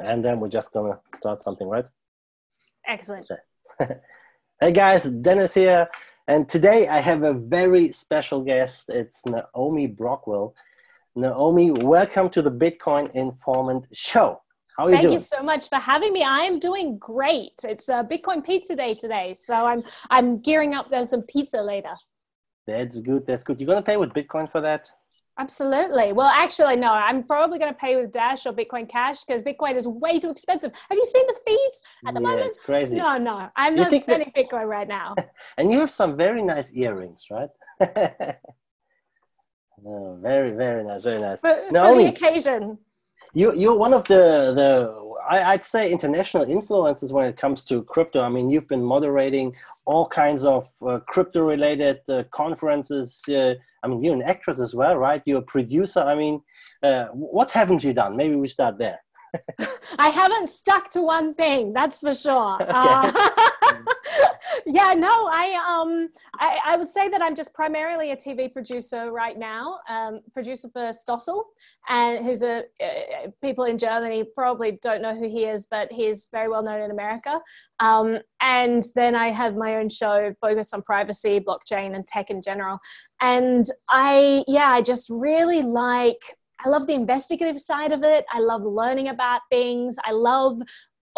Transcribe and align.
and 0.00 0.24
then 0.24 0.40
we're 0.40 0.48
just 0.48 0.72
gonna 0.72 0.98
start 1.14 1.42
something, 1.42 1.68
right? 1.68 1.86
Excellent. 2.86 3.28
hey 4.60 4.72
guys, 4.72 5.04
Dennis 5.04 5.54
here, 5.54 5.88
and 6.26 6.48
today 6.48 6.88
I 6.88 7.00
have 7.00 7.22
a 7.22 7.34
very 7.34 7.92
special 7.92 8.42
guest. 8.42 8.88
It's 8.88 9.22
Naomi 9.26 9.88
Brockwell. 9.88 10.54
Naomi, 11.14 11.70
welcome 11.70 12.30
to 12.30 12.42
the 12.42 12.50
Bitcoin 12.50 13.10
Informant 13.14 13.86
Show. 13.92 14.40
How 14.76 14.86
are 14.86 14.90
Thank 14.90 15.02
you 15.02 15.08
doing? 15.08 15.18
you 15.20 15.24
so 15.24 15.42
much 15.42 15.68
for 15.68 15.76
having 15.76 16.12
me. 16.12 16.22
I 16.22 16.40
am 16.40 16.58
doing 16.58 16.98
great. 16.98 17.52
It's 17.64 17.88
a 17.88 18.04
Bitcoin 18.04 18.44
Pizza 18.44 18.74
Day 18.74 18.94
today, 18.94 19.34
so 19.34 19.54
I'm 19.54 19.82
I'm 20.10 20.40
gearing 20.40 20.74
up 20.74 20.88
to 20.88 21.04
some 21.04 21.22
pizza 21.22 21.60
later. 21.60 21.94
That's 22.66 23.00
good. 23.00 23.26
That's 23.26 23.42
good. 23.42 23.60
You're 23.60 23.66
gonna 23.66 23.82
pay 23.82 23.96
with 23.96 24.10
Bitcoin 24.10 24.50
for 24.50 24.60
that? 24.60 24.90
Absolutely. 25.40 26.12
Well, 26.12 26.28
actually, 26.28 26.76
no. 26.76 26.92
I'm 26.92 27.22
probably 27.22 27.58
going 27.58 27.72
to 27.72 27.78
pay 27.78 27.96
with 27.96 28.12
Dash 28.12 28.44
or 28.44 28.52
Bitcoin 28.52 28.86
Cash 28.86 29.24
because 29.24 29.42
Bitcoin 29.42 29.74
is 29.74 29.88
way 29.88 30.18
too 30.18 30.28
expensive. 30.30 30.70
Have 30.90 30.98
you 30.98 31.06
seen 31.06 31.26
the 31.26 31.36
fees 31.46 31.82
at 32.06 32.14
the 32.14 32.20
yeah, 32.20 32.28
moment? 32.28 32.46
It's 32.48 32.58
crazy. 32.58 32.96
No, 32.96 33.16
no. 33.16 33.48
I'm 33.56 33.74
You 33.74 33.80
not 33.80 33.90
think 33.90 34.04
that- 34.04 34.16
spending 34.16 34.32
Bitcoin 34.36 34.66
right 34.66 34.86
now. 34.86 35.14
and 35.56 35.72
you 35.72 35.80
have 35.80 35.90
some 35.90 36.14
very 36.14 36.42
nice 36.42 36.70
earrings, 36.74 37.24
right? 37.30 37.48
no, 37.80 37.88
oh, 39.86 40.18
very, 40.20 40.50
very 40.50 40.84
nice, 40.84 41.04
very 41.04 41.20
nice. 41.20 41.40
For, 41.40 41.54
for 41.54 41.72
Naomi. 41.72 42.04
the 42.04 42.10
occasion. 42.10 42.76
You, 43.34 43.54
you're 43.54 43.76
one 43.76 43.94
of 43.94 44.04
the, 44.08 44.52
the 44.54 45.00
I, 45.28 45.52
I'd 45.52 45.64
say, 45.64 45.90
international 45.90 46.44
influences 46.50 47.12
when 47.12 47.26
it 47.26 47.36
comes 47.36 47.64
to 47.66 47.84
crypto. 47.84 48.20
I 48.20 48.28
mean, 48.28 48.50
you've 48.50 48.68
been 48.68 48.82
moderating 48.82 49.54
all 49.86 50.06
kinds 50.06 50.44
of 50.44 50.68
uh, 50.86 50.98
crypto-related 51.06 52.00
uh, 52.08 52.24
conferences. 52.32 53.20
Uh, 53.28 53.54
I 53.82 53.88
mean, 53.88 54.02
you're 54.02 54.14
an 54.14 54.22
actress 54.22 54.58
as 54.58 54.74
well, 54.74 54.96
right? 54.96 55.22
You're 55.24 55.38
a 55.38 55.42
producer. 55.42 56.00
I 56.00 56.16
mean, 56.16 56.42
uh, 56.82 57.06
what 57.08 57.50
haven't 57.52 57.84
you 57.84 57.92
done? 57.92 58.16
Maybe 58.16 58.34
we 58.34 58.48
start 58.48 58.78
there. 58.78 58.98
I 59.98 60.08
haven't 60.08 60.50
stuck 60.50 60.90
to 60.90 61.02
one 61.02 61.34
thing, 61.34 61.72
that's 61.72 62.00
for 62.00 62.14
sure. 62.14 62.58
Uh, 62.68 63.12
yeah, 64.66 64.92
no, 64.94 65.28
I 65.30 65.80
um, 65.80 66.08
I, 66.38 66.58
I 66.64 66.76
would 66.76 66.86
say 66.86 67.08
that 67.08 67.22
I'm 67.22 67.34
just 67.34 67.52
primarily 67.54 68.12
a 68.12 68.16
TV 68.16 68.52
producer 68.52 69.12
right 69.12 69.38
now, 69.38 69.78
um, 69.88 70.20
producer 70.32 70.68
for 70.72 70.90
Stossel, 70.90 71.42
and 71.88 72.24
who's 72.24 72.42
a 72.42 72.64
uh, 72.82 73.30
people 73.42 73.64
in 73.64 73.78
Germany 73.78 74.24
probably 74.34 74.78
don't 74.82 75.02
know 75.02 75.14
who 75.14 75.28
he 75.28 75.44
is, 75.44 75.66
but 75.70 75.92
he's 75.92 76.28
very 76.32 76.48
well 76.48 76.62
known 76.62 76.80
in 76.80 76.90
America. 76.90 77.40
Um, 77.78 78.18
and 78.40 78.82
then 78.94 79.14
I 79.14 79.28
have 79.28 79.56
my 79.56 79.76
own 79.76 79.88
show 79.88 80.34
focused 80.40 80.74
on 80.74 80.82
privacy, 80.82 81.40
blockchain, 81.40 81.94
and 81.94 82.06
tech 82.06 82.30
in 82.30 82.42
general. 82.42 82.78
And 83.20 83.64
I, 83.88 84.44
yeah, 84.46 84.68
I 84.70 84.82
just 84.82 85.08
really 85.10 85.62
like 85.62 86.22
I 86.64 86.68
love 86.68 86.86
the 86.86 86.94
investigative 86.94 87.58
side 87.58 87.92
of 87.92 88.02
it. 88.02 88.24
I 88.30 88.40
love 88.40 88.62
learning 88.62 89.08
about 89.08 89.40
things. 89.50 89.96
I 90.04 90.12
love 90.12 90.60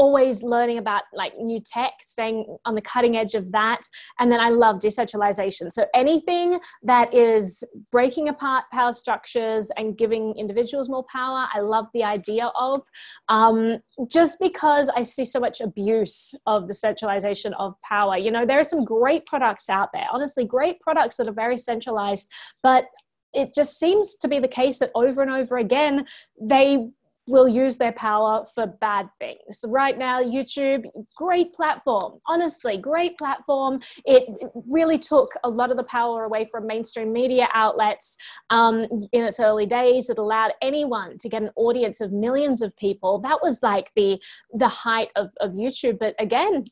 always 0.02 0.42
learning 0.42 0.78
about 0.78 1.04
like 1.14 1.32
new 1.38 1.60
tech, 1.64 1.92
staying 2.02 2.44
on 2.64 2.74
the 2.74 2.80
cutting 2.80 3.16
edge 3.16 3.34
of 3.34 3.52
that. 3.52 3.82
And 4.18 4.32
then 4.32 4.40
I 4.40 4.48
love 4.48 4.80
decentralization. 4.80 5.70
So 5.70 5.86
anything 5.94 6.58
that 6.82 7.14
is 7.14 7.62
breaking 7.92 8.28
apart 8.28 8.64
power 8.72 8.92
structures 8.92 9.70
and 9.76 9.96
giving 9.96 10.34
individuals 10.36 10.88
more 10.88 11.04
power, 11.04 11.46
I 11.54 11.60
love 11.60 11.86
the 11.94 12.02
idea 12.02 12.50
of. 12.58 12.80
Um, 13.28 13.78
just 14.08 14.40
because 14.40 14.90
I 14.96 15.04
see 15.04 15.24
so 15.24 15.38
much 15.38 15.60
abuse 15.60 16.34
of 16.46 16.66
the 16.66 16.74
centralization 16.74 17.54
of 17.54 17.80
power. 17.82 18.16
You 18.18 18.32
know, 18.32 18.44
there 18.44 18.58
are 18.58 18.64
some 18.64 18.84
great 18.84 19.24
products 19.24 19.70
out 19.70 19.90
there, 19.92 20.08
honestly, 20.10 20.44
great 20.44 20.80
products 20.80 21.16
that 21.18 21.28
are 21.28 21.32
very 21.44 21.58
centralized, 21.58 22.28
but 22.60 22.86
it 23.32 23.54
just 23.54 23.78
seems 23.78 24.16
to 24.16 24.26
be 24.28 24.40
the 24.40 24.48
case 24.48 24.78
that 24.80 24.90
over 24.94 25.22
and 25.22 25.30
over 25.30 25.56
again 25.58 26.06
they 26.40 26.88
will 27.26 27.48
use 27.48 27.76
their 27.76 27.92
power 27.92 28.44
for 28.54 28.66
bad 28.66 29.08
things. 29.18 29.64
Right 29.66 29.96
now, 29.96 30.22
YouTube, 30.22 30.84
great 31.16 31.52
platform. 31.52 32.18
Honestly, 32.26 32.76
great 32.76 33.16
platform. 33.16 33.80
It 34.04 34.24
really 34.68 34.98
took 34.98 35.32
a 35.44 35.50
lot 35.50 35.70
of 35.70 35.76
the 35.76 35.84
power 35.84 36.24
away 36.24 36.48
from 36.50 36.66
mainstream 36.66 37.12
media 37.12 37.48
outlets 37.52 38.16
um, 38.50 38.86
in 39.12 39.24
its 39.24 39.38
early 39.38 39.66
days. 39.66 40.10
It 40.10 40.18
allowed 40.18 40.52
anyone 40.62 41.16
to 41.18 41.28
get 41.28 41.42
an 41.42 41.50
audience 41.56 42.00
of 42.00 42.12
millions 42.12 42.60
of 42.62 42.76
people. 42.76 43.20
That 43.20 43.38
was 43.42 43.62
like 43.62 43.92
the 43.94 44.20
the 44.52 44.68
height 44.68 45.08
of, 45.16 45.30
of 45.40 45.52
YouTube. 45.52 45.98
But 45.98 46.14
again, 46.18 46.64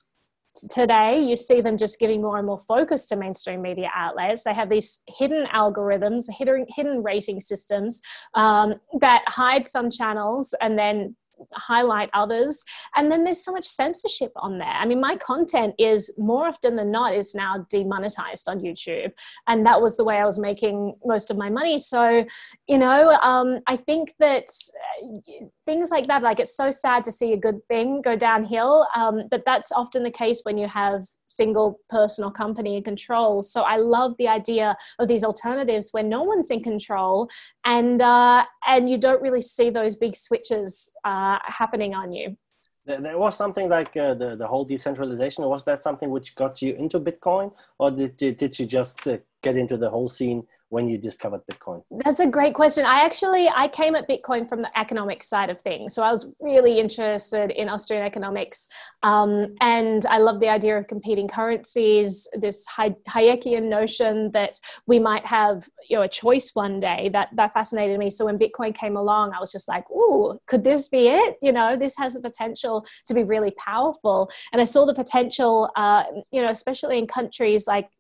today 0.71 1.19
you 1.19 1.37
see 1.37 1.61
them 1.61 1.77
just 1.77 1.99
giving 1.99 2.21
more 2.21 2.38
and 2.38 2.47
more 2.47 2.59
focus 2.59 3.06
to 3.06 3.16
mainstream 3.16 3.62
media 3.62 3.91
outlets. 3.94 4.44
They 4.44 4.55
have 4.55 4.69
these 4.69 5.00
hidden 5.09 5.47
algorithms 5.47 6.25
hidden 6.31 6.66
hidden 6.69 7.03
rating 7.03 7.41
systems 7.41 8.00
um, 8.34 8.75
that 9.00 9.22
hide 9.27 9.69
some 9.69 9.91
channels 9.91 10.55
and 10.60 10.78
then 10.78 11.16
highlight 11.53 12.11
others 12.12 12.65
and 12.97 13.11
then 13.11 13.25
there's 13.25 13.45
so 13.45 13.53
much 13.53 13.65
censorship 13.65 14.33
on 14.37 14.59
there. 14.59 14.69
I 14.69 14.87
mean 14.87 15.01
my 15.01 15.17
content 15.17 15.75
is 15.78 16.12
more 16.19 16.47
often 16.47 16.77
than 16.77 16.91
not 16.91 17.15
is 17.15 17.34
now 17.34 17.67
demonetized 17.71 18.49
on 18.49 18.61
youtube 18.61 19.12
and 19.47 19.65
that 19.67 19.81
was 19.81 19.97
the 19.97 20.05
way 20.05 20.19
i 20.19 20.25
was 20.25 20.39
making 20.39 20.95
most 21.05 21.31
of 21.31 21.37
my 21.37 21.51
money. 21.51 21.78
So 21.78 22.25
you 22.67 22.78
know 22.78 23.11
um, 23.23 23.61
i 23.67 23.77
think 23.77 24.15
that 24.19 24.45
uh, 25.03 25.47
things 25.67 25.91
like 25.91 26.06
that 26.06 26.23
like 26.23 26.41
it's 26.41 26.56
so 26.56 26.71
sad 26.71 27.05
to 27.05 27.12
see 27.12 27.33
a 27.33 27.37
good 27.37 27.61
thing 27.69 28.03
go 28.03 28.17
downhill 28.17 28.87
um, 28.95 29.22
but 29.31 29.45
that's 29.45 29.72
often 29.72 30.03
the 30.03 30.11
case 30.11 30.41
when 30.45 30.59
you 30.59 30.69
have 30.69 31.05
single 31.30 31.78
person 31.88 32.24
or 32.24 32.30
company 32.32 32.76
in 32.76 32.82
control 32.82 33.42
so 33.42 33.62
i 33.62 33.76
love 33.76 34.12
the 34.18 34.28
idea 34.28 34.76
of 34.98 35.06
these 35.08 35.24
alternatives 35.24 35.91
where 35.92 36.02
no 36.02 36.22
one's 36.24 36.50
in 36.50 36.62
control 36.62 37.28
and 37.64 38.02
uh, 38.02 38.44
and 38.66 38.91
you 38.91 38.98
don't 39.06 39.22
really 39.22 39.41
see 39.41 39.70
those 39.70 39.94
big 39.96 40.14
switches 40.16 40.92
uh, 41.04 41.38
happening 41.60 41.94
on 41.94 42.12
you 42.12 42.36
There, 42.86 43.18
was 43.18 43.36
something 43.36 43.68
like 43.68 43.92
uh, 43.96 44.14
the, 44.22 44.36
the 44.42 44.48
whole 44.52 44.64
decentralization. 44.64 45.44
Was 45.44 45.64
that 45.64 45.78
something 45.82 46.10
which 46.16 46.34
got 46.34 46.60
you 46.62 46.72
into 46.74 46.98
Bitcoin, 46.98 47.52
or 47.78 47.91
did, 47.91 48.12
you- 48.22 48.34
did 48.42 48.52
you 48.58 48.66
just 48.66 49.06
uh, 49.06 49.18
get 49.47 49.54
into 49.62 49.76
the 49.76 49.91
whole 49.94 50.08
scene 50.08 50.41
when 50.70 50.88
you 50.88 50.97
discovered 50.97 51.42
Bitcoin? 51.50 51.82
That's 52.04 52.20
a 52.20 52.26
great 52.26 52.54
question. 52.54 52.84
I 52.86 53.04
actually 53.04 53.48
I 53.48 53.69
came 53.69 53.94
at 53.94 54.08
Bitcoin 54.08 54.48
from 54.48 54.62
the 54.62 54.78
economic 54.78 55.22
side 55.22 55.50
of 55.50 55.60
things, 55.60 55.94
so 55.94 56.03
I 56.03 56.10
was 56.10 56.28
really 56.41 56.78
interested 56.78 57.50
in 57.50 57.69
Austrian 57.69 58.04
economics, 58.04 58.69
um, 59.03 59.54
and 59.60 60.06
I 60.06 60.19
love 60.19 60.41
the 60.41 60.48
idea 60.48 60.78
of 60.78 60.86
competing 60.86 61.28
currencies. 61.28 62.28
This 62.34 62.64
Hayekian 62.69 63.64
notion 63.64 64.30
that 64.30 64.59
we 64.86 64.98
might 64.98 65.26
have 65.26 65.69
you 65.88 65.97
know 65.97 66.03
a 66.03 66.09
choice 66.09 66.50
one 66.54 66.78
day 66.78 67.10
that 67.12 67.28
that 67.34 67.53
fascinated 67.53 67.98
me. 67.98 68.09
So 68.09 68.25
when 68.25 68.38
Bitcoin 68.38 68.75
came 68.75 68.97
along, 68.97 69.32
I 69.32 69.41
was 69.41 69.50
just 69.50 69.69
like, 69.69 69.91
"Ooh, 69.91 70.38
could 70.47 70.62
this 70.62 70.88
be 70.88 71.09
it? 71.09 71.36
You 71.42 71.53
know, 71.53 71.76
this 71.76 71.97
has 71.98 72.14
the 72.14 72.20
potential 72.20 72.86
to 73.06 73.14
be 73.14 73.25
really 73.25 73.50
powerful." 73.53 74.30
And 74.53 74.60
I 74.62 74.64
saw 74.64 74.86
the 74.86 74.94
potential, 74.94 75.69
uh, 75.75 76.04
you 76.30 76.42
know, 76.42 76.48
especially 76.48 76.98
in 76.98 77.09
countries 77.09 77.66
like 77.66 77.91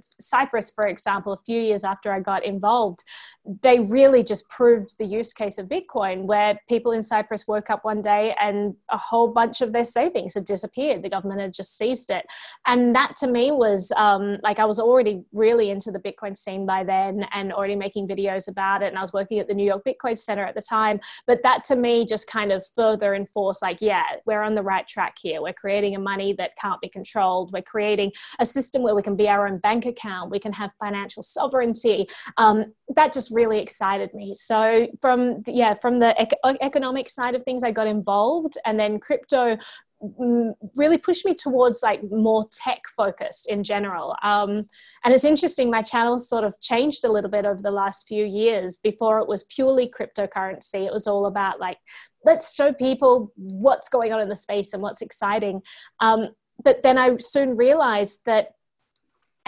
Cyprus, 0.00 0.70
for 0.70 0.86
example. 0.86 1.32
A 1.32 1.36
few 1.36 1.60
years 1.60 1.82
after 1.84 2.12
I 2.12 2.19
got 2.22 2.44
involved, 2.44 3.02
they 3.44 3.80
really 3.80 4.22
just 4.22 4.48
proved 4.50 4.98
the 4.98 5.04
use 5.04 5.32
case 5.32 5.56
of 5.58 5.66
Bitcoin, 5.66 6.24
where 6.24 6.60
people 6.68 6.92
in 6.92 7.02
Cyprus 7.02 7.48
woke 7.48 7.70
up 7.70 7.84
one 7.84 8.02
day 8.02 8.34
and 8.40 8.74
a 8.90 8.98
whole 8.98 9.28
bunch 9.28 9.60
of 9.60 9.72
their 9.72 9.84
savings 9.84 10.34
had 10.34 10.44
disappeared. 10.44 11.02
The 11.02 11.08
government 11.08 11.40
had 11.40 11.54
just 11.54 11.78
seized 11.78 12.10
it. 12.10 12.26
And 12.66 12.94
that 12.94 13.16
to 13.16 13.26
me 13.26 13.50
was 13.50 13.92
um, 13.96 14.38
like 14.42 14.58
I 14.58 14.66
was 14.66 14.78
already 14.78 15.24
really 15.32 15.70
into 15.70 15.90
the 15.90 15.98
Bitcoin 15.98 16.36
scene 16.36 16.66
by 16.66 16.84
then 16.84 17.26
and 17.32 17.52
already 17.52 17.76
making 17.76 18.08
videos 18.08 18.48
about 18.48 18.82
it. 18.82 18.88
And 18.88 18.98
I 18.98 19.00
was 19.00 19.12
working 19.12 19.38
at 19.38 19.48
the 19.48 19.54
New 19.54 19.64
York 19.64 19.84
Bitcoin 19.86 20.18
Center 20.18 20.44
at 20.44 20.54
the 20.54 20.62
time. 20.62 21.00
But 21.26 21.42
that 21.42 21.64
to 21.64 21.76
me 21.76 22.04
just 22.04 22.26
kind 22.26 22.52
of 22.52 22.64
further 22.74 23.14
enforced 23.14 23.62
like, 23.62 23.78
yeah, 23.80 24.04
we're 24.26 24.42
on 24.42 24.54
the 24.54 24.62
right 24.62 24.86
track 24.86 25.16
here. 25.20 25.40
We're 25.40 25.54
creating 25.54 25.96
a 25.96 26.00
money 26.00 26.34
that 26.34 26.56
can't 26.60 26.80
be 26.80 26.88
controlled. 26.88 27.52
We're 27.52 27.62
creating 27.62 28.12
a 28.38 28.44
system 28.44 28.82
where 28.82 28.94
we 28.94 29.02
can 29.02 29.16
be 29.16 29.28
our 29.28 29.48
own 29.48 29.58
bank 29.58 29.86
account. 29.86 30.30
We 30.30 30.38
can 30.38 30.52
have 30.52 30.70
financial 30.78 31.22
sovereignty 31.22 32.06
um, 32.36 32.74
that 32.94 33.12
just 33.12 33.29
really 33.30 33.58
excited 33.58 34.12
me. 34.14 34.34
So 34.34 34.88
from 35.00 35.42
the, 35.42 35.52
yeah, 35.52 35.74
from 35.74 35.98
the 35.98 36.14
ec- 36.20 36.56
economic 36.60 37.08
side 37.08 37.34
of 37.34 37.42
things, 37.42 37.62
I 37.62 37.70
got 37.70 37.86
involved, 37.86 38.58
and 38.64 38.78
then 38.78 38.98
crypto 38.98 39.56
mm, 40.02 40.52
really 40.76 40.98
pushed 40.98 41.24
me 41.24 41.34
towards 41.34 41.82
like 41.82 42.00
more 42.10 42.46
tech 42.52 42.80
focused 42.96 43.48
in 43.48 43.62
general. 43.62 44.16
Um, 44.22 44.66
and 45.04 45.14
it's 45.14 45.24
interesting 45.24 45.70
my 45.70 45.82
channel 45.82 46.18
sort 46.18 46.44
of 46.44 46.54
changed 46.60 47.04
a 47.04 47.12
little 47.12 47.30
bit 47.30 47.44
over 47.44 47.60
the 47.62 47.70
last 47.70 48.06
few 48.06 48.24
years. 48.24 48.76
Before 48.76 49.18
it 49.20 49.28
was 49.28 49.44
purely 49.44 49.88
cryptocurrency. 49.88 50.86
It 50.86 50.92
was 50.92 51.06
all 51.06 51.26
about 51.26 51.60
like 51.60 51.78
let's 52.24 52.54
show 52.54 52.72
people 52.72 53.32
what's 53.36 53.88
going 53.88 54.12
on 54.12 54.20
in 54.20 54.28
the 54.28 54.36
space 54.36 54.74
and 54.74 54.82
what's 54.82 55.02
exciting. 55.02 55.62
Um, 56.00 56.30
but 56.62 56.82
then 56.82 56.98
i 56.98 57.16
soon 57.18 57.56
realized 57.56 58.20
that 58.26 58.54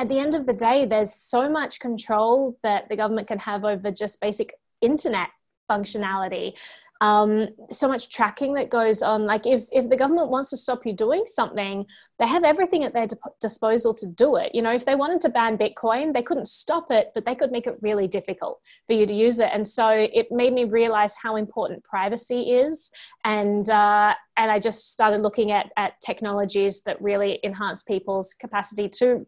at 0.03 0.09
the 0.09 0.19
end 0.19 0.35
of 0.35 0.47
the 0.47 0.53
day, 0.53 0.85
there's 0.85 1.15
so 1.15 1.49
much 1.49 1.79
control 1.79 2.59
that 2.65 2.89
the 2.89 2.97
government 2.97 3.29
can 3.29 3.39
have 3.39 3.65
over 3.65 3.93
just 3.93 4.21
basic 4.21 4.53
internet 4.81 5.29
functionality 5.71 6.55
um, 7.03 7.49
so 7.69 7.89
much 7.89 8.09
tracking 8.11 8.55
that 8.55 8.71
goes 8.71 9.03
on. 9.03 9.25
Like 9.25 9.45
if, 9.45 9.65
if 9.73 9.91
the 9.91 9.97
government 9.97 10.31
wants 10.31 10.51
to 10.51 10.57
stop 10.57 10.87
you 10.87 10.93
doing 10.93 11.25
something, 11.27 11.85
they 12.21 12.29
have 12.29 12.45
everything 12.45 12.85
at 12.85 12.95
their 12.95 13.09
disposal 13.41 13.93
to 13.95 14.07
do 14.07 14.37
it. 14.37 14.55
You 14.55 14.63
know, 14.63 14.73
if 14.73 14.85
they 14.85 14.95
wanted 14.95 15.21
to 15.23 15.29
ban 15.29 15.59
Bitcoin, 15.59 16.15
they 16.15 16.23
couldn't 16.23 16.47
stop 16.47 16.93
it, 16.93 17.11
but 17.13 17.27
they 17.27 17.35
could 17.35 17.51
make 17.51 17.67
it 17.67 17.75
really 17.83 18.07
difficult 18.07 18.61
for 18.87 18.93
you 18.93 19.05
to 19.05 19.13
use 19.13 19.41
it. 19.41 19.51
And 19.53 19.67
so 19.67 19.89
it 19.89 20.31
made 20.31 20.53
me 20.53 20.63
realize 20.63 21.17
how 21.17 21.35
important 21.35 21.83
privacy 21.83 22.53
is. 22.53 22.93
And, 23.25 23.69
uh, 23.69 24.15
and 24.37 24.53
I 24.53 24.61
just 24.61 24.93
started 24.93 25.23
looking 25.23 25.51
at, 25.51 25.73
at 25.77 26.01
technologies 26.03 26.83
that 26.83 27.03
really 27.03 27.41
enhance 27.43 27.83
people's 27.83 28.33
capacity 28.33 28.89
to 29.01 29.27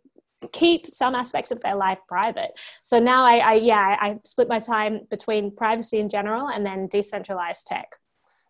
keep 0.53 0.87
some 0.87 1.15
aspects 1.15 1.51
of 1.51 1.61
their 1.61 1.75
life 1.75 1.99
private. 2.09 2.53
So 2.83 2.99
now 2.99 3.25
I, 3.25 3.37
I 3.39 3.55
yeah, 3.55 3.97
I, 4.01 4.19
split 4.25 4.49
my 4.49 4.59
time 4.59 5.01
between 5.11 5.55
privacy 5.55 5.99
in 5.99 6.09
general 6.09 6.49
and 6.49 6.65
then 6.65 6.89
decentralized 6.89 7.67
tech. 7.67 7.89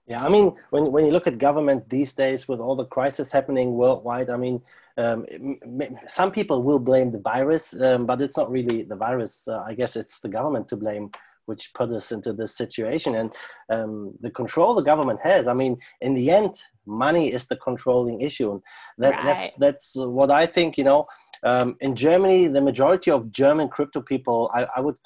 Yeah, 0.07 0.25
I 0.25 0.29
mean, 0.29 0.55
when, 0.71 0.93
when 0.93 1.07
you 1.07 1.13
look 1.13 1.27
at 1.27 1.39
government 1.39 1.89
these 1.89 2.13
days 2.13 2.47
with 2.47 2.61
all 2.61 2.77
the 2.77 2.85
crisis 2.85 3.33
happening 3.33 3.73
worldwide, 3.73 4.29
I 4.29 4.37
mean, 4.37 4.61
um, 4.99 5.25
some 6.07 6.31
people 6.31 6.63
will 6.63 6.79
blame 6.79 7.11
the 7.11 7.21
virus, 7.21 7.75
um, 7.81 8.05
but 8.05 8.21
it's 8.21 8.37
not 8.37 8.51
really 8.51 8.83
the 8.83 8.97
virus. 8.97 9.49
Uh, 9.49 9.63
I 9.67 9.75
guess 9.75 9.97
it's 9.97 10.21
the 10.21 10.29
government 10.29 10.69
to 10.69 10.77
blame, 10.77 11.11
which 11.47 11.73
put 11.75 11.91
us 11.91 12.13
into 12.13 12.35
this 12.35 12.55
situation. 12.55 13.15
And 13.15 13.33
um, 13.71 14.13
the 14.21 14.31
control 14.31 14.75
the 14.75 14.83
government 14.83 15.21
has, 15.23 15.49
I 15.49 15.55
mean, 15.55 15.79
in 16.03 16.13
the 16.13 16.31
end, 16.31 16.55
money 16.87 17.33
is 17.33 17.47
the 17.47 17.57
controlling 17.57 18.21
issue. 18.21 18.53
And 18.53 18.63
that, 18.99 19.15
right. 19.15 19.25
that's, 19.25 19.57
that's 19.57 19.97
what 19.97 20.31
I 20.31 20.45
think, 20.47 20.77
you 20.77 20.85
know, 20.85 21.07
um, 21.45 21.77
in 21.81 21.95
Germany, 21.95 22.49
the 22.49 22.61
majority 22.61 23.11
of 23.11 23.31
German 23.31 23.69
crypto 23.69 24.01
people, 24.01 24.51
I, 24.55 24.67
I 24.77 24.81
would, 24.81 24.97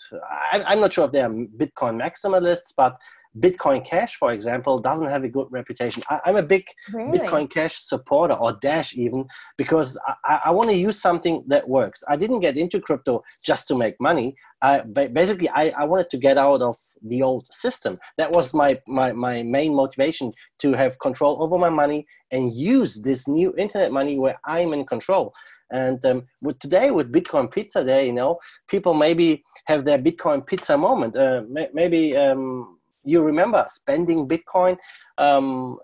I, 0.52 0.72
am 0.72 0.80
not 0.80 0.92
sure 0.92 1.06
if 1.06 1.12
they 1.12 1.20
are 1.20 1.30
Bitcoin 1.30 2.00
maximalists, 2.00 2.72
but 2.76 2.96
Bitcoin 3.38 3.84
Cash, 3.84 4.16
for 4.16 4.32
example, 4.32 4.78
doesn't 4.78 5.08
have 5.08 5.24
a 5.24 5.28
good 5.28 5.48
reputation. 5.50 6.02
I, 6.08 6.20
am 6.26 6.36
a 6.36 6.42
big 6.42 6.64
really? 6.92 7.18
Bitcoin 7.18 7.50
Cash 7.50 7.80
supporter, 7.82 8.34
or 8.34 8.52
Dash 8.52 8.94
even, 8.96 9.26
because 9.56 9.98
I, 10.24 10.40
I 10.46 10.50
want 10.50 10.70
to 10.70 10.76
use 10.76 11.00
something 11.00 11.44
that 11.48 11.68
works. 11.68 12.02
I 12.08 12.16
didn't 12.16 12.40
get 12.40 12.56
into 12.56 12.80
crypto 12.80 13.22
just 13.44 13.68
to 13.68 13.76
make 13.76 14.00
money. 14.00 14.36
I, 14.62 14.80
basically, 14.80 15.48
I, 15.48 15.70
I 15.70 15.84
wanted 15.84 16.10
to 16.10 16.18
get 16.18 16.38
out 16.38 16.62
of 16.62 16.76
the 17.02 17.22
old 17.22 17.52
system. 17.52 17.98
That 18.16 18.32
was 18.32 18.54
my, 18.54 18.80
my, 18.86 19.12
my 19.12 19.42
main 19.42 19.74
motivation 19.74 20.32
to 20.60 20.72
have 20.72 20.98
control 20.98 21.42
over 21.42 21.58
my 21.58 21.70
money 21.70 22.06
and 22.30 22.52
use 22.52 23.00
this 23.02 23.28
new 23.28 23.54
internet 23.56 23.92
money 23.92 24.18
where 24.18 24.38
I'm 24.44 24.72
in 24.72 24.84
control. 24.84 25.32
And 25.70 26.04
um, 26.04 26.26
with 26.42 26.58
today, 26.58 26.90
with 26.90 27.12
Bitcoin 27.12 27.50
Pizza 27.50 27.84
Day, 27.84 28.06
you 28.06 28.12
know, 28.12 28.38
people 28.68 28.94
maybe 28.94 29.44
have 29.66 29.84
their 29.84 29.98
Bitcoin 29.98 30.46
pizza 30.46 30.76
moment. 30.76 31.16
Uh, 31.16 31.42
may- 31.48 31.70
maybe 31.72 32.16
um, 32.16 32.78
you 33.04 33.22
remember 33.22 33.64
spending 33.68 34.28
Bitcoin. 34.28 34.76
Um, 35.18 35.78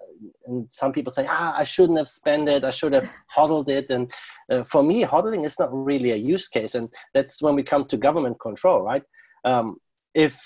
and 0.47 0.71
some 0.71 0.93
people 0.93 1.13
say, 1.13 1.27
ah, 1.29 1.55
I 1.57 1.65
shouldn't 1.65 1.99
have 1.99 2.09
spent 2.09 2.49
it. 2.49 2.65
I 2.65 2.71
should 2.71 2.93
have 2.93 3.09
hodled 3.29 3.69
it. 3.69 3.91
And 3.91 4.13
uh, 4.51 4.65
for 4.65 4.83
me, 4.83 5.03
hodling 5.03 5.45
is 5.45 5.59
not 5.59 5.69
really 5.73 6.13
a 6.13 6.17
use 6.17 6.49
case. 6.49 6.75
And 6.75 6.89
that's 7.13 7.43
when 7.43 7.55
we 7.55 7.63
come 7.63 7.85
to 7.87 7.97
government 7.97 8.41
control, 8.41 8.83
right? 8.83 9.03
Um, 9.45 9.77
if 10.15 10.41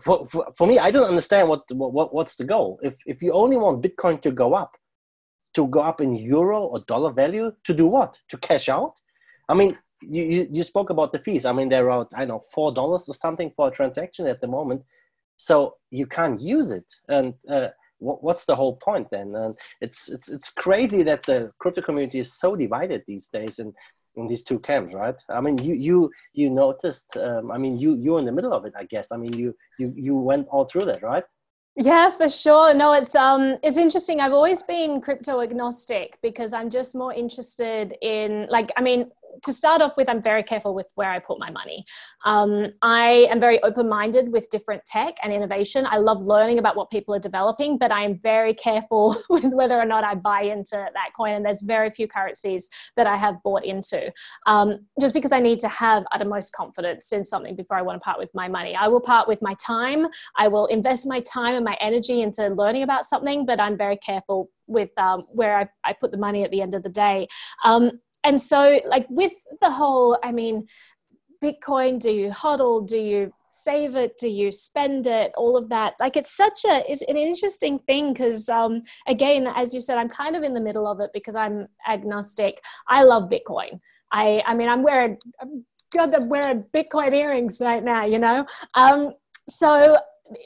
for, 0.00 0.26
for, 0.26 0.46
for 0.56 0.66
me, 0.66 0.78
I 0.78 0.90
don't 0.90 1.08
understand 1.08 1.48
what, 1.48 1.62
what 1.72 2.14
what's 2.14 2.36
the 2.36 2.44
goal. 2.44 2.78
If 2.82 2.96
if 3.06 3.22
you 3.22 3.32
only 3.32 3.56
want 3.56 3.82
Bitcoin 3.82 4.20
to 4.22 4.30
go 4.30 4.54
up, 4.54 4.76
to 5.54 5.66
go 5.68 5.80
up 5.80 6.00
in 6.00 6.14
euro 6.14 6.60
or 6.64 6.80
dollar 6.80 7.12
value 7.12 7.52
to 7.64 7.74
do 7.74 7.86
what? 7.86 8.18
To 8.28 8.36
cash 8.38 8.68
out? 8.68 8.94
I 9.48 9.54
mean, 9.54 9.76
you, 10.02 10.22
you, 10.22 10.48
you 10.52 10.64
spoke 10.64 10.90
about 10.90 11.12
the 11.12 11.18
fees. 11.18 11.44
I 11.44 11.52
mean, 11.52 11.68
they're 11.68 11.86
around, 11.86 12.08
I 12.14 12.24
know, 12.24 12.42
$4 12.56 12.76
or 12.76 13.14
something 13.14 13.52
for 13.56 13.68
a 13.68 13.70
transaction 13.70 14.26
at 14.26 14.40
the 14.40 14.46
moment. 14.46 14.82
So 15.36 15.76
you 15.90 16.06
can't 16.06 16.40
use 16.40 16.70
it. 16.70 16.84
And 17.08 17.34
uh, 17.48 17.68
what, 17.98 18.22
what's 18.22 18.44
the 18.44 18.56
whole 18.56 18.76
point 18.76 19.08
then? 19.10 19.34
And 19.34 19.56
it's, 19.80 20.08
it's, 20.08 20.28
it's 20.28 20.50
crazy 20.50 21.02
that 21.04 21.24
the 21.24 21.52
crypto 21.58 21.82
community 21.82 22.18
is 22.18 22.38
so 22.38 22.56
divided 22.56 23.02
these 23.06 23.28
days 23.28 23.58
in, 23.58 23.72
in 24.16 24.26
these 24.26 24.42
two 24.42 24.58
camps, 24.58 24.94
right? 24.94 25.16
I 25.28 25.40
mean, 25.40 25.58
you, 25.58 25.74
you, 25.74 26.10
you 26.32 26.50
noticed, 26.50 27.16
um, 27.16 27.50
I 27.50 27.58
mean, 27.58 27.78
you, 27.78 27.96
you're 27.96 28.18
in 28.18 28.26
the 28.26 28.32
middle 28.32 28.52
of 28.52 28.64
it, 28.64 28.74
I 28.76 28.84
guess. 28.84 29.12
I 29.12 29.16
mean, 29.16 29.32
you, 29.32 29.56
you, 29.78 29.92
you 29.96 30.16
went 30.16 30.48
all 30.48 30.64
through 30.64 30.86
that, 30.86 31.02
right? 31.02 31.24
Yeah, 31.74 32.10
for 32.10 32.28
sure. 32.28 32.74
No, 32.74 32.92
it's 32.92 33.14
um 33.14 33.56
it's 33.62 33.78
interesting. 33.78 34.20
I've 34.20 34.32
always 34.32 34.62
been 34.62 35.00
crypto 35.00 35.40
agnostic 35.40 36.18
because 36.22 36.52
I'm 36.52 36.68
just 36.68 36.94
more 36.94 37.14
interested 37.14 37.96
in 38.02 38.46
like 38.50 38.70
I 38.76 38.82
mean 38.82 39.10
to 39.42 39.52
start 39.52 39.82
off 39.82 39.92
with, 39.96 40.08
I'm 40.08 40.22
very 40.22 40.42
careful 40.42 40.74
with 40.74 40.86
where 40.94 41.10
I 41.10 41.18
put 41.18 41.38
my 41.38 41.50
money. 41.50 41.84
Um, 42.24 42.68
I 42.82 43.28
am 43.30 43.40
very 43.40 43.62
open 43.62 43.88
minded 43.88 44.32
with 44.32 44.50
different 44.50 44.84
tech 44.84 45.14
and 45.22 45.32
innovation. 45.32 45.86
I 45.88 45.98
love 45.98 46.22
learning 46.22 46.58
about 46.58 46.76
what 46.76 46.90
people 46.90 47.14
are 47.14 47.18
developing, 47.18 47.78
but 47.78 47.90
I 47.90 48.02
am 48.02 48.18
very 48.18 48.54
careful 48.54 49.16
with 49.30 49.44
whether 49.44 49.78
or 49.78 49.84
not 49.84 50.04
I 50.04 50.14
buy 50.14 50.42
into 50.42 50.76
that 50.76 51.10
coin. 51.16 51.34
And 51.34 51.44
there's 51.44 51.62
very 51.62 51.90
few 51.90 52.06
currencies 52.06 52.68
that 52.96 53.06
I 53.06 53.16
have 53.16 53.42
bought 53.42 53.64
into 53.64 54.12
um, 54.46 54.86
just 55.00 55.14
because 55.14 55.32
I 55.32 55.40
need 55.40 55.58
to 55.60 55.68
have 55.68 56.04
uttermost 56.12 56.52
confidence 56.52 57.12
in 57.12 57.24
something 57.24 57.56
before 57.56 57.76
I 57.76 57.82
want 57.82 58.00
to 58.00 58.04
part 58.04 58.18
with 58.18 58.30
my 58.34 58.48
money. 58.48 58.74
I 58.74 58.88
will 58.88 59.00
part 59.00 59.28
with 59.28 59.42
my 59.42 59.54
time, 59.54 60.06
I 60.36 60.48
will 60.48 60.66
invest 60.66 61.06
my 61.06 61.20
time 61.20 61.54
and 61.54 61.64
my 61.64 61.76
energy 61.80 62.22
into 62.22 62.48
learning 62.48 62.82
about 62.82 63.04
something, 63.04 63.46
but 63.46 63.60
I'm 63.60 63.76
very 63.76 63.96
careful 63.96 64.50
with 64.66 64.90
um, 64.98 65.26
where 65.28 65.56
I, 65.56 65.68
I, 65.84 65.92
put 65.92 66.12
the 66.12 66.18
money 66.18 66.44
at 66.44 66.50
the 66.50 66.62
end 66.62 66.74
of 66.74 66.82
the 66.82 66.88
day. 66.88 67.28
Um, 67.64 68.00
and 68.24 68.40
so 68.40 68.80
like 68.86 69.06
with 69.10 69.32
the 69.60 69.70
whole 69.70 70.18
i 70.22 70.32
mean 70.32 70.66
bitcoin 71.42 71.98
do 71.98 72.10
you 72.10 72.30
hodl? 72.30 72.86
Do 72.86 72.98
you 72.98 73.32
save 73.48 73.96
it? 73.96 74.16
Do 74.16 74.28
you 74.28 74.50
spend 74.50 75.06
it? 75.06 75.32
All 75.36 75.56
of 75.58 75.68
that. 75.68 75.94
Like 76.00 76.16
it's 76.16 76.34
such 76.34 76.64
a 76.64 76.90
it's 76.90 77.02
an 77.02 77.16
interesting 77.16 77.78
thing 77.80 78.12
because 78.12 78.48
um 78.48 78.80
again 79.06 79.46
as 79.56 79.74
you 79.74 79.80
said 79.80 79.98
i'm 79.98 80.08
kind 80.08 80.36
of 80.36 80.42
in 80.42 80.54
the 80.54 80.60
middle 80.60 80.86
of 80.86 81.00
it 81.00 81.10
because 81.12 81.34
i'm 81.34 81.66
agnostic. 81.88 82.62
I 82.88 83.02
love 83.02 83.28
bitcoin. 83.28 83.80
I 84.12 84.42
i 84.46 84.54
mean 84.54 84.68
i'm 84.68 84.82
wearing 84.82 85.18
i'm 85.40 85.66
I'm 85.98 86.28
wearing 86.30 86.64
bitcoin 86.72 87.12
earrings 87.14 87.60
right 87.60 87.82
now 87.82 88.06
you 88.06 88.18
know? 88.18 88.46
Um 88.74 89.12
so 89.48 89.98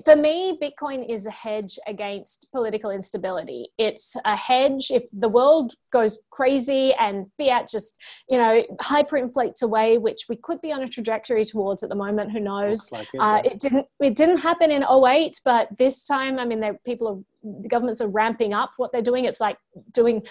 for 0.05 0.17
me, 0.17 0.59
Bitcoin 0.61 1.09
is 1.09 1.27
a 1.27 1.31
hedge 1.31 1.79
against 1.87 2.47
political 2.53 2.91
instability. 2.91 3.69
It's 3.79 4.17
a 4.25 4.37
hedge 4.37 4.91
if 4.91 5.05
the 5.13 5.29
world 5.29 5.75
goes 5.93 6.23
crazy 6.31 6.93
and 6.95 7.27
fiat 7.39 7.69
just, 7.69 8.01
you 8.29 8.39
know, 8.39 8.63
hyperinflates 8.81 9.63
away, 9.63 9.99
which 9.99 10.27
we 10.29 10.37
could 10.37 10.61
be 10.61 10.73
on 10.73 10.83
a 10.83 10.87
trajectory 10.87 11.45
towards 11.45 11.83
at 11.83 11.89
the 11.89 11.95
moment. 11.95 12.33
Who 12.33 12.41
knows? 12.41 12.91
Like 12.93 13.09
it, 13.13 13.19
uh, 13.19 13.43
it, 13.45 13.59
didn't. 13.59 13.87
It 14.01 14.15
didn't 14.15 14.39
happen 14.39 14.71
in 14.71 14.85
08, 14.85 15.41
but 15.45 15.69
this 15.79 16.05
time, 16.05 16.39
I 16.39 16.45
mean, 16.45 16.61
the 16.61 16.79
people 16.85 17.09
are 17.09 17.19
the 17.63 17.69
governments 17.69 18.01
are 18.01 18.09
ramping 18.09 18.53
up 18.53 18.73
what 18.77 18.93
they're 18.93 19.03
doing. 19.03 19.25
It's 19.25 19.41
like 19.41 19.57
doing 19.93 20.27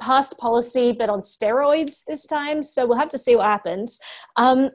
past 0.00 0.36
policy, 0.38 0.92
but 0.92 1.08
on 1.08 1.20
steroids 1.20 2.04
this 2.04 2.26
time. 2.26 2.62
So 2.62 2.86
we'll 2.86 2.98
have 2.98 3.08
to 3.10 3.18
see 3.18 3.36
what 3.36 3.44
happens. 3.44 4.00
Um, 4.36 4.70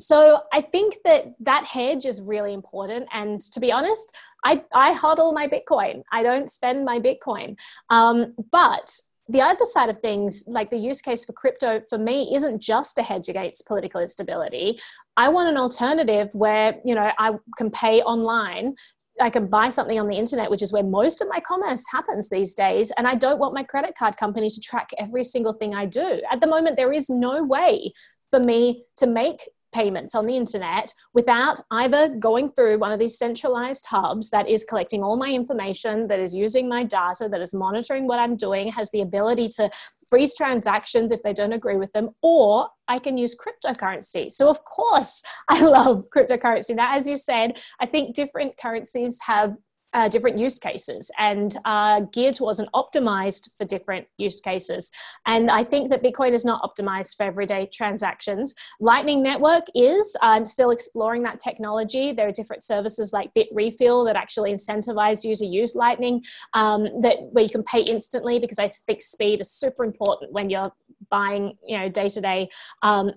so 0.00 0.40
I 0.52 0.60
think 0.60 0.98
that 1.04 1.34
that 1.40 1.64
hedge 1.64 2.06
is 2.06 2.20
really 2.20 2.52
important. 2.52 3.08
And 3.12 3.40
to 3.40 3.60
be 3.60 3.72
honest, 3.72 4.16
I, 4.44 4.62
I 4.72 4.94
hodl 4.94 5.34
my 5.34 5.46
Bitcoin. 5.48 6.02
I 6.12 6.22
don't 6.22 6.50
spend 6.50 6.84
my 6.84 6.98
Bitcoin. 6.98 7.56
Um, 7.90 8.34
but 8.50 8.92
the 9.28 9.40
other 9.40 9.64
side 9.64 9.90
of 9.90 9.98
things, 9.98 10.44
like 10.48 10.70
the 10.70 10.76
use 10.76 11.00
case 11.00 11.24
for 11.24 11.32
crypto 11.32 11.82
for 11.88 11.98
me, 11.98 12.34
isn't 12.34 12.60
just 12.60 12.98
a 12.98 13.02
hedge 13.02 13.28
against 13.28 13.66
political 13.66 14.00
instability. 14.00 14.80
I 15.16 15.28
want 15.28 15.48
an 15.48 15.56
alternative 15.56 16.30
where, 16.34 16.80
you 16.84 16.94
know, 16.94 17.12
I 17.18 17.32
can 17.56 17.70
pay 17.70 18.02
online 18.02 18.74
I 19.20 19.30
can 19.30 19.48
buy 19.48 19.68
something 19.68 19.98
on 19.98 20.08
the 20.08 20.16
internet, 20.16 20.50
which 20.50 20.62
is 20.62 20.72
where 20.72 20.82
most 20.82 21.20
of 21.20 21.28
my 21.28 21.40
commerce 21.40 21.84
happens 21.90 22.28
these 22.28 22.54
days. 22.54 22.90
And 22.96 23.06
I 23.06 23.14
don't 23.14 23.38
want 23.38 23.54
my 23.54 23.62
credit 23.62 23.94
card 23.96 24.16
company 24.16 24.48
to 24.48 24.60
track 24.60 24.90
every 24.98 25.24
single 25.24 25.52
thing 25.52 25.74
I 25.74 25.86
do. 25.86 26.22
At 26.30 26.40
the 26.40 26.46
moment, 26.46 26.76
there 26.76 26.92
is 26.92 27.10
no 27.10 27.42
way 27.42 27.92
for 28.30 28.40
me 28.40 28.84
to 28.96 29.06
make 29.06 29.48
payments 29.72 30.14
on 30.14 30.26
the 30.26 30.36
internet 30.36 30.92
without 31.14 31.60
either 31.70 32.08
going 32.16 32.50
through 32.52 32.78
one 32.78 32.92
of 32.92 32.98
these 32.98 33.18
centralized 33.18 33.86
hubs 33.86 34.30
that 34.30 34.48
is 34.48 34.64
collecting 34.64 35.02
all 35.02 35.16
my 35.16 35.30
information, 35.30 36.06
that 36.06 36.18
is 36.18 36.34
using 36.34 36.68
my 36.68 36.84
data, 36.84 37.28
that 37.28 37.40
is 37.40 37.54
monitoring 37.54 38.06
what 38.06 38.18
I'm 38.18 38.36
doing, 38.36 38.70
has 38.72 38.90
the 38.90 39.02
ability 39.02 39.48
to 39.56 39.70
freeze 40.08 40.34
transactions 40.34 41.12
if 41.12 41.22
they 41.22 41.32
don't 41.32 41.52
agree 41.52 41.76
with 41.76 41.92
them, 41.92 42.10
or 42.22 42.68
I 42.88 42.98
can 42.98 43.16
use 43.16 43.36
cryptocurrency. 43.36 44.30
So, 44.30 44.48
of 44.48 44.64
course, 44.64 45.22
I 45.48 45.62
love 45.62 46.04
cryptocurrency. 46.14 46.74
Now, 46.74 46.94
as 46.96 47.06
you 47.06 47.16
said, 47.16 47.60
I 47.78 47.86
think 47.86 48.14
different 48.14 48.56
currencies 48.56 49.18
have 49.22 49.56
uh, 49.92 50.08
different 50.08 50.38
use 50.38 50.58
cases 50.58 51.10
and 51.18 51.56
uh, 51.64 52.00
geared 52.12 52.36
towards 52.36 52.60
and 52.60 52.68
optimized 52.72 53.50
for 53.56 53.64
different 53.64 54.08
use 54.18 54.40
cases. 54.40 54.90
And 55.26 55.50
I 55.50 55.64
think 55.64 55.90
that 55.90 56.02
Bitcoin 56.02 56.32
is 56.32 56.44
not 56.44 56.62
optimized 56.62 57.16
for 57.16 57.24
everyday 57.24 57.66
transactions. 57.66 58.54
Lightning 58.80 59.22
Network 59.22 59.64
is. 59.74 60.16
I'm 60.22 60.46
still 60.46 60.70
exploring 60.70 61.22
that 61.24 61.40
technology. 61.40 62.12
There 62.12 62.28
are 62.28 62.32
different 62.32 62.62
services 62.62 63.12
like 63.12 63.32
Bitrefill 63.34 64.06
that 64.06 64.16
actually 64.16 64.52
incentivize 64.52 65.24
you 65.24 65.36
to 65.36 65.46
use 65.46 65.74
Lightning, 65.74 66.22
um, 66.54 66.84
that 67.02 67.16
where 67.32 67.44
you 67.44 67.50
can 67.50 67.64
pay 67.64 67.80
instantly 67.82 68.38
because 68.38 68.58
I 68.58 68.68
think 68.68 69.02
speed 69.02 69.40
is 69.40 69.50
super 69.50 69.84
important 69.84 70.32
when 70.32 70.50
you're 70.50 70.72
buying, 71.08 71.56
you 71.66 71.78
know, 71.78 71.88
day 71.88 72.08
to 72.08 72.20
day 72.20 72.48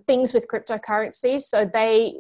things 0.07 0.33
with 0.33 0.47
cryptocurrencies. 0.47 1.41
So 1.41 1.69
they 1.71 2.13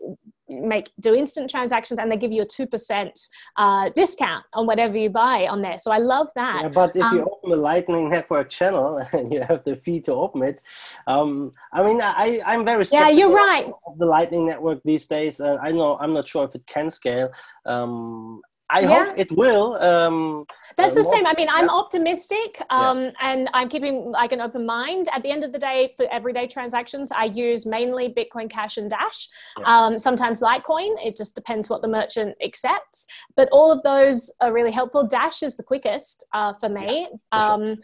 make 0.49 0.91
do 0.99 1.15
instant 1.15 1.49
transactions 1.49 1.99
and 1.99 2.11
they 2.11 2.17
give 2.17 2.31
you 2.31 2.41
a 2.41 2.45
2% 2.45 3.29
uh, 3.57 3.89
discount 3.95 4.43
on 4.53 4.65
whatever 4.65 4.97
you 4.97 5.09
buy 5.09 5.47
on 5.47 5.61
there. 5.61 5.77
So 5.77 5.91
i 5.91 5.97
love 5.97 6.29
that. 6.35 6.61
Yeah, 6.63 6.69
but 6.69 6.95
if 6.95 7.03
um, 7.03 7.15
you 7.15 7.23
open 7.23 7.51
a 7.51 7.61
lightning 7.61 8.09
network 8.09 8.49
channel 8.49 8.97
and 9.13 9.31
you 9.31 9.41
have 9.41 9.63
the 9.63 9.75
fee 9.75 10.01
to 10.01 10.13
open 10.13 10.43
it 10.43 10.63
um, 11.07 11.53
i 11.71 11.83
mean 11.83 12.01
i 12.01 12.41
i'm 12.45 12.65
very 12.65 12.85
yeah 12.91 13.09
you're 13.09 13.31
right. 13.31 13.65
of 13.87 13.97
the 13.97 14.05
lightning 14.05 14.45
network 14.45 14.81
these 14.83 15.05
days. 15.07 15.39
Uh, 15.39 15.57
i 15.61 15.71
know 15.71 15.97
i'm 15.99 16.13
not 16.13 16.27
sure 16.27 16.45
if 16.45 16.55
it 16.55 16.65
can 16.67 16.89
scale. 16.89 17.29
Um, 17.65 18.41
I 18.73 18.79
yeah. 18.79 19.05
hope 19.05 19.19
it 19.19 19.31
will. 19.31 19.75
Um, 19.75 20.45
That's 20.77 20.95
the 20.95 21.03
same. 21.03 21.27
I 21.27 21.33
mean, 21.35 21.47
I'm 21.49 21.69
optimistic 21.69 22.59
um, 22.71 23.03
yeah. 23.03 23.11
and 23.21 23.49
I'm 23.53 23.69
keeping 23.69 24.11
like 24.11 24.31
an 24.31 24.41
open 24.41 24.65
mind. 24.65 25.07
At 25.13 25.21
the 25.21 25.29
end 25.29 25.43
of 25.43 25.51
the 25.51 25.59
day, 25.59 25.93
for 25.95 26.07
everyday 26.11 26.47
transactions, 26.47 27.11
I 27.11 27.25
use 27.25 27.67
mainly 27.67 28.09
Bitcoin 28.09 28.49
Cash 28.49 28.77
and 28.77 28.89
Dash, 28.89 29.29
yeah. 29.59 29.85
um, 29.85 29.99
sometimes 29.99 30.41
Litecoin. 30.41 30.95
It 31.05 31.15
just 31.15 31.35
depends 31.35 31.69
what 31.69 31.83
the 31.83 31.87
merchant 31.87 32.35
accepts. 32.43 33.05
But 33.35 33.47
all 33.51 33.71
of 33.71 33.83
those 33.83 34.33
are 34.41 34.51
really 34.51 34.71
helpful. 34.71 35.05
Dash 35.05 35.43
is 35.43 35.55
the 35.55 35.63
quickest 35.63 36.25
uh, 36.33 36.53
for 36.59 36.69
me. 36.69 37.07
For 37.31 37.39
sure. 37.39 37.75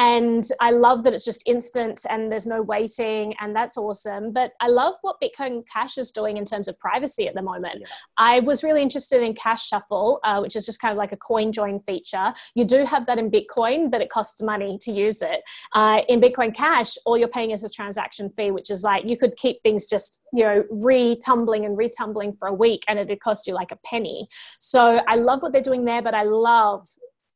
And 0.00 0.44
I 0.60 0.70
love 0.70 1.02
that 1.02 1.12
it's 1.12 1.24
just 1.24 1.42
instant 1.44 2.06
and 2.08 2.30
there's 2.30 2.46
no 2.46 2.62
waiting, 2.62 3.34
and 3.40 3.54
that's 3.54 3.76
awesome. 3.76 4.32
But 4.32 4.52
I 4.60 4.68
love 4.68 4.94
what 5.02 5.16
Bitcoin 5.20 5.64
Cash 5.66 5.98
is 5.98 6.12
doing 6.12 6.36
in 6.36 6.44
terms 6.44 6.68
of 6.68 6.78
privacy 6.78 7.26
at 7.26 7.34
the 7.34 7.42
moment. 7.42 7.88
I 8.16 8.38
was 8.38 8.62
really 8.62 8.80
interested 8.80 9.22
in 9.22 9.34
Cash 9.34 9.66
Shuffle. 9.66 10.20
Uh, 10.22 10.40
which 10.40 10.56
is 10.56 10.66
just 10.66 10.80
kind 10.80 10.92
of 10.92 10.98
like 10.98 11.12
a 11.12 11.16
coin 11.16 11.52
join 11.52 11.80
feature. 11.80 12.32
You 12.54 12.64
do 12.64 12.84
have 12.84 13.06
that 13.06 13.18
in 13.18 13.30
Bitcoin, 13.30 13.90
but 13.90 14.00
it 14.00 14.10
costs 14.10 14.42
money 14.42 14.78
to 14.82 14.92
use 14.92 15.22
it. 15.22 15.40
Uh, 15.74 16.02
in 16.08 16.20
Bitcoin 16.20 16.54
Cash, 16.54 16.96
all 17.06 17.16
you're 17.16 17.28
paying 17.28 17.50
is 17.50 17.64
a 17.64 17.68
transaction 17.68 18.30
fee, 18.36 18.50
which 18.50 18.70
is 18.70 18.84
like 18.84 19.10
you 19.10 19.16
could 19.16 19.36
keep 19.36 19.60
things 19.60 19.86
just 19.86 20.20
you 20.32 20.44
know 20.44 20.64
retumbling 20.70 21.64
and 21.64 21.76
retumbling 21.76 22.34
for 22.38 22.48
a 22.48 22.54
week, 22.54 22.84
and 22.88 22.98
it'd 22.98 23.20
cost 23.20 23.46
you 23.46 23.54
like 23.54 23.72
a 23.72 23.78
penny. 23.84 24.28
So 24.58 25.02
I 25.06 25.16
love 25.16 25.42
what 25.42 25.52
they're 25.52 25.62
doing 25.62 25.84
there, 25.84 26.02
but 26.02 26.14
I 26.14 26.24
love 26.24 26.88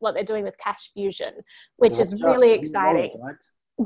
what 0.02 0.14
they're 0.14 0.24
doing 0.24 0.44
with 0.44 0.58
Cash 0.58 0.90
Fusion, 0.92 1.32
which 1.76 1.98
is 1.98 2.20
really 2.22 2.52
exciting. 2.52 3.12
Right? 3.22 3.36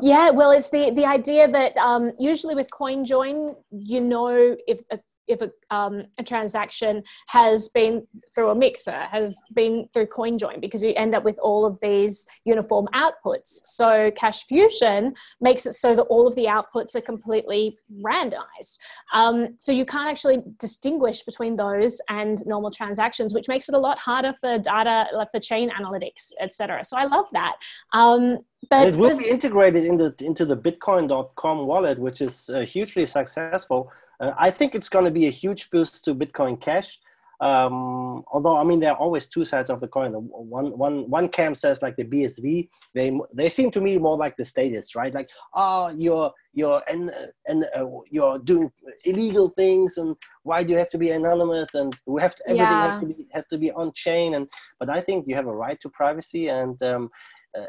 Yeah, 0.01 0.31
well, 0.31 0.51
it's 0.51 0.71
the 0.71 0.91
the 0.91 1.05
idea 1.05 1.49
that 1.49 1.77
um, 1.77 2.13
usually 2.19 2.55
with 2.55 2.69
CoinJoin, 2.71 3.55
you 3.71 4.01
know 4.01 4.57
if 4.67 4.81
a 4.91 4.99
if 5.26 5.40
a, 5.42 5.50
um, 5.75 6.04
a, 6.18 6.23
transaction 6.23 7.02
has 7.28 7.68
been 7.68 8.06
through 8.35 8.50
a 8.50 8.54
mixer, 8.54 9.06
has 9.11 9.42
been 9.54 9.88
through 9.92 10.06
CoinJoin, 10.06 10.61
because 10.61 10.83
you 10.83 10.92
end 10.97 11.14
up 11.14 11.25
with 11.25 11.38
all 11.38 11.64
of 11.64 11.80
these 11.80 12.26
uniform 12.45 12.88
outputs. 12.95 13.61
So 13.64 14.11
Cash 14.12 14.47
Fusion 14.47 15.14
makes 15.40 15.66
it 15.66 15.73
so 15.73 15.95
that 15.95 16.02
all 16.02 16.26
of 16.26 16.35
the 16.35 16.45
outputs 16.45 16.95
are 16.95 17.00
completely 17.00 17.76
randomized. 18.00 18.78
Um, 19.12 19.56
so 19.59 19.73
you 19.73 19.85
can't 19.85 20.09
actually 20.09 20.42
distinguish 20.59 21.23
between 21.23 21.56
those 21.56 22.00
and 22.09 22.45
normal 22.47 22.71
transactions, 22.71 23.35
which 23.35 23.49
makes 23.49 23.68
it 23.68 23.75
a 23.75 23.78
lot 23.78 23.99
harder 23.99 24.35
for 24.40 24.59
data, 24.59 25.06
like 25.14 25.30
for 25.30 25.40
chain 25.40 25.71
analytics, 25.71 26.33
etc. 26.40 26.85
So 26.85 26.97
I 26.97 27.04
love 27.04 27.26
that. 27.33 27.56
Um, 27.92 28.38
but 28.71 28.88
it 28.88 28.97
will 28.97 29.16
be 29.16 29.28
integrated 29.28 29.85
in 29.85 29.97
the, 29.97 30.14
into 30.21 30.45
the 30.45 30.56
Bitcoin.com 30.56 31.66
wallet, 31.66 31.99
which 31.99 32.21
is 32.21 32.50
uh, 32.50 32.61
hugely 32.61 33.06
successful. 33.06 33.92
Uh, 34.21 34.33
I 34.39 34.51
think 34.51 34.75
it's 34.75 34.89
going 34.89 35.05
to 35.05 35.11
be 35.11 35.27
a 35.27 35.31
huge 35.31 35.71
boost 35.71 36.05
to 36.05 36.15
Bitcoin 36.15 36.61
Cash. 36.61 36.99
Um, 37.41 38.25
although 38.33 38.57
I 38.57 38.65
mean 38.65 38.81
there 38.81 38.93
are 38.93 38.97
always 38.97 39.27
two 39.27 39.45
sides 39.45 39.69
of 39.69 39.81
the 39.81 39.89
coin. 39.89 40.13
One 40.13 40.77
one 40.79 41.11
one 41.11 41.29
camp 41.29 41.57
says 41.57 41.83
like 41.83 41.97
the 41.97 42.05
BSV. 42.05 42.69
They 42.95 43.21
they 43.35 43.51
seem 43.51 43.71
to 43.73 43.81
me 43.81 43.99
more 43.99 44.17
like 44.17 44.37
the 44.37 44.45
status, 44.45 44.95
right? 44.95 45.13
Like 45.13 45.29
oh 45.55 45.93
you're 45.97 46.33
you're 46.55 46.83
and 46.89 47.13
and 47.47 47.67
uh, 47.77 47.85
you're 48.11 48.39
doing 48.39 48.73
illegal 49.05 49.51
things, 49.51 49.99
and 49.99 50.17
why 50.45 50.63
do 50.63 50.73
you 50.73 50.79
have 50.79 50.91
to 50.91 50.99
be 50.99 51.11
anonymous? 51.11 51.75
And 51.75 51.95
we 52.07 52.23
have 52.23 52.37
to 52.37 52.43
everything 52.47 52.67
yeah. 52.67 52.91
has 52.91 53.01
to 53.01 53.07
be 53.07 53.29
has 53.33 53.47
to 53.49 53.59
be 53.59 53.71
on 53.73 53.93
chain. 53.95 54.35
And 54.35 54.49
but 54.81 54.89
I 54.89 55.01
think 55.01 55.27
you 55.29 55.35
have 55.35 55.47
a 55.47 55.55
right 55.55 55.79
to 55.83 55.91
privacy, 55.91 56.49
and 56.49 56.83
um, 56.83 57.11
uh, 57.57 57.67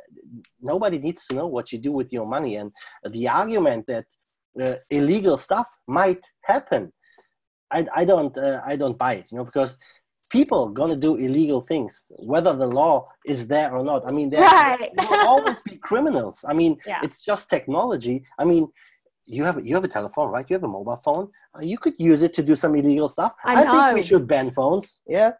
nobody 0.62 0.98
needs 0.98 1.26
to 1.28 1.36
know 1.36 1.48
what 1.48 1.74
you 1.74 1.78
do 1.78 1.92
with 1.92 2.14
your 2.14 2.26
money. 2.26 2.56
And 2.56 2.72
the 3.12 3.28
argument 3.28 3.88
that 3.88 4.06
uh, 4.62 4.76
illegal 4.90 5.38
stuff 5.38 5.68
might 5.88 6.26
happen. 6.44 6.92
I, 7.72 7.86
I 7.96 8.06
don't 8.06 8.38
uh, 8.38 8.62
I 8.66 8.76
don't 8.76 8.98
buy 8.98 9.16
it, 9.16 9.32
you 9.32 9.38
know, 9.38 9.46
because 9.46 9.78
people 10.30 10.70
gonna 10.70 10.96
do 10.96 11.16
illegal 11.16 11.62
things, 11.62 12.12
whether 12.18 12.54
the 12.56 12.68
law 12.68 13.10
is 13.26 13.48
there 13.48 13.76
or 13.76 13.84
not. 13.84 14.06
I 14.06 14.12
mean, 14.12 14.30
there, 14.30 14.42
right. 14.42 14.92
will 14.98 15.28
always 15.28 15.62
be 15.62 15.78
criminals. 15.78 16.46
I 16.48 16.54
mean, 16.54 16.78
yeah. 16.86 17.00
it's 17.04 17.22
just 17.24 17.50
technology. 17.50 18.24
I 18.38 18.46
mean, 18.46 18.68
you 19.26 19.44
have 19.44 19.64
you 19.66 19.76
have 19.76 19.84
a 19.84 19.90
telephone, 19.90 20.32
right? 20.32 20.46
You 20.50 20.56
have 20.56 20.64
a 20.64 20.68
mobile 20.68 21.02
phone. 21.04 21.30
Uh, 21.56 21.62
you 21.62 21.78
could 21.78 21.94
use 21.98 22.22
it 22.22 22.34
to 22.36 22.44
do 22.44 22.56
some 22.56 22.76
illegal 22.76 23.10
stuff. 23.10 23.34
I, 23.44 23.64
I 23.64 23.64
think 23.72 23.96
we 23.96 24.04
should 24.04 24.28
ban 24.28 24.52
phones. 24.52 25.02
Yeah. 25.08 25.32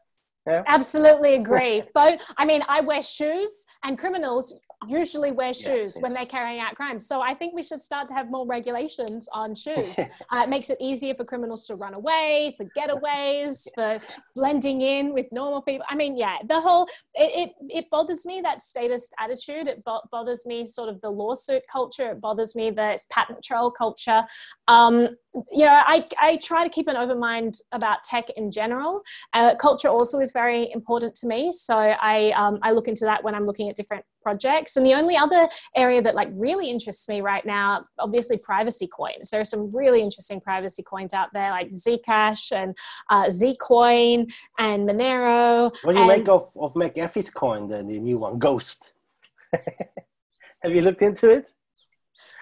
Yeah. 0.46 0.64
Absolutely 0.66 1.36
agree. 1.36 1.84
but 1.94 2.22
I 2.38 2.46
mean, 2.46 2.64
I 2.70 2.80
wear 2.80 3.02
shoes, 3.02 3.66
and 3.84 3.98
criminals 3.98 4.54
usually 4.86 5.32
wear 5.32 5.54
shoes 5.54 5.68
yes, 5.68 5.78
yes. 5.96 6.02
when 6.02 6.14
they're 6.14 6.26
carrying 6.26 6.60
out 6.60 6.76
crimes. 6.76 7.08
So 7.08 7.22
I 7.22 7.34
think 7.34 7.56
we 7.56 7.64
should 7.64 7.82
start 7.82 8.08
to 8.10 8.14
have 8.14 8.30
more 8.30 8.46
regulations 8.46 9.28
on 9.34 9.56
shoes. 9.56 9.98
uh, 10.32 10.42
it 10.44 10.50
makes 10.50 10.70
it 10.70 10.78
easier 10.80 11.16
for 11.16 11.24
criminals 11.24 11.66
to 11.68 11.76
run 11.76 11.94
away, 11.94 12.56
for 12.58 12.66
getaways, 12.78 13.68
for 13.76 14.00
blending 14.36 14.82
in 14.82 15.14
with 15.14 15.26
normal 15.32 15.62
people. 15.62 15.86
I 15.90 15.96
mean, 15.96 16.16
yeah, 16.16 16.38
the 16.48 16.60
whole 16.60 16.88
it 17.16 17.50
it, 17.50 17.52
it 17.70 17.90
bothers 17.90 18.26
me 18.26 18.42
that 18.42 18.62
statist 18.62 19.14
attitude. 19.20 19.68
It 19.68 19.84
bo- 19.84 20.02
bothers 20.12 20.46
me 20.46 20.66
sort 20.66 20.90
of 20.90 21.02
the 21.02 21.10
lawsuit 21.10 21.64
culture. 21.72 22.12
It 22.12 22.22
bothers 22.22 22.56
me 22.56 22.70
the 22.70 23.00
patent 23.10 23.44
troll 23.44 23.72
culture. 23.72 24.24
Um, 24.68 25.10
you 25.52 25.66
know, 25.66 25.82
I, 25.86 26.08
I 26.20 26.38
try 26.38 26.64
to 26.64 26.70
keep 26.70 26.88
an 26.88 26.96
open 26.96 27.20
mind 27.20 27.60
about 27.72 28.04
tech 28.04 28.30
in 28.38 28.52
general. 28.52 29.02
Uh, 29.34 29.56
culture 29.56 29.90
also 29.90 30.20
is 30.20 30.32
very 30.32 30.72
important 30.72 31.16
to 31.16 31.28
me. 31.28 31.52
So 31.52 31.76
I, 31.76 32.32
um, 32.32 32.60
I 32.62 32.72
look 32.72 32.88
into 32.88 33.06
that 33.06 33.24
when 33.24 33.36
I'm 33.36 33.46
looking 33.46 33.70
at 33.70 33.76
different 33.76 34.04
projects. 34.22 34.76
And 34.76 34.86
the 34.86 34.94
only 34.94 35.16
other 35.16 35.48
area 35.76 36.02
that 36.02 36.16
like 36.16 36.30
really 36.34 36.70
interests 36.70 37.08
me 37.08 37.22
right 37.22 37.46
now, 37.46 37.86
obviously 38.00 38.38
privacy 38.38 38.88
coins. 38.88 39.30
There 39.30 39.40
are 39.40 39.46
some 39.46 39.74
really 39.74 40.02
interesting 40.02 40.42
privacy 40.42 40.84
coins 40.84 41.14
out 41.14 41.30
there 41.34 41.50
like 41.50 41.70
Zcash 41.70 42.52
and 42.52 42.78
uh, 43.10 43.26
Zcoin 43.26 44.32
and 44.60 44.88
Monero. 44.88 45.74
What 45.84 45.94
do 45.94 46.02
you 46.02 46.10
and, 46.10 46.20
make 46.20 46.30
of, 46.30 46.50
of 46.58 46.74
McAfee's 46.74 47.30
coin, 47.30 47.68
then 47.68 47.88
the 47.88 48.00
new 48.00 48.18
one, 48.18 48.40
Ghost? 48.40 48.94
Have 50.64 50.76
you 50.76 50.82
looked 50.82 51.02
into 51.02 51.30
it? 51.30 51.52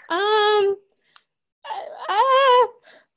Um, 0.09 0.75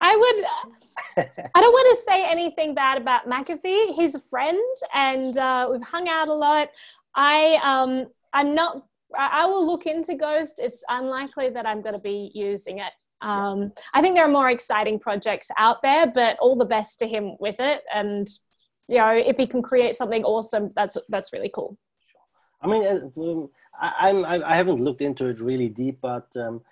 I 0.09 0.17
would. 0.17 1.27
I 1.55 1.61
don't 1.61 1.73
want 1.73 1.97
to 1.97 2.03
say 2.03 2.25
anything 2.27 2.75
bad 2.75 2.97
about 2.97 3.29
McAfee. 3.29 3.95
He's 3.95 4.15
a 4.15 4.21
friend, 4.21 4.77
and 4.95 5.37
uh, 5.37 5.69
we've 5.71 5.83
hung 5.83 6.09
out 6.09 6.29
a 6.29 6.35
lot. 6.35 6.71
I 7.15 7.59
um, 7.63 8.07
I'm 8.33 8.55
not. 8.55 8.87
I 9.17 9.45
will 9.45 9.67
look 9.67 9.87
into 9.87 10.15
Ghost. 10.15 10.61
It's 10.63 10.83
unlikely 10.89 11.51
that 11.51 11.67
I'm 11.67 11.83
going 11.83 11.95
to 11.95 12.01
be 12.01 12.31
using 12.35 12.79
it. 12.79 12.93
Um, 13.21 13.73
I 13.93 14.01
think 14.01 14.15
there 14.15 14.25
are 14.25 14.31
more 14.31 14.51
exciting 14.51 14.99
projects 14.99 15.51
out 15.59 15.83
there, 15.83 16.07
but 16.07 16.39
all 16.39 16.57
the 16.57 16.65
best 16.65 16.99
to 17.01 17.07
him 17.07 17.37
with 17.39 17.57
it. 17.59 17.83
And 17.93 18.27
you 18.87 18.99
know, 18.99 19.11
if 19.11 19.37
he 19.37 19.47
can 19.47 19.61
create 19.61 19.95
something 19.95 20.25
awesome, 20.25 20.71
that's 20.75 20.97
that's 21.11 21.35
really 21.35 21.51
cool. 21.55 21.77
I 22.63 22.67
mean, 22.67 22.83
uh, 22.83 23.21
um, 23.21 23.51
I, 23.79 24.09
I'm 24.09 24.25
I 24.25 24.57
haven't 24.57 24.81
looked 24.81 25.03
into 25.03 25.27
it 25.27 25.41
really 25.41 25.69
deep, 25.69 25.99
but 26.01 26.35
um, 26.37 26.63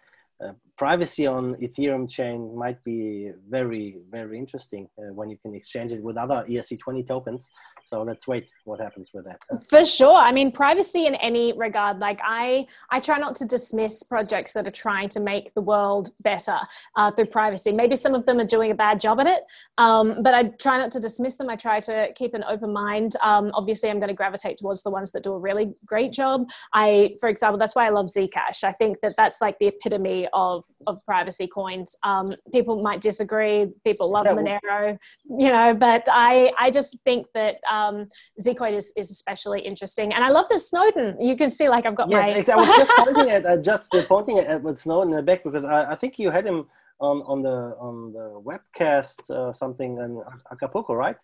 privacy 0.77 1.27
on 1.27 1.55
Ethereum 1.57 2.09
chain 2.09 2.55
might 2.57 2.83
be 2.85 3.31
very, 3.49 3.99
very 4.11 4.39
interesting 4.39 4.89
uh, 4.99 5.13
when 5.13 5.31
you 5.31 5.39
can 5.39 5.55
exchange 5.55 5.93
it 5.93 6.03
with 6.03 6.17
other 6.17 6.45
ERC20 6.49 7.07
tokens. 7.07 7.51
So 7.87 8.03
let's 8.03 8.27
wait 8.27 8.49
what 8.65 8.81
happens 8.81 9.13
with 9.15 9.27
that. 9.27 9.39
For 9.71 9.85
sure. 9.85 10.15
I 10.15 10.33
mean, 10.33 10.51
privacy 10.51 11.07
in 11.07 11.15
any 11.17 11.53
regard. 11.57 12.01
Like 12.01 12.21
I, 12.23 12.67
I 12.91 12.99
try 13.01 13.17
not 13.19 13.37
to 13.37 13.45
dismiss 13.45 14.03
projects 14.03 14.53
that 14.55 14.67
are 14.67 14.73
trying 14.73 15.09
to 15.11 15.21
make 15.21 15.55
the 15.55 15.61
world 15.61 16.11
better 16.21 16.59
uh, 16.97 17.13
through 17.13 17.27
privacy. 17.27 17.73
Maybe 17.73 17.95
some 17.95 18.15
of 18.15 18.27
them 18.27 18.41
are 18.41 18.45
doing 18.45 18.73
a 18.73 18.75
bad 18.75 19.01
job 19.01 19.21
at 19.21 19.29
it, 19.29 19.45
um, 19.79 20.23
but 20.23 20.35
I 20.35 20.45
try 20.45 20.79
not 20.79 20.91
to 20.93 21.01
dismiss 21.01 21.37
them. 21.37 21.49
I 21.49 21.57
try 21.57 21.81
to 21.81 22.13
keep 22.15 22.35
an 22.35 22.45
open 22.49 22.73
mind. 22.73 23.15
Um, 23.23 23.51
obviously, 23.55 23.89
I'm 23.89 24.01
going 24.01 24.09
to 24.09 24.15
gravitate 24.15 24.59
towards 24.59 24.83
the 24.83 24.91
ones 24.91 25.13
that 25.13 25.23
do 25.23 25.33
a 25.33 25.39
really 25.39 25.75
great 25.87 26.13
job. 26.13 26.49
I, 26.75 27.17
for 27.21 27.29
example, 27.29 27.59
that's 27.59 27.77
why 27.77 27.87
I 27.87 27.91
love 27.91 28.07
Zcash. 28.07 28.65
I 28.65 28.73
think 28.73 29.01
that 29.03 29.15
that's 29.17 29.41
like 29.41 29.59
the 29.59 29.69
epitome 29.69 30.29
of 30.33 30.66
of 30.87 31.05
privacy 31.05 31.47
coins. 31.47 31.97
Um, 32.03 32.33
people 32.53 32.83
might 32.83 33.01
disagree. 33.01 33.73
People 33.85 34.11
love 34.11 34.27
Monero, 34.27 34.99
you 35.25 35.49
know, 35.49 35.75
but 35.75 36.05
I 36.09 36.53
I 36.59 36.71
just 36.71 37.01
think 37.05 37.27
that 37.35 37.57
um, 37.71 38.09
Zcoin 38.41 38.77
is, 38.77 38.93
is 38.97 39.11
especially 39.11 39.61
interesting. 39.61 40.13
And 40.13 40.25
I 40.25 40.29
love 40.29 40.47
the 40.49 40.59
Snowden. 40.59 41.21
You 41.21 41.37
can 41.37 41.51
see, 41.51 41.69
like, 41.69 41.87
I've 41.87 41.95
got 41.95 42.11
yes, 42.11 42.47
my. 42.47 42.55
I 42.55 42.57
was 42.57 42.69
just 42.69 42.93
pointing 42.97 43.31
at 43.31 43.47
uh, 43.47 43.57
just 43.57 43.95
uh, 43.95 44.03
pointing 44.05 44.39
at 44.39 44.47
Edward 44.47 44.79
Snowden 44.79 45.13
in 45.13 45.17
the 45.17 45.23
back 45.23 45.45
because 45.45 45.65
I, 45.65 45.93
I 45.93 45.97
think 45.97 46.19
you 46.19 46.31
had 46.31 46.47
him 46.47 46.67
on 47.01 47.23
on 47.27 47.43
the 47.43 47.77
on 47.79 48.13
the 48.13 48.41
webcast 48.41 49.31
uh, 49.31 49.53
something 49.53 49.99
in 49.99 50.23
Acapulco, 50.51 50.95
right? 50.95 51.17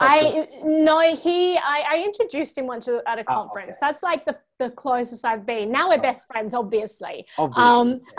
I 0.00 0.46
no, 0.62 1.00
he. 1.16 1.56
I, 1.56 1.84
I 1.90 2.04
introduced 2.04 2.58
him 2.58 2.66
once 2.66 2.86
at 2.88 3.18
a 3.18 3.24
conference. 3.24 3.76
Oh, 3.80 3.86
okay. 3.86 3.92
That's 3.92 4.02
like 4.02 4.26
the, 4.26 4.38
the 4.58 4.70
closest 4.70 5.24
I've 5.24 5.46
been. 5.46 5.72
Now 5.72 5.88
we're 5.88 5.94
oh. 5.94 6.02
best 6.02 6.26
friends, 6.26 6.54
obviously. 6.54 7.26
Obviously. 7.38 7.62
Um, 7.62 8.00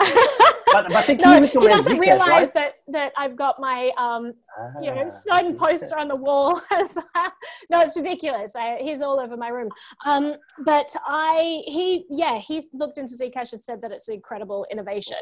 but, 0.72 0.88
but 0.88 0.96
I 0.96 1.02
think 1.02 1.20
no, 1.20 1.42
he, 1.42 1.68
doesn't 1.68 1.98
realize 1.98 2.52
that 2.52 2.76
that 2.88 3.12
I've 3.16 3.36
got 3.36 3.60
my 3.60 3.90
um 3.98 4.34
ah, 4.58 4.80
you 4.80 4.94
know 4.94 5.06
Snowden 5.08 5.56
poster 5.56 5.98
on 5.98 6.08
the 6.08 6.16
wall. 6.16 6.60
no, 7.70 7.80
it's 7.80 7.96
ridiculous. 7.96 8.54
I, 8.56 8.78
he's 8.80 9.02
all 9.02 9.20
over 9.20 9.36
my 9.36 9.48
room. 9.48 9.68
Um, 10.06 10.34
but 10.64 10.94
I, 11.06 11.62
he, 11.66 12.04
yeah, 12.10 12.38
he 12.38 12.62
looked 12.72 12.98
into 12.98 13.14
Zcash 13.14 13.52
and 13.52 13.60
said 13.60 13.80
that 13.82 13.92
it's 13.92 14.08
an 14.08 14.14
incredible 14.14 14.66
innovation. 14.70 15.18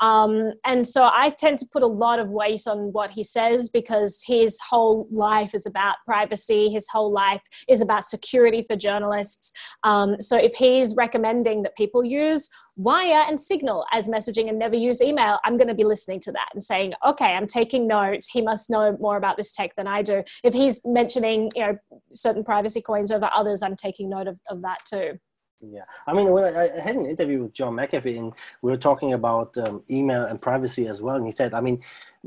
Um, 0.00 0.52
and 0.64 0.86
so 0.86 1.08
I 1.12 1.30
tend 1.30 1.58
to 1.60 1.66
put 1.66 1.82
a 1.82 1.86
lot 1.86 2.18
of 2.18 2.28
weight 2.28 2.62
on 2.66 2.92
what 2.92 3.10
he 3.10 3.22
says 3.22 3.70
because 3.70 4.22
his 4.26 4.58
whole 4.60 5.08
life 5.10 5.54
is 5.54 5.66
about 5.66 5.96
privacy. 6.04 6.68
His 6.68 6.88
whole 6.88 7.12
life 7.12 7.42
is 7.68 7.82
about 7.82 8.04
security 8.04 8.64
for 8.66 8.76
journalists. 8.76 9.52
Um, 9.84 10.20
so 10.20 10.36
if 10.36 10.54
he's 10.54 10.94
recommending 10.94 11.62
that 11.62 11.76
people 11.76 12.04
use 12.04 12.50
Wire 12.76 13.24
and 13.28 13.38
Signal 13.38 13.84
as 13.92 14.08
messaging 14.08 14.48
and 14.48 14.58
never 14.58 14.76
use 14.76 15.02
email, 15.02 15.38
I'm 15.44 15.56
going 15.56 15.68
to 15.68 15.74
be 15.74 15.84
listening 15.84 16.20
to 16.20 16.32
that 16.32 16.48
and 16.54 16.62
saying, 16.62 16.94
okay, 17.06 17.34
I'm 17.34 17.46
taking 17.46 17.86
notes. 17.86 18.28
He 18.28 18.40
must 18.40 18.70
know 18.72 18.96
more 19.00 19.16
about 19.16 19.36
this 19.36 19.54
tech 19.54 19.76
than 19.76 19.86
I 19.86 20.02
do. 20.02 20.24
If 20.42 20.52
he's 20.52 20.80
mentioning, 20.84 21.50
you 21.54 21.62
know, 21.62 21.78
certain 22.12 22.42
privacy 22.42 22.80
coins 22.80 23.12
over 23.12 23.30
others, 23.32 23.62
I'm 23.62 23.76
taking 23.76 24.08
note 24.10 24.26
of, 24.26 24.38
of 24.48 24.62
that 24.62 24.78
too. 24.84 25.18
Yeah, 25.64 25.84
I 26.06 26.12
mean, 26.12 26.30
when 26.30 26.44
I, 26.44 26.70
I, 26.76 26.80
had 26.80 26.96
an 26.96 27.06
interview 27.06 27.44
with 27.44 27.52
John 27.52 27.74
McAfee, 27.74 28.18
and 28.18 28.32
we 28.62 28.70
were 28.70 28.76
talking 28.76 29.12
about 29.12 29.56
um, 29.58 29.82
email 29.90 30.24
and 30.24 30.40
privacy 30.40 30.88
as 30.88 31.00
well, 31.00 31.16
and 31.16 31.24
he 31.24 31.32
said, 31.32 31.54
I 31.54 31.60
mean, 31.60 31.80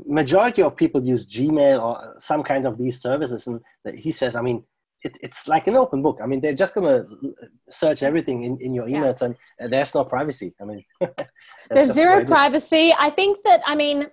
majority 0.06 0.62
of 0.62 0.76
people 0.76 1.04
use 1.04 1.26
Gmail 1.26 1.82
or 1.82 2.14
some 2.18 2.42
kind 2.42 2.66
of 2.66 2.78
these 2.78 3.00
services, 3.00 3.46
and 3.46 3.60
he 3.94 4.10
says, 4.10 4.36
I 4.36 4.42
mean, 4.42 4.64
it, 5.02 5.16
it's 5.20 5.46
like 5.46 5.66
an 5.66 5.76
open 5.76 6.02
book. 6.02 6.18
I 6.22 6.26
mean, 6.26 6.40
they're 6.40 6.54
just 6.54 6.74
gonna 6.74 7.06
search 7.68 8.02
everything 8.02 8.44
in, 8.44 8.58
in 8.58 8.74
your 8.74 8.86
emails, 8.86 9.20
yeah. 9.20 9.32
and 9.60 9.72
there's 9.72 9.94
no 9.94 10.04
privacy. 10.04 10.54
I 10.60 10.64
mean, 10.64 10.84
there's 11.70 11.92
zero 11.92 12.24
privacy. 12.24 12.94
I 12.98 13.10
think 13.10 13.42
that 13.44 13.60
I 13.66 13.74
mean 13.74 14.06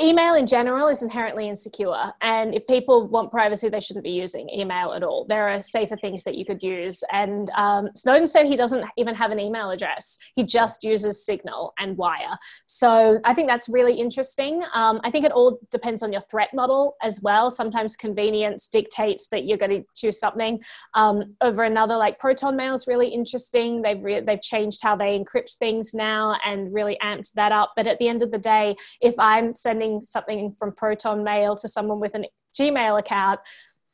email 0.00 0.34
in 0.34 0.46
general 0.46 0.88
is 0.88 1.02
inherently 1.02 1.48
insecure 1.48 2.12
and 2.20 2.54
if 2.54 2.66
people 2.66 3.08
want 3.08 3.30
privacy 3.30 3.68
they 3.68 3.80
shouldn't 3.80 4.04
be 4.04 4.10
using 4.10 4.48
email 4.50 4.92
at 4.92 5.02
all. 5.02 5.26
There 5.28 5.48
are 5.48 5.60
safer 5.60 5.96
things 5.96 6.24
that 6.24 6.36
you 6.36 6.44
could 6.44 6.62
use 6.62 7.02
and 7.12 7.50
um, 7.50 7.88
snowden 7.94 8.26
said 8.26 8.46
he 8.46 8.56
doesn't 8.56 8.84
even 8.96 9.14
have 9.14 9.30
an 9.30 9.40
email 9.40 9.70
address. 9.70 10.18
He 10.34 10.44
just 10.44 10.84
uses 10.84 11.24
signal 11.24 11.72
and 11.78 11.96
wire. 11.96 12.36
So 12.66 13.20
i 13.24 13.34
think 13.34 13.48
that's 13.48 13.68
really 13.68 13.94
interesting. 13.94 14.62
Um, 14.74 15.00
i 15.04 15.10
think 15.10 15.24
it 15.24 15.32
all 15.32 15.58
depends 15.70 16.02
on 16.02 16.12
your 16.12 16.22
threat 16.22 16.52
model 16.54 16.96
as 17.02 17.20
well. 17.22 17.50
Sometimes 17.50 17.96
convenience 17.96 18.68
dictates 18.68 19.28
that 19.28 19.44
you're 19.44 19.58
going 19.58 19.82
to 19.82 19.84
choose 19.94 20.18
something. 20.18 20.60
Um, 20.94 21.34
over 21.40 21.64
another 21.64 21.96
like 21.96 22.18
proton 22.18 22.56
mail 22.56 22.74
is 22.74 22.86
really 22.86 23.08
interesting. 23.08 23.82
They've 23.82 24.02
re- 24.02 24.20
they've 24.20 24.42
changed 24.42 24.80
how 24.82 24.96
they 24.96 25.18
encrypt 25.18 25.56
things 25.56 25.94
now 25.94 26.36
and 26.44 26.72
really 26.72 26.96
amped 27.02 27.32
that 27.34 27.52
up. 27.52 27.72
But 27.76 27.86
at 27.86 27.98
the 27.98 28.08
end 28.08 28.22
of 28.22 28.30
the 28.30 28.38
day 28.38 28.76
if 29.00 29.14
i'm 29.18 29.54
sending 29.62 30.02
something 30.02 30.52
from 30.58 30.72
Proton 30.72 31.22
Mail 31.24 31.56
to 31.56 31.68
someone 31.68 32.00
with 32.00 32.14
a 32.14 32.24
Gmail 32.58 32.98
account, 32.98 33.40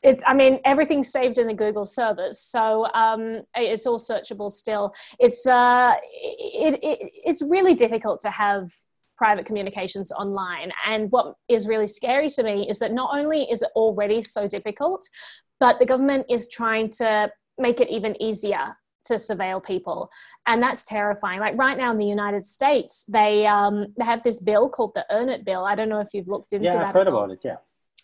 it's 0.05 0.23
i 0.29 0.33
mean 0.33 0.61
everything's 0.65 1.11
saved 1.11 1.39
in 1.39 1.47
the 1.47 1.55
google 1.55 1.85
servers. 1.85 2.41
So 2.41 2.87
um, 2.95 3.43
it's 3.57 3.87
all 3.87 3.99
searchable 3.99 4.51
still. 4.51 4.95
It's 5.19 5.47
uh, 5.47 5.95
it, 6.13 6.79
it, 6.83 7.11
it's 7.25 7.43
really 7.43 7.75
difficult 7.75 8.21
to 8.21 8.31
have 8.31 8.71
private 9.17 9.45
communications 9.45 10.13
online. 10.13 10.71
And 10.87 11.11
what 11.11 11.35
is 11.49 11.67
really 11.67 11.89
scary 11.89 12.29
to 12.31 12.45
me 12.45 12.69
is 12.69 12.79
that 12.79 12.93
not 12.93 13.11
only 13.13 13.43
is 13.51 13.63
it 13.63 13.71
already 13.75 14.23
so 14.23 14.47
difficult 14.47 15.05
but 15.61 15.79
the 15.79 15.87
government 15.87 16.27
is 16.29 16.49
trying 16.49 16.89
to 16.89 17.31
make 17.59 17.81
it 17.81 17.89
even 17.91 18.21
easier 18.23 18.77
to 19.09 19.15
surveil 19.15 19.63
people. 19.63 20.11
And 20.47 20.63
that's 20.63 20.85
terrifying. 20.85 21.41
Like 21.41 21.59
right 21.59 21.77
now 21.77 21.91
in 21.91 21.99
the 21.99 22.07
united 22.07 22.45
states 22.45 23.05
they 23.09 23.47
um 23.47 23.87
they 23.99 24.05
have 24.05 24.23
this 24.23 24.41
bill 24.41 24.69
called 24.69 24.93
the 24.95 25.05
earn 25.11 25.29
it 25.29 25.45
bill. 25.45 25.65
I 25.65 25.75
don't 25.75 25.89
know 25.89 26.01
if 26.01 26.09
you've 26.15 26.29
looked 26.29 26.53
into 26.53 26.67
yeah, 26.67 26.75
that 26.75 26.87
i've 26.87 26.95
heard 26.95 27.09
about 27.09 27.31
it 27.31 27.41
yeah 27.45 27.57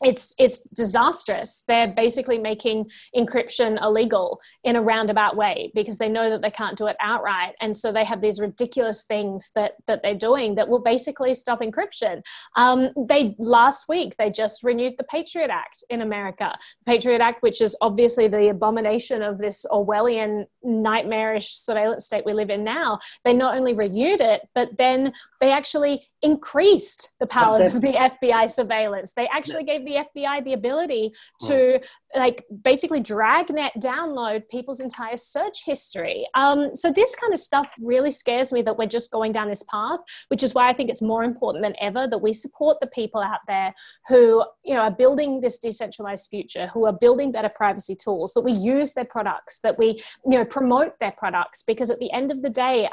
it's 0.02 0.34
it's 0.38 0.60
disastrous. 0.74 1.62
They're 1.68 1.88
basically 1.88 2.38
making 2.38 2.90
encryption 3.16 3.80
illegal 3.82 4.40
in 4.64 4.76
a 4.76 4.82
roundabout 4.82 5.36
way 5.36 5.70
because 5.74 5.98
they 5.98 6.08
know 6.08 6.30
that 6.30 6.42
they 6.42 6.50
can't 6.50 6.76
do 6.76 6.88
it 6.88 6.96
outright. 7.00 7.54
And 7.60 7.76
so 7.76 7.92
they 7.92 8.04
have 8.04 8.20
these 8.20 8.40
ridiculous 8.40 9.04
things 9.04 9.52
that 9.54 9.74
that 9.86 10.02
they're 10.02 10.14
doing 10.14 10.56
that 10.56 10.68
will 10.68 10.82
basically 10.82 11.34
stop 11.34 11.60
encryption. 11.60 12.22
Um, 12.56 12.90
they 13.08 13.36
last 13.38 13.88
week 13.88 14.16
they 14.16 14.30
just 14.30 14.64
renewed 14.64 14.94
the 14.98 15.04
patriot 15.04 15.50
act 15.50 15.84
in 15.90 16.02
america. 16.02 16.56
The 16.84 16.92
patriot 16.92 17.20
act 17.20 17.42
which 17.42 17.60
is 17.60 17.76
obviously 17.80 18.26
the 18.26 18.48
abomination 18.48 19.22
of 19.22 19.38
this 19.38 19.64
orwellian 19.70 20.46
nightmarish 20.62 21.54
surveillance 21.54 22.06
state 22.06 22.24
we 22.24 22.32
live 22.32 22.50
in 22.50 22.64
now 22.64 22.98
they 23.24 23.32
not 23.32 23.56
only 23.56 23.74
renewed 23.74 24.20
it 24.20 24.42
but 24.54 24.76
then 24.76 25.12
they 25.40 25.52
actually 25.52 26.08
increased 26.24 27.12
the 27.20 27.26
powers 27.26 27.66
of 27.66 27.82
the 27.82 27.92
FBI 27.92 28.50
surveillance. 28.50 29.12
They 29.12 29.28
actually 29.28 29.64
gave 29.64 29.83
the 29.84 30.04
FBI 30.16 30.44
the 30.44 30.52
ability 30.52 31.12
to 31.42 31.80
like 32.14 32.44
basically 32.62 33.00
dragnet 33.00 33.72
download 33.78 34.48
people's 34.48 34.80
entire 34.80 35.16
search 35.16 35.64
history. 35.64 36.26
Um, 36.34 36.74
so 36.74 36.92
this 36.92 37.14
kind 37.14 37.32
of 37.32 37.40
stuff 37.40 37.66
really 37.80 38.10
scares 38.10 38.52
me 38.52 38.62
that 38.62 38.76
we're 38.76 38.86
just 38.86 39.10
going 39.10 39.32
down 39.32 39.48
this 39.48 39.64
path, 39.70 40.00
which 40.28 40.42
is 40.42 40.54
why 40.54 40.68
I 40.68 40.72
think 40.72 40.90
it's 40.90 41.02
more 41.02 41.24
important 41.24 41.64
than 41.64 41.74
ever 41.80 42.06
that 42.06 42.18
we 42.18 42.32
support 42.32 42.78
the 42.80 42.86
people 42.88 43.20
out 43.20 43.40
there 43.46 43.74
who 44.08 44.44
you 44.64 44.74
know 44.74 44.82
are 44.82 44.90
building 44.90 45.40
this 45.40 45.58
decentralized 45.58 46.28
future, 46.30 46.68
who 46.72 46.86
are 46.86 46.92
building 46.92 47.32
better 47.32 47.50
privacy 47.54 47.96
tools, 47.96 48.32
that 48.34 48.42
we 48.42 48.52
use 48.52 48.94
their 48.94 49.04
products, 49.04 49.60
that 49.60 49.78
we 49.78 50.00
you 50.24 50.38
know 50.38 50.44
promote 50.44 50.98
their 50.98 51.12
products, 51.12 51.62
because 51.62 51.90
at 51.90 51.98
the 51.98 52.12
end 52.12 52.30
of 52.30 52.42
the 52.42 52.50
day, 52.50 52.88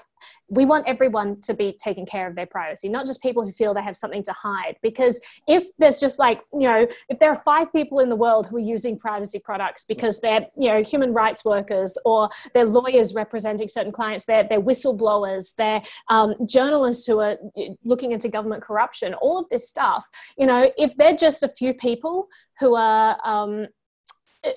we 0.50 0.66
want 0.66 0.88
everyone 0.88 1.40
to 1.42 1.54
be 1.54 1.76
taking 1.84 2.06
care 2.06 2.28
of 2.28 2.36
their 2.36 2.46
privacy, 2.46 2.90
not 2.90 3.06
just 3.06 3.22
people 3.22 3.44
who 3.44 3.52
feel 3.52 3.74
they 3.74 3.82
have 3.82 3.96
something 3.96 4.24
to 4.24 4.34
hide. 4.34 4.76
Because 4.82 5.22
if 5.48 5.66
there's 5.78 6.00
just 6.00 6.20
like, 6.20 6.42
you 6.54 6.68
know, 6.68 6.88
if 7.10 7.20
there 7.20 7.30
are 7.30 7.42
five 7.44 7.72
people 7.72 8.00
in 8.00 8.10
the 8.10 8.16
world 8.16 8.48
who 8.48 8.58
are 8.58 8.60
using 8.60 8.98
privacy 8.98 9.40
products 9.40 9.86
because 9.86 10.20
they're, 10.20 10.46
you 10.58 10.70
know, 10.70 10.84
human 10.84 11.14
rights 11.14 11.46
workers 11.46 11.98
or 12.06 12.30
they're 12.54 12.66
lawyers 12.66 13.14
representing 13.14 13.68
certain 13.68 13.92
clients, 13.92 14.26
they're, 14.26 14.44
they're 14.44 14.62
whistleblowers, 14.62 15.56
they're 15.56 15.82
um, 16.10 16.36
journalists 16.46 17.06
who 17.06 17.20
are 17.20 17.38
looking 17.84 18.12
into 18.12 18.30
government 18.30 18.62
corruption, 18.62 19.14
all 19.16 19.38
of 19.38 19.48
this 19.50 19.70
stuff, 19.70 20.06
you 20.38 20.46
know, 20.46 20.72
if 20.78 20.96
they're 20.98 21.16
just 21.16 21.44
a 21.44 21.50
few 21.50 21.74
people 21.74 22.28
who 22.60 22.76
are, 22.76 23.18
um, 23.24 23.68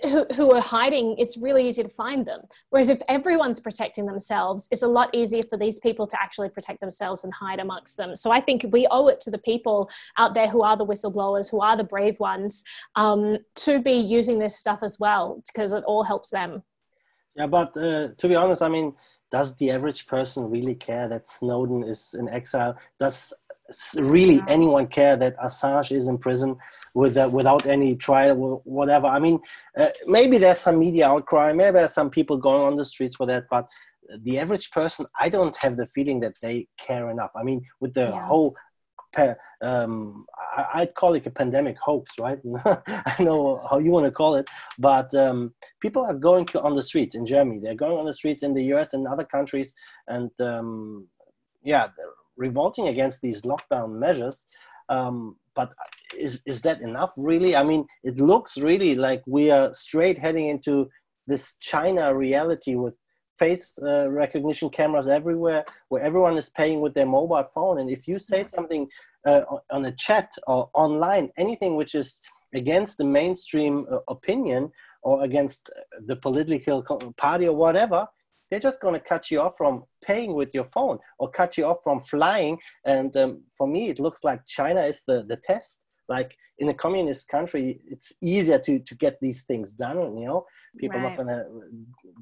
who, 0.02 0.24
who 0.34 0.50
are 0.52 0.60
hiding, 0.60 1.14
it's 1.18 1.36
really 1.36 1.66
easy 1.66 1.82
to 1.82 1.88
find 1.90 2.24
them. 2.24 2.40
Whereas 2.70 2.88
if 2.88 3.00
everyone's 3.08 3.60
protecting 3.60 4.06
themselves, 4.06 4.68
it's 4.70 4.82
a 4.82 4.88
lot 4.88 5.14
easier 5.14 5.42
for 5.48 5.58
these 5.58 5.78
people 5.78 6.06
to 6.06 6.20
actually 6.20 6.48
protect 6.48 6.80
themselves 6.80 7.24
and 7.24 7.32
hide 7.32 7.60
amongst 7.60 7.96
them. 7.96 8.16
So 8.16 8.30
I 8.30 8.40
think 8.40 8.64
we 8.70 8.86
owe 8.90 9.08
it 9.08 9.20
to 9.22 9.30
the 9.30 9.38
people 9.38 9.90
out 10.16 10.34
there 10.34 10.48
who 10.48 10.62
are 10.62 10.76
the 10.76 10.86
whistleblowers, 10.86 11.50
who 11.50 11.60
are 11.60 11.76
the 11.76 11.84
brave 11.84 12.18
ones, 12.18 12.64
um, 12.96 13.38
to 13.56 13.78
be 13.78 13.92
using 13.92 14.38
this 14.38 14.56
stuff 14.56 14.82
as 14.82 14.98
well, 14.98 15.42
because 15.46 15.72
it 15.72 15.84
all 15.84 16.02
helps 16.02 16.30
them. 16.30 16.62
Yeah, 17.36 17.48
but 17.48 17.76
uh, 17.76 18.08
to 18.16 18.28
be 18.28 18.36
honest, 18.36 18.62
I 18.62 18.68
mean, 18.68 18.94
does 19.30 19.56
the 19.56 19.70
average 19.70 20.06
person 20.06 20.48
really 20.48 20.76
care 20.76 21.08
that 21.08 21.26
Snowden 21.26 21.82
is 21.82 22.14
in 22.18 22.28
exile? 22.28 22.78
Does 23.00 23.32
really 23.96 24.40
anyone 24.46 24.86
care 24.86 25.16
that 25.16 25.36
Assange 25.38 25.90
is 25.90 26.08
in 26.08 26.18
prison? 26.18 26.56
With 26.94 27.16
uh, 27.16 27.28
without 27.32 27.66
any 27.66 27.96
trial, 27.96 28.62
whatever. 28.64 29.06
I 29.06 29.18
mean, 29.18 29.40
uh, 29.76 29.88
maybe 30.06 30.38
there's 30.38 30.58
some 30.58 30.78
media 30.78 31.08
outcry, 31.08 31.52
maybe 31.52 31.78
there's 31.78 31.92
some 31.92 32.10
people 32.10 32.36
going 32.36 32.62
on 32.62 32.76
the 32.76 32.84
streets 32.84 33.16
for 33.16 33.26
that, 33.26 33.44
but 33.50 33.66
the 34.22 34.38
average 34.38 34.70
person, 34.70 35.06
I 35.18 35.28
don't 35.28 35.56
have 35.56 35.76
the 35.76 35.86
feeling 35.88 36.20
that 36.20 36.34
they 36.42 36.68
care 36.78 37.10
enough. 37.10 37.30
I 37.34 37.42
mean, 37.42 37.62
with 37.80 37.94
the 37.94 38.08
yeah. 38.08 38.26
whole 38.26 38.54
um, 39.62 40.26
I, 40.56 40.80
would 40.80 40.94
call 40.94 41.14
it 41.14 41.26
a 41.26 41.30
pandemic 41.30 41.78
hoax, 41.78 42.12
right? 42.18 42.38
I 42.64 43.16
know 43.20 43.64
how 43.70 43.78
you 43.78 43.90
want 43.90 44.06
to 44.06 44.12
call 44.12 44.34
it, 44.34 44.48
but 44.78 45.14
um, 45.14 45.54
people 45.80 46.04
are 46.04 46.14
going 46.14 46.46
to, 46.46 46.60
on 46.60 46.74
the 46.74 46.82
streets 46.82 47.14
in 47.14 47.24
Germany. 47.24 47.60
They're 47.60 47.74
going 47.74 47.98
on 47.98 48.06
the 48.06 48.12
streets 48.12 48.42
in 48.42 48.54
the 48.54 48.64
US 48.74 48.94
and 48.94 49.06
other 49.06 49.24
countries, 49.24 49.74
and 50.08 50.30
um, 50.40 51.06
yeah, 51.62 51.88
revolting 52.36 52.88
against 52.88 53.20
these 53.20 53.42
lockdown 53.42 53.98
measures. 53.98 54.46
But 55.54 55.72
is 56.16 56.42
is 56.46 56.62
that 56.62 56.80
enough 56.80 57.12
really? 57.16 57.56
I 57.56 57.64
mean 57.64 57.86
it 58.02 58.18
looks 58.18 58.56
really 58.56 58.94
like 58.94 59.22
we 59.26 59.50
are 59.50 59.72
straight 59.74 60.18
heading 60.18 60.48
into 60.48 60.88
this 61.26 61.56
china 61.60 62.14
reality 62.14 62.74
with 62.74 62.94
face 63.38 63.78
uh, 63.82 64.08
recognition 64.10 64.70
cameras 64.70 65.08
everywhere 65.08 65.64
where 65.88 66.02
everyone 66.02 66.36
is 66.36 66.50
paying 66.50 66.80
with 66.80 66.94
their 66.94 67.06
mobile 67.06 67.44
phone. 67.54 67.80
And 67.80 67.90
if 67.90 68.06
you 68.06 68.18
say 68.18 68.42
something 68.44 68.86
uh, 69.26 69.42
on 69.70 69.86
a 69.86 69.92
chat 69.92 70.28
or 70.46 70.70
online 70.74 71.30
anything 71.36 71.76
which 71.76 71.94
is 71.94 72.20
against 72.54 72.98
the 72.98 73.04
mainstream 73.04 73.86
uh, 73.90 73.98
opinion 74.08 74.70
or 75.02 75.24
against 75.24 75.70
the 76.06 76.16
political 76.16 76.82
party 77.16 77.46
or 77.48 77.56
whatever 77.56 78.06
they're 78.54 78.70
just 78.70 78.80
going 78.80 78.94
to 78.94 79.00
cut 79.00 79.32
you 79.32 79.40
off 79.40 79.56
from 79.58 79.82
paying 80.00 80.32
with 80.32 80.54
your 80.54 80.64
phone 80.66 80.96
or 81.18 81.28
cut 81.28 81.58
you 81.58 81.64
off 81.64 81.78
from 81.82 82.00
flying. 82.00 82.56
And 82.86 83.14
um, 83.16 83.42
for 83.58 83.66
me, 83.66 83.88
it 83.88 83.98
looks 83.98 84.22
like 84.22 84.46
China 84.46 84.80
is 84.82 85.02
the, 85.08 85.24
the 85.26 85.38
test. 85.42 85.80
Like 86.08 86.36
in 86.60 86.68
a 86.68 86.74
communist 86.74 87.26
country, 87.26 87.80
it's 87.88 88.12
easier 88.22 88.60
to, 88.60 88.78
to 88.78 88.94
get 88.94 89.18
these 89.20 89.42
things 89.42 89.72
done. 89.72 89.96
You 90.16 90.26
know, 90.26 90.46
people 90.78 91.00
right. 91.00 91.08
not 91.08 91.16
gonna 91.16 91.42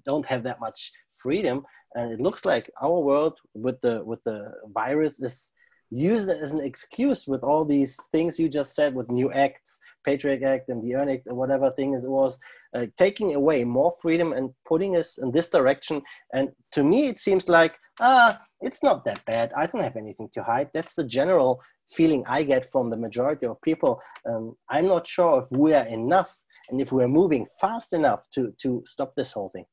don't 0.07 0.25
have 0.25 0.43
that 0.45 0.59
much 0.59 0.91
freedom, 1.19 1.67
and 1.97 2.11
it 2.11 2.21
looks 2.21 2.47
like 2.47 2.71
our 2.81 3.01
world 3.01 3.39
with 3.53 3.79
the 3.83 4.03
with 4.03 4.25
the 4.25 4.53
virus 4.73 5.21
is 5.21 5.53
used 5.91 6.31
as 6.31 6.53
an 6.53 6.65
excuse 6.65 7.27
with 7.27 7.43
all 7.43 7.67
these 7.67 7.99
things 8.13 8.39
you 8.39 8.49
just 8.49 8.75
said 8.75 8.95
with 8.95 9.11
new 9.11 9.31
acts, 9.33 9.81
Patriot 10.07 10.43
Act 10.43 10.71
and 10.71 10.83
the 10.83 10.95
Earn 10.95 11.11
Act, 11.11 11.27
whatever 11.27 11.71
thing 11.73 11.93
it 11.93 12.09
was, 12.09 12.39
uh, 12.75 12.87
taking 12.99 13.35
away 13.35 13.65
more 13.65 13.93
freedom 14.01 14.33
and 14.33 14.51
putting 14.67 14.97
us 14.97 15.19
in 15.19 15.31
this 15.31 15.49
direction. 15.49 16.03
And 16.33 16.51
to 16.73 16.83
me, 16.83 17.09
it 17.09 17.19
seems 17.19 17.49
like, 17.49 17.77
ah, 18.01 18.41
it's 18.61 18.83
not 18.83 19.05
that 19.05 19.25
bad. 19.27 19.53
I 19.57 19.67
don't 19.67 19.83
have 19.83 19.97
anything 19.97 20.29
to 20.33 20.43
hide. 20.43 20.71
That's 20.73 20.95
the 20.95 21.05
general 21.05 21.61
feeling 21.93 22.25
I 22.27 22.43
get 22.43 22.71
from 22.71 22.91
the 22.91 22.97
majority 22.97 23.47
of 23.47 23.61
people. 23.63 24.01
Um, 24.29 24.57
I'm 24.71 24.87
not 24.87 25.07
sure 25.07 25.43
if 25.43 25.59
we 25.59 25.75
are 25.75 25.87
enough 25.87 26.35
and 26.71 26.81
if 26.81 26.93
we're 26.93 27.09
moving 27.09 27.47
fast 27.61 27.93
enough 27.93 28.23
to, 28.35 28.55
to 28.63 28.83
stop 28.87 29.15
this 29.17 29.33
whole 29.33 29.51
thing. 29.51 29.67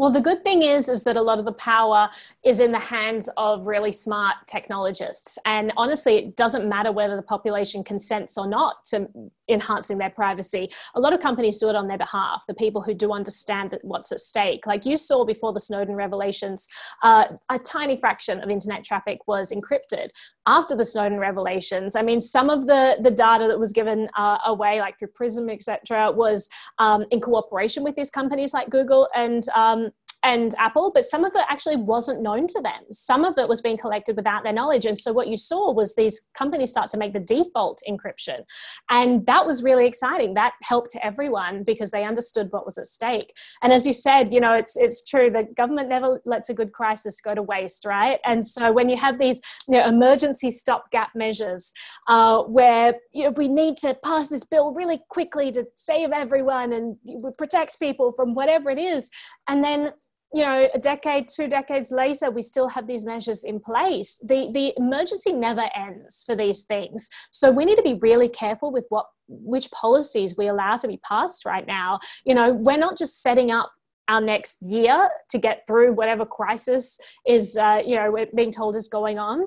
Well, 0.00 0.10
the 0.10 0.18
good 0.22 0.42
thing 0.42 0.62
is, 0.62 0.88
is 0.88 1.04
that 1.04 1.18
a 1.18 1.20
lot 1.20 1.38
of 1.38 1.44
the 1.44 1.52
power 1.52 2.08
is 2.42 2.60
in 2.60 2.72
the 2.72 2.78
hands 2.78 3.28
of 3.36 3.66
really 3.66 3.92
smart 3.92 4.36
technologists. 4.46 5.38
And 5.44 5.74
honestly, 5.76 6.16
it 6.16 6.36
doesn't 6.38 6.66
matter 6.66 6.90
whether 6.90 7.16
the 7.16 7.22
population 7.22 7.84
consents 7.84 8.38
or 8.38 8.48
not 8.48 8.82
to 8.86 9.10
enhancing 9.50 9.98
their 9.98 10.08
privacy. 10.08 10.70
A 10.94 11.00
lot 11.00 11.12
of 11.12 11.20
companies 11.20 11.58
do 11.58 11.68
it 11.68 11.76
on 11.76 11.86
their 11.86 11.98
behalf, 11.98 12.44
the 12.48 12.54
people 12.54 12.80
who 12.80 12.94
do 12.94 13.12
understand 13.12 13.78
what's 13.82 14.10
at 14.10 14.20
stake. 14.20 14.66
Like 14.66 14.86
you 14.86 14.96
saw 14.96 15.26
before 15.26 15.52
the 15.52 15.60
Snowden 15.60 15.94
revelations, 15.94 16.66
uh, 17.02 17.26
a 17.50 17.58
tiny 17.58 17.98
fraction 17.98 18.40
of 18.40 18.48
internet 18.48 18.82
traffic 18.82 19.18
was 19.28 19.52
encrypted. 19.52 20.08
After 20.46 20.74
the 20.74 20.84
Snowden 20.86 21.18
revelations, 21.18 21.94
I 21.94 22.00
mean, 22.00 22.22
some 22.22 22.48
of 22.48 22.66
the, 22.66 22.96
the 23.02 23.10
data 23.10 23.46
that 23.48 23.60
was 23.60 23.74
given 23.74 24.08
uh, 24.16 24.38
away, 24.46 24.80
like 24.80 24.98
through 24.98 25.08
Prism, 25.08 25.50
etc., 25.50 26.10
was 26.10 26.48
um, 26.78 27.04
in 27.10 27.20
cooperation 27.20 27.84
with 27.84 27.96
these 27.96 28.10
companies 28.10 28.54
like 28.54 28.70
Google 28.70 29.06
and 29.14 29.46
um, 29.54 29.89
and 30.22 30.54
Apple, 30.58 30.90
but 30.94 31.04
some 31.04 31.24
of 31.24 31.34
it 31.34 31.44
actually 31.48 31.76
wasn't 31.76 32.22
known 32.22 32.46
to 32.46 32.60
them. 32.60 32.82
Some 32.92 33.24
of 33.24 33.38
it 33.38 33.48
was 33.48 33.62
being 33.62 33.78
collected 33.78 34.16
without 34.16 34.44
their 34.44 34.52
knowledge. 34.52 34.84
And 34.84 34.98
so 34.98 35.12
what 35.12 35.28
you 35.28 35.36
saw 35.36 35.72
was 35.72 35.94
these 35.94 36.28
companies 36.34 36.70
start 36.70 36.90
to 36.90 36.98
make 36.98 37.14
the 37.14 37.20
default 37.20 37.80
encryption. 37.88 38.40
And 38.90 39.24
that 39.26 39.46
was 39.46 39.62
really 39.62 39.86
exciting. 39.86 40.34
That 40.34 40.52
helped 40.62 40.94
everyone 41.02 41.62
because 41.64 41.90
they 41.90 42.04
understood 42.04 42.48
what 42.50 42.66
was 42.66 42.76
at 42.76 42.86
stake. 42.86 43.32
And 43.62 43.72
as 43.72 43.86
you 43.86 43.94
said, 43.94 44.32
you 44.32 44.40
know, 44.40 44.52
it's 44.52 44.76
it's 44.76 45.04
true. 45.08 45.30
The 45.30 45.44
government 45.56 45.88
never 45.88 46.20
lets 46.26 46.50
a 46.50 46.54
good 46.54 46.72
crisis 46.72 47.20
go 47.20 47.34
to 47.34 47.42
waste, 47.42 47.86
right? 47.86 48.18
And 48.24 48.46
so 48.46 48.72
when 48.72 48.88
you 48.88 48.96
have 48.98 49.18
these 49.18 49.40
you 49.68 49.78
know, 49.78 49.86
emergency 49.86 50.50
stopgap 50.50 51.10
measures 51.14 51.72
uh, 52.08 52.42
where 52.42 52.94
you 53.12 53.24
know, 53.24 53.30
we 53.30 53.48
need 53.48 53.78
to 53.78 53.94
pass 54.04 54.28
this 54.28 54.44
bill 54.44 54.72
really 54.72 55.00
quickly 55.08 55.50
to 55.52 55.66
save 55.76 56.10
everyone 56.10 56.72
and 56.72 56.96
protect 57.38 57.80
people 57.80 58.12
from 58.12 58.34
whatever 58.34 58.70
it 58.70 58.78
is, 58.78 59.10
and 59.48 59.64
then 59.64 59.92
you 60.32 60.42
know 60.42 60.68
a 60.72 60.78
decade 60.78 61.28
two 61.28 61.48
decades 61.48 61.90
later 61.90 62.30
we 62.30 62.42
still 62.42 62.68
have 62.68 62.86
these 62.86 63.04
measures 63.04 63.44
in 63.44 63.60
place. 63.60 64.20
The 64.24 64.50
the 64.52 64.72
emergency 64.76 65.32
never 65.32 65.68
ends 65.74 66.22
for 66.24 66.36
these 66.36 66.64
things. 66.64 67.08
So 67.30 67.50
we 67.50 67.64
need 67.64 67.76
to 67.76 67.82
be 67.82 67.98
really 68.00 68.28
careful 68.28 68.72
with 68.72 68.86
what 68.90 69.06
which 69.28 69.70
policies 69.70 70.36
we 70.36 70.48
allow 70.48 70.76
to 70.76 70.88
be 70.88 70.98
passed 70.98 71.44
right 71.44 71.66
now. 71.66 71.98
You 72.24 72.34
know 72.34 72.52
we're 72.52 72.78
not 72.78 72.96
just 72.96 73.22
setting 73.22 73.50
up 73.50 73.72
our 74.08 74.20
next 74.20 74.60
year 74.60 75.08
to 75.30 75.38
get 75.38 75.64
through 75.66 75.92
whatever 75.92 76.26
crisis 76.26 76.98
is 77.26 77.56
uh, 77.56 77.80
you 77.84 77.96
know 77.96 78.10
we're 78.10 78.26
being 78.34 78.52
told 78.52 78.76
is 78.76 78.88
going 78.88 79.18
on 79.18 79.44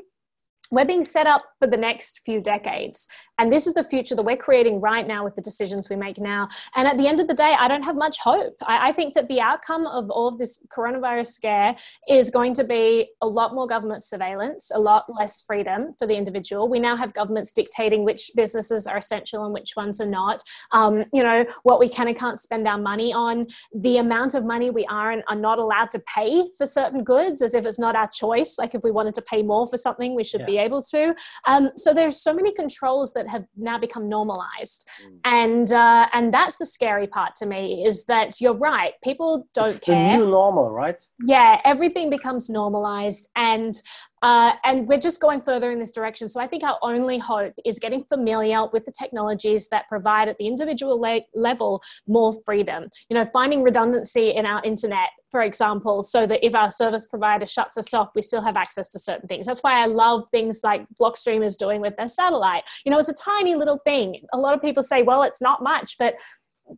we're 0.71 0.86
being 0.86 1.04
set 1.04 1.28
up 1.28 1.43
for 1.60 1.67
the 1.67 1.78
next 1.78 2.21
few 2.26 2.41
decades. 2.41 3.08
And 3.38 3.52
this 3.52 3.67
is 3.67 3.73
the 3.73 3.84
future 3.84 4.15
that 4.15 4.23
we're 4.23 4.38
creating 4.38 4.82
right 4.82 5.06
now 5.06 5.23
with 5.23 5.36
the 5.36 5.41
decisions 5.41 5.89
we 5.89 5.95
make 5.95 6.17
now. 6.17 6.47
And 6.76 6.88
at 6.88 6.97
the 6.97 7.08
end 7.08 7.19
of 7.19 7.28
the 7.28 7.34
day, 7.34 7.56
I 7.58 7.67
don't 7.67 7.84
have 7.84 7.95
much 7.95 8.19
hope. 8.19 8.54
I, 8.63 8.89
I, 8.89 8.91
think 8.91 9.15
that 9.15 9.28
the 9.28 9.41
outcome 9.41 9.88
of 9.88 10.10
all 10.10 10.28
of 10.28 10.38
this 10.38 10.65
coronavirus 10.76 11.28
scare 11.28 11.76
is 12.08 12.30
going 12.30 12.54
to 12.56 12.63
be 12.63 13.10
a 13.21 13.28
lot 13.28 13.54
more 13.54 13.67
government 13.67 14.04
surveillance, 14.04 14.71
a 14.73 14.80
lot 14.80 15.06
less 15.10 15.41
freedom 15.41 15.93
for 15.97 16.08
the 16.08 16.15
individual. 16.15 16.69
We 16.69 16.80
now 16.80 16.95
have 16.95 17.13
governments 17.13 17.52
dictating 17.52 18.04
which 18.04 18.32
businesses 18.36 18.88
are 18.88 18.97
essential 18.97 19.45
and 19.45 19.54
which 19.54 19.76
ones 19.76 19.99
are 19.99 20.08
not. 20.08 20.43
Um, 20.71 21.06
you 21.12 21.23
know, 21.23 21.45
what 21.63 21.80
we 21.80 21.89
can 21.89 22.08
and 22.08 22.17
can't 22.17 22.39
spend 22.39 22.67
our 22.67 22.78
money 22.78 23.13
on, 23.13 23.47
the 23.73 23.97
amount 23.97 24.36
of 24.36 24.45
money 24.45 24.69
we 24.69 24.86
are 24.86 25.12
and 25.12 25.23
are 25.28 25.36
not 25.36 25.60
allowed 25.60 25.91
to 25.91 25.99
pay 26.13 26.47
for 26.58 26.65
certain 26.65 27.04
goods 27.04 27.41
as 27.41 27.56
if 27.56 27.65
it's 27.65 27.80
not 27.80 27.95
our 27.95 28.08
choice. 28.08 28.58
Like 28.58 28.76
if 28.76 28.84
we 28.84 28.91
wanted 28.91 29.15
to 29.15 29.21
pay 29.23 29.41
more 29.41 29.65
for 29.67 29.78
something, 29.78 30.15
we 30.15 30.23
should 30.23 30.41
yeah. 30.41 30.45
be 30.45 30.53
able 30.58 30.82
to. 30.84 31.16
Um, 31.46 31.72
so 31.76 31.94
there's 31.94 32.22
so 32.22 32.34
many 32.34 32.54
controls 32.54 33.13
that 33.13 33.28
have 33.28 33.46
now 33.58 33.78
become 33.78 34.10
normalized, 34.10 34.88
mm. 35.06 35.18
and 35.26 35.72
uh, 35.72 36.08
and 36.13 36.34
that's 36.34 36.58
the 36.58 36.66
scary 36.66 37.08
part 37.08 37.36
to 37.38 37.46
me 37.46 37.86
is 37.86 38.06
that 38.06 38.39
you're 38.39 38.58
right. 38.58 38.94
People 39.04 39.48
don't 39.54 39.70
it's 39.70 39.80
care. 39.80 40.18
The 40.18 40.26
new 40.26 40.32
normal, 40.32 40.70
right? 40.70 41.02
Yeah, 41.26 41.62
everything 41.66 42.10
becomes 42.10 42.50
normalized, 42.50 43.30
and 43.36 43.82
uh, 44.24 44.54
and 44.64 44.88
we're 44.88 44.98
just 44.98 45.20
going 45.20 45.42
further 45.42 45.70
in 45.70 45.78
this 45.78 45.92
direction. 45.92 46.30
So 46.30 46.40
I 46.40 46.48
think 46.48 46.64
our 46.64 46.78
only 46.82 47.18
hope 47.18 47.54
is 47.66 47.78
getting 47.78 48.06
familiar 48.06 48.66
with 48.72 48.86
the 48.86 48.94
technologies 48.98 49.68
that 49.68 49.88
provide 49.90 50.30
at 50.30 50.38
the 50.38 50.48
individual 50.48 51.00
le- 51.00 51.22
level 51.36 51.82
more 52.08 52.34
freedom. 52.46 52.88
You 53.10 53.16
know, 53.16 53.26
finding 53.26 53.64
redundancy 53.64 54.30
in 54.30 54.46
our 54.46 54.62
internet, 54.64 55.10
for 55.30 55.42
example, 55.42 56.02
so 56.02 56.26
that 56.26 56.44
if 56.44 56.56
our 56.56 56.70
service 56.70 57.06
provider 57.06 57.46
shuts 57.46 57.78
us 57.78 57.94
off, 57.94 58.12
we 58.16 58.22
still 58.22 58.42
have 58.42 58.56
access 58.56 58.88
to 58.90 59.00
certain 59.00 59.28
things. 59.28 59.46
That's 59.46 59.62
why 59.62 59.82
I 59.82 59.88
love 59.88 60.24
things 60.32 60.62
like 60.64 60.86
Blockstream 61.02 61.44
is 61.44 61.58
doing 61.58 61.82
with 61.82 61.98
their 61.98 62.08
satellite. 62.08 62.64
You 62.86 62.92
know, 62.92 63.00
it's 63.00 63.10
a 63.10 63.14
tiny 63.14 63.56
little 63.56 63.80
thing. 63.86 64.22
A 64.32 64.38
lot 64.38 64.54
of 64.54 64.62
people 64.62 64.84
say, 64.84 65.04
well, 65.04 65.24
it's 65.24 65.42
not 65.42 65.62
much, 65.62 65.98
but 66.00 66.16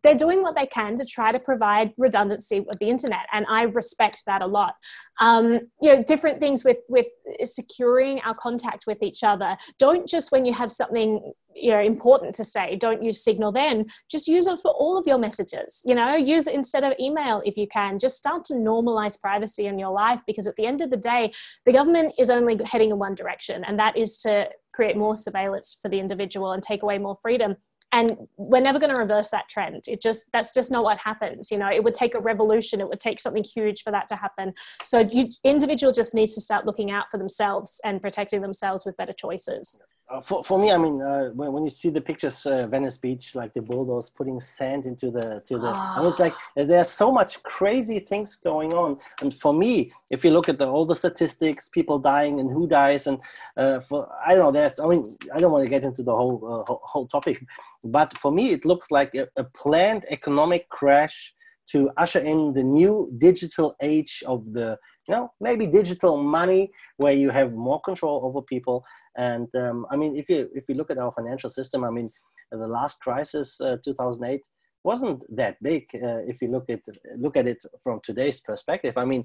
they're 0.03 0.15
doing 0.15 0.41
what 0.41 0.55
they 0.55 0.65
can 0.65 0.95
to 0.95 1.05
try 1.05 1.31
to 1.31 1.39
provide 1.39 1.93
redundancy 1.97 2.59
with 2.59 2.77
the 2.79 2.89
internet 2.89 3.27
and 3.31 3.45
i 3.47 3.63
respect 3.63 4.23
that 4.25 4.41
a 4.41 4.47
lot. 4.47 4.75
Um, 5.19 5.59
you 5.81 5.89
know 5.89 6.03
different 6.03 6.39
things 6.39 6.63
with 6.63 6.77
with 6.89 7.07
securing 7.43 8.19
our 8.21 8.33
contact 8.33 8.85
with 8.87 9.01
each 9.01 9.23
other. 9.23 9.57
Don't 9.79 10.07
just 10.07 10.31
when 10.31 10.45
you 10.45 10.53
have 10.53 10.71
something 10.71 11.33
you 11.53 11.71
know 11.71 11.79
important 11.79 12.35
to 12.35 12.43
say 12.43 12.75
don't 12.75 13.03
use 13.03 13.23
signal 13.23 13.51
then. 13.51 13.85
Just 14.09 14.27
use 14.27 14.47
it 14.47 14.59
for 14.61 14.71
all 14.71 14.97
of 14.97 15.07
your 15.07 15.17
messages. 15.17 15.81
You 15.85 15.95
know 15.95 16.15
use 16.15 16.47
it 16.47 16.55
instead 16.55 16.83
of 16.83 16.93
email 16.99 17.41
if 17.45 17.57
you 17.57 17.67
can. 17.67 17.99
Just 17.99 18.17
start 18.17 18.43
to 18.45 18.53
normalize 18.53 19.19
privacy 19.19 19.67
in 19.67 19.79
your 19.79 19.91
life 19.91 20.19
because 20.27 20.47
at 20.47 20.55
the 20.55 20.65
end 20.65 20.81
of 20.81 20.89
the 20.89 20.97
day 20.97 21.31
the 21.65 21.73
government 21.73 22.13
is 22.17 22.29
only 22.29 22.59
heading 22.65 22.91
in 22.91 22.99
one 22.99 23.15
direction 23.15 23.63
and 23.65 23.79
that 23.79 23.97
is 23.97 24.17
to 24.19 24.49
create 24.73 24.97
more 24.97 25.15
surveillance 25.15 25.77
for 25.81 25.87
the 25.87 25.99
individual 25.99 26.51
and 26.51 26.61
take 26.61 26.83
away 26.83 26.97
more 26.97 27.17
freedom 27.21 27.55
and 27.95 28.17
we're 28.36 28.62
never 28.62 28.77
going 28.77 28.93
to 28.93 29.01
reverse 29.01 29.29
that 29.31 29.47
trend. 29.47 29.86
It 29.88 30.01
just 30.01 30.29
that's 30.34 30.53
just 30.53 30.69
not 30.69 30.84
what 30.84 30.97
happens 30.97 31.49
you 31.49 31.58
know? 31.58 31.71
It 31.71 31.84
would 31.84 31.93
take 31.93 32.13
a 32.13 32.19
revolution. 32.19 32.81
It 32.81 32.89
would 32.89 32.99
take 32.99 33.19
something 33.19 33.43
huge 33.43 33.84
for 33.84 33.91
that 33.91 34.08
to 34.10 34.15
happen. 34.15 34.53
So 34.84 34.99
you 34.99 35.29
individual 35.43 35.93
just 35.93 36.13
needs 36.13 36.36
to 36.36 36.41
start 36.41 36.65
looking 36.65 36.91
out 36.91 37.10
for 37.10 37.17
themselves 37.17 37.79
and 37.86 38.01
protecting 38.01 38.41
themselves 38.41 38.86
with 38.86 38.97
better 38.97 39.13
choices 39.13 39.79
uh, 40.07 40.21
for, 40.21 40.43
for 40.43 40.59
me, 40.59 40.71
I 40.71 40.77
mean, 40.77 41.01
uh, 41.01 41.29
when, 41.29 41.51
when 41.51 41.63
you 41.63 41.69
see 41.71 41.89
the 41.89 41.99
pictures, 41.99 42.45
uh, 42.45 42.67
Venice 42.67 42.97
Beach, 42.97 43.33
like 43.33 43.53
the 43.53 43.61
bulldogs 43.61 44.11
putting 44.11 44.39
sand 44.39 44.85
into 44.85 45.09
the 45.09 45.41
to 45.47 45.57
the. 45.57 45.67
I 45.67 45.99
was 45.99 46.19
like, 46.19 46.33
there's 46.55 46.89
so 46.89 47.11
much 47.11 47.41
crazy 47.41 47.97
things 47.97 48.35
going 48.35 48.71
on. 48.73 48.99
And 49.21 49.33
for 49.33 49.51
me, 49.51 49.91
if 50.11 50.23
you 50.23 50.29
look 50.29 50.47
at 50.47 50.59
the, 50.59 50.67
all 50.67 50.85
the 50.85 50.95
statistics, 50.95 51.69
people 51.69 51.97
dying 51.97 52.39
and 52.39 52.51
who 52.51 52.67
dies, 52.67 53.07
and 53.07 53.17
uh, 53.57 53.79
for 53.79 54.07
I 54.23 54.35
don't 54.35 54.43
know, 54.43 54.51
there's, 54.51 54.79
I 54.79 54.85
mean, 54.85 55.03
I 55.33 55.39
don't 55.39 55.51
want 55.51 55.63
to 55.63 55.69
get 55.69 55.83
into 55.83 56.03
the 56.03 56.15
whole 56.15 56.37
uh, 56.43 56.65
whole, 56.65 56.81
whole, 56.83 57.07
topic, 57.07 57.43
but 57.83 58.15
for 58.19 58.31
me, 58.31 58.51
it 58.51 58.63
looks 58.63 58.91
like 58.91 59.15
a, 59.15 59.27
a 59.37 59.43
planned 59.43 60.05
economic 60.09 60.69
crash 60.69 61.33
to 61.67 61.89
usher 61.97 62.19
in 62.19 62.53
the 62.53 62.63
new 62.63 63.11
digital 63.17 63.75
age 63.81 64.23
of 64.27 64.53
the 64.53 64.77
you 65.07 65.15
know 65.15 65.31
maybe 65.41 65.65
digital 65.65 66.21
money 66.21 66.71
where 66.97 67.13
you 67.13 67.31
have 67.31 67.53
more 67.53 67.81
control 67.81 68.21
over 68.23 68.41
people 68.41 68.85
and 69.17 69.54
um, 69.56 69.86
I 69.89 69.95
mean, 69.95 70.15
if 70.15 70.30
you 70.30 70.49
if 70.54 70.67
you 70.67 70.75
look 70.75 70.91
at 70.91 70.97
our 70.97 71.12
financial 71.12 71.49
system, 71.49 71.84
I 71.84 71.89
mean, 71.89 72.10
the 72.51 72.67
last 72.67 72.99
crisis, 72.99 73.60
uh, 73.62 73.78
2008, 73.84 74.41
wasn't 74.84 75.23
that 75.36 75.62
big. 75.62 75.84
Uh, 75.95 76.21
if 76.28 76.41
you 76.41 76.49
look 76.49 76.69
at 76.69 76.82
look 77.17 77.38
at 77.38 77.47
it 77.47 77.63
from 77.84 77.99
today's 78.04 78.39
perspective, 78.41 78.93
I 78.97 79.06
mean, 79.06 79.23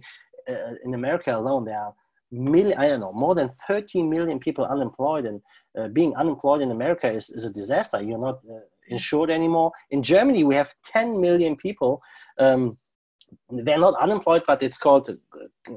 uh, 0.49 0.75
in 0.85 0.95
America 0.95 1.37
alone, 1.37 1.65
there 1.65 1.79
are 1.79 1.95
million 2.33 2.79
I 2.79 2.89
don't 2.89 3.01
know 3.01 3.13
more 3.13 3.35
than 3.35 3.51
13 3.67 4.09
million 4.09 4.39
people 4.39 4.65
unemployed, 4.65 5.27
and 5.27 5.41
uh, 5.79 5.89
being 5.89 6.15
unemployed 6.17 6.63
in 6.63 6.71
America 6.71 7.11
is, 7.11 7.29
is 7.31 7.45
a 7.45 7.51
disaster. 7.51 8.01
You're 8.01 8.19
not 8.19 8.41
uh, 8.49 8.61
insured 8.89 9.31
anymore. 9.31 9.73
In 9.91 10.03
Germany, 10.03 10.45
we 10.45 10.55
have 10.55 10.73
10 10.87 11.21
million 11.21 11.57
people. 11.57 12.01
Um, 12.39 12.79
they're 13.51 13.79
not 13.79 13.95
unemployed, 14.01 14.43
but 14.47 14.63
it's 14.63 14.79
called 14.79 15.09
uh, 15.09 15.73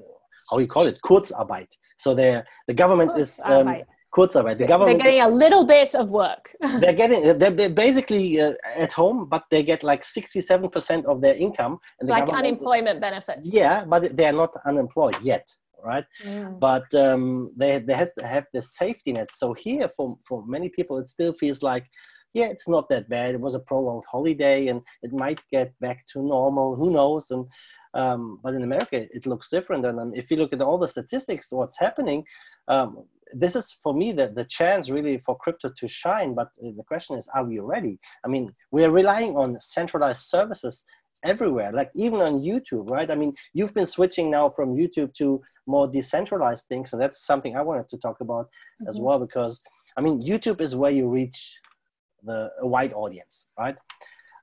how 0.51 0.59
you 0.59 0.67
call 0.67 0.87
it 0.87 0.99
Kurzarbeit. 1.03 1.69
So 1.97 2.13
the 2.13 2.45
the 2.67 2.73
government 2.73 3.17
is 3.17 3.39
um, 3.45 3.67
Kurzarbeit. 4.13 4.57
The 4.57 4.67
government 4.67 4.99
they're 4.99 5.11
getting 5.11 5.33
a 5.33 5.35
little 5.35 5.65
bit 5.65 5.95
of 5.95 6.09
work. 6.09 6.55
they're 6.79 6.93
getting 6.93 7.37
they're, 7.39 7.49
they're 7.49 7.69
basically 7.69 8.39
uh, 8.39 8.53
at 8.75 8.93
home, 8.93 9.27
but 9.27 9.43
they 9.49 9.63
get 9.63 9.83
like 9.83 10.03
sixty-seven 10.03 10.69
percent 10.69 11.05
of 11.07 11.21
their 11.21 11.35
income. 11.35 11.79
It's 11.99 12.09
like 12.09 12.29
unemployment 12.29 13.01
benefits. 13.01 13.41
Yeah, 13.43 13.85
but 13.85 14.15
they 14.15 14.25
are 14.25 14.33
not 14.43 14.53
unemployed 14.65 15.17
yet, 15.23 15.47
right? 15.83 16.05
Mm. 16.23 16.59
But 16.59 16.93
um, 16.93 17.51
they 17.57 17.79
they 17.79 17.95
has 17.95 18.13
to 18.19 18.25
have 18.25 18.45
the 18.53 18.61
safety 18.61 19.13
net. 19.13 19.29
So 19.35 19.53
here, 19.53 19.89
for 19.95 20.17
for 20.27 20.45
many 20.45 20.69
people, 20.69 20.97
it 20.99 21.07
still 21.07 21.33
feels 21.33 21.61
like. 21.63 21.85
Yeah, 22.35 22.47
it's 22.47 22.67
not 22.67 22.89
that 22.89 23.07
bad. 23.09 23.35
It 23.35 23.41
was 23.41 23.53
a 23.53 23.59
prolonged 23.59 24.05
holiday, 24.11 24.65
and 24.69 24.81
it 25.03 25.13
might 25.13 25.39
get 25.51 25.71
back 25.79 26.07
to 26.13 26.19
normal. 26.19 26.75
Who 26.75 26.89
knows? 26.89 27.29
And 27.29 27.45
um, 27.93 28.39
but 28.43 28.55
in 28.55 28.63
America, 28.63 29.05
it 29.17 29.27
looks 29.27 29.51
different. 29.51 29.85
And, 29.85 29.99
and 29.99 30.17
if 30.17 30.31
you 30.31 30.37
look 30.37 30.51
at 30.51 30.59
all 30.59 30.79
the 30.79 30.87
statistics, 30.87 31.51
what's 31.51 31.77
happening, 31.77 32.23
um, 32.67 33.05
this 33.33 33.55
is 33.55 33.71
for 33.83 33.93
me 33.93 34.11
the, 34.11 34.27
the 34.27 34.45
chance 34.45 34.89
really 34.89 35.17
for 35.25 35.37
crypto 35.37 35.71
to 35.77 35.87
shine. 35.87 36.33
But 36.33 36.49
the 36.61 36.83
question 36.87 37.17
is, 37.17 37.27
are 37.33 37.43
we 37.45 37.59
ready? 37.59 37.99
I 38.25 38.27
mean, 38.27 38.49
we're 38.71 38.91
relying 38.91 39.35
on 39.35 39.57
centralized 39.61 40.23
services 40.23 40.85
everywhere 41.23 41.71
like 41.71 41.89
even 41.95 42.19
on 42.19 42.41
youtube 42.41 42.89
right 42.89 43.09
i 43.09 43.15
mean 43.15 43.33
you've 43.53 43.73
been 43.73 43.85
switching 43.85 44.29
now 44.29 44.49
from 44.49 44.75
youtube 44.75 45.13
to 45.13 45.41
more 45.67 45.87
decentralized 45.87 46.65
things 46.67 46.91
and 46.91 47.01
that's 47.01 47.25
something 47.25 47.55
i 47.55 47.61
wanted 47.61 47.87
to 47.87 47.97
talk 47.97 48.19
about 48.19 48.45
mm-hmm. 48.45 48.89
as 48.89 48.99
well 48.99 49.19
because 49.19 49.61
i 49.97 50.01
mean 50.01 50.21
youtube 50.21 50.59
is 50.59 50.75
where 50.75 50.91
you 50.91 51.07
reach 51.07 51.59
the 52.23 52.49
a 52.59 52.67
wide 52.67 52.93
audience 52.93 53.45
right 53.57 53.77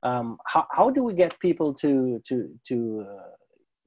um, 0.03 0.39
how, 0.47 0.67
how 0.71 0.89
do 0.89 1.05
we 1.05 1.13
get 1.13 1.39
people 1.41 1.75
to 1.75 2.23
to 2.27 2.49
to 2.67 3.07
uh, 3.07 3.31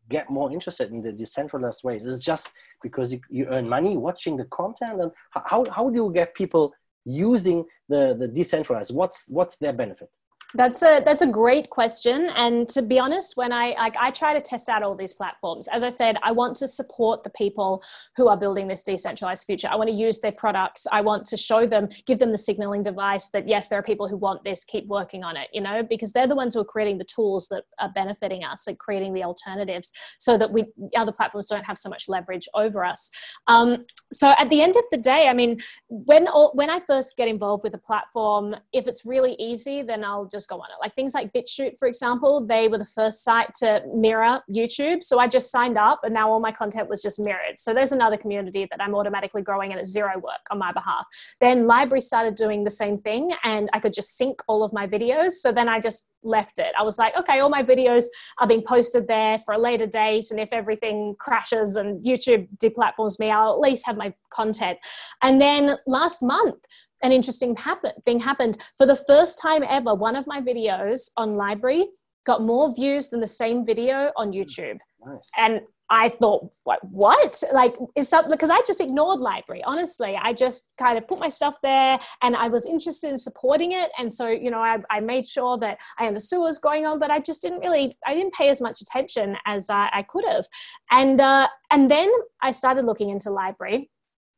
get 0.10 0.30
more 0.30 0.52
interested 0.52 0.92
in 0.92 1.02
the 1.02 1.14
decentralized 1.14 1.84
ways. 1.84 2.06
It's 2.06 2.24
just 2.24 2.50
because 2.82 3.12
you, 3.14 3.20
you 3.30 3.46
earn 3.50 3.68
money 3.68 3.98
watching 3.98 4.38
the 4.38 4.46
content 4.46 5.02
and 5.02 5.12
how, 5.32 5.66
how 5.72 5.90
do 5.90 5.96
you 5.96 6.12
get 6.14 6.36
people 6.36 6.74
using 7.06 7.66
the 7.90 8.16
the 8.18 8.28
decentralized? 8.28 8.94
What's 8.94 9.26
what's 9.28 9.58
their 9.58 9.74
benefit 9.74 10.10
that's 10.56 10.84
a 10.84 11.02
that's 11.04 11.22
a 11.22 11.28
great 11.28 11.70
question, 11.70 12.30
and 12.36 12.70
to 12.70 12.82
be 12.82 13.00
honest, 13.00 13.36
when 13.36 13.52
I 13.52 13.72
like 13.72 13.96
I 14.00 14.12
try 14.12 14.34
to 14.34 14.42
test 14.42 14.70
out 14.70 14.84
all 14.84 14.96
these 14.96 15.14
platforms. 15.14 15.68
As 15.68 15.84
I 15.84 15.90
said, 15.90 16.18
I 16.22 16.32
want 16.32 16.56
to 16.58 16.68
support 16.68 17.24
the 17.24 17.32
people 17.32 17.84
who 18.16 18.28
are 18.28 18.38
building 18.38 18.68
this 18.68 18.84
decentralized 18.84 19.46
future. 19.46 19.68
I 19.72 19.76
want 19.76 19.90
to 19.90 19.96
use 19.96 20.20
their 20.20 20.32
products. 20.32 20.86
I 20.92 21.02
want 21.02 21.26
to 21.26 21.38
show 21.38 21.66
them, 21.66 21.90
give 22.06 22.20
them 22.20 22.32
the 22.32 22.38
signaling 22.38 22.84
device 22.84 23.30
that 23.30 23.48
yes, 23.48 23.68
there 23.68 23.80
are 23.80 23.84
people 23.84 24.08
who 24.08 24.16
want 24.16 24.44
this. 24.44 24.64
Keep 24.64 24.88
working 24.88 25.24
on 25.24 25.38
it. 25.38 25.48
You 25.54 25.62
know, 25.62 25.82
because 25.82 26.14
they're 26.14 26.28
the 26.28 26.36
ones 26.36 26.54
who 26.54 26.62
are 26.62 26.66
creating 26.66 27.00
the 27.00 27.06
tools 27.06 27.48
that 27.50 27.64
are 27.80 27.90
benefiting 27.90 28.44
us, 28.44 28.68
like 28.68 28.78
creating 28.78 29.14
the 29.14 29.24
alternatives, 29.24 29.92
so 30.20 30.38
that 30.38 30.52
we 30.52 30.66
other 30.96 31.12
platforms 31.12 31.48
don't 31.48 31.66
have 31.66 31.78
so 31.80 31.90
much 31.90 32.08
leverage 32.08 32.48
over 32.54 32.86
us. 32.86 33.10
Um, 33.48 33.86
so 34.12 34.34
at 34.38 34.50
the 34.50 34.62
end 34.62 34.76
of 34.76 34.84
the 34.92 34.98
day, 34.98 35.28
I 35.28 35.34
mean, 35.34 35.60
when 35.90 36.28
when 36.54 36.70
I 36.70 36.80
first 36.80 37.18
get 37.18 37.28
involved 37.28 37.64
with 37.64 37.74
a 37.74 37.80
platform, 37.80 38.56
if 38.72 38.88
it's 38.88 39.04
really 39.04 39.36
easy, 39.40 39.82
then 39.82 40.04
I'll 40.04 40.26
just 40.26 40.43
go 40.46 40.56
on 40.56 40.70
it. 40.70 40.82
Like 40.82 40.96
things 40.96 41.14
like 41.14 41.32
BitChute, 41.34 41.78
for 41.78 41.88
example, 41.88 42.46
they 42.46 42.68
were 42.68 42.78
the 42.78 42.86
first 42.86 43.24
site 43.24 43.54
to 43.56 43.84
mirror 43.94 44.42
YouTube. 44.50 45.04
So 45.04 45.20
I 45.20 45.28
just 45.28 45.52
signed 45.52 45.78
up 45.78 46.02
and 46.04 46.14
now 46.14 46.30
all 46.30 46.40
my 46.40 46.52
content 46.52 46.90
was 46.90 47.02
just 47.02 47.20
mirrored. 47.20 47.60
So 47.60 47.74
there's 47.74 47.92
another 47.92 48.18
community 48.18 48.68
that 48.70 48.82
I'm 48.82 48.96
automatically 48.96 49.42
growing 49.42 49.72
and 49.72 49.80
it's 49.80 49.90
zero 49.90 50.14
work 50.16 50.42
on 50.52 50.60
my 50.60 50.72
behalf. 50.72 51.06
Then 51.40 51.66
LBRY 51.66 52.02
started 52.02 52.36
doing 52.36 52.64
the 52.64 52.72
same 52.72 53.00
thing 53.00 53.32
and 53.44 53.70
I 53.74 53.80
could 53.80 53.94
just 53.94 54.18
sync 54.18 54.42
all 54.48 54.64
of 54.64 54.74
my 54.74 54.88
videos. 54.88 55.32
So 55.32 55.52
then 55.52 55.70
I 55.70 55.80
just 55.80 56.10
left 56.24 56.60
it. 56.60 56.74
I 56.78 56.84
was 56.84 56.98
like, 56.98 57.16
okay, 57.18 57.40
all 57.40 57.50
my 57.50 57.64
videos 57.64 58.06
are 58.40 58.48
being 58.48 58.64
posted 58.66 59.08
there 59.08 59.42
for 59.46 59.54
a 59.54 59.58
later 59.58 59.88
date. 59.88 60.32
And 60.32 60.40
if 60.40 60.50
everything 60.52 61.16
crashes 61.20 61.76
and 61.76 62.04
YouTube 62.04 62.48
deplatforms 62.58 63.20
me, 63.20 63.30
I'll 63.30 63.54
at 63.54 63.60
least 63.60 63.86
have 63.86 63.98
my 63.98 64.14
content. 64.32 64.78
And 65.22 65.42
then 65.42 65.78
last 65.86 66.22
month, 66.22 66.56
an 67.04 67.12
interesting 67.12 67.56
happen, 67.56 67.92
thing 68.06 68.20
happened. 68.20 68.58
For 68.78 68.86
the 68.86 68.96
first 68.96 69.40
time 69.40 69.64
ever, 69.68 69.94
one 69.94 70.16
of 70.16 70.26
my 70.26 70.42
videos 70.42 71.12
on 71.18 71.34
LBRY 71.34 71.84
got 72.26 72.42
more 72.42 72.74
views 72.74 73.10
than 73.10 73.20
the 73.20 73.28
same 73.28 73.66
video 73.66 74.12
on 74.16 74.32
YouTube. 74.32 74.80
Nice. 75.06 75.20
And 75.38 75.62
I 75.90 76.10
thought, 76.10 76.50
what? 76.64 76.80
What? 76.90 77.44
Like, 77.52 77.76
is 77.96 78.08
something 78.08 78.32
because 78.32 78.50
I 78.50 78.62
just 78.66 78.80
ignored 78.82 79.20
LBRY. 79.20 79.62
Honestly, 79.66 80.18
I 80.20 80.34
just 80.34 80.70
kind 80.80 80.98
of 80.98 81.08
put 81.08 81.20
my 81.20 81.30
stuff 81.30 81.56
there, 81.62 82.00
and 82.22 82.36
I 82.36 82.48
was 82.48 82.66
interested 82.66 83.10
in 83.12 83.18
supporting 83.18 83.74
it. 83.74 83.92
And 84.00 84.12
so, 84.12 84.30
you 84.30 84.50
know, 84.50 84.62
I, 84.62 84.80
I 84.90 85.02
made 85.02 85.28
sure 85.28 85.58
that 85.60 85.78
I 86.00 86.08
understood 86.08 86.40
what 86.40 86.46
was 86.46 86.58
going 86.58 86.86
on, 86.86 87.00
but 87.00 87.12
I 87.12 87.20
just 87.20 87.42
didn't 87.42 87.60
really, 87.60 87.94
I 88.08 88.14
didn't 88.14 88.34
pay 88.34 88.50
as 88.50 88.62
much 88.62 88.82
attention 88.82 89.36
as 89.46 89.70
I, 89.70 89.90
I 89.94 90.04
could 90.04 90.26
have. 90.26 90.46
And 90.92 91.20
uh, 91.20 91.48
and 91.70 91.92
then 91.92 92.12
I 92.42 92.54
started 92.54 92.86
looking 92.86 93.10
into 93.10 93.30
LBRY, 93.30 93.88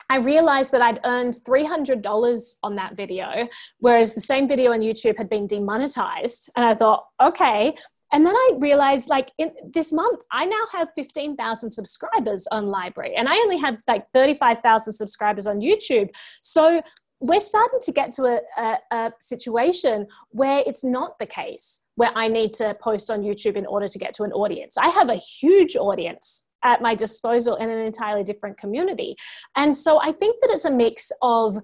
I 0.10 0.18
realized 0.18 0.72
that 0.72 0.82
I'd 0.82 1.00
earned 1.04 1.40
$300 1.46 2.56
on 2.64 2.76
that 2.76 2.96
video, 2.96 3.48
whereas 3.80 4.14
the 4.14 4.22
same 4.22 4.48
video 4.48 4.72
on 4.72 4.82
YouTube 4.82 5.18
had 5.18 5.30
been 5.30 5.48
demonetized. 5.48 6.50
And 6.56 6.66
I 6.66 6.76
thought, 6.76 7.06
okay. 7.22 7.76
And 8.14 8.26
then 8.26 8.36
I 8.36 8.52
realized, 8.58 9.10
like, 9.10 9.32
in 9.40 9.52
this 9.74 9.92
month, 9.92 10.22
I 10.32 10.46
now 10.46 10.64
have 10.72 10.90
15,000 10.96 11.72
subscribers 11.72 12.48
on 12.52 12.66
LBRY, 12.66 13.14
and 13.18 13.28
I 13.28 13.36
only 13.36 13.58
have 13.58 13.82
like 13.88 14.06
35,000 14.14 14.94
subscribers 14.94 15.48
on 15.48 15.60
YouTube. 15.60 16.10
So 16.42 16.82
we're 17.20 17.40
starting 17.40 17.80
to 17.82 17.92
get 17.92 18.14
to 18.14 18.26
a, 18.26 18.42
a, 18.58 18.78
a, 18.92 19.14
situation 19.20 20.08
where 20.30 20.64
it's 20.66 20.84
not 20.84 21.18
the 21.18 21.26
case 21.26 21.82
where 21.96 22.12
I 22.14 22.28
need 22.28 22.54
to 22.56 22.76
post 22.76 23.10
on 23.10 23.22
YouTube 23.22 23.56
in 23.56 23.66
order 23.66 23.88
to 23.88 23.98
get 23.98 24.14
to 24.16 24.24
an 24.24 24.34
audience. 24.34 24.78
I 24.78 24.90
have 24.90 25.10
a 25.10 25.16
huge 25.16 25.76
audience 25.76 26.46
at 26.66 26.82
my 26.82 26.96
disposal 26.96 27.56
in 27.56 27.70
an 27.70 27.80
entirely 27.80 28.24
different 28.24 28.58
community. 28.58 29.16
And 29.56 29.74
so 29.74 30.02
I 30.02 30.12
think 30.12 30.42
that 30.42 30.50
it's 30.50 30.66
a 30.66 30.72
mix 30.72 31.12
of 31.22 31.58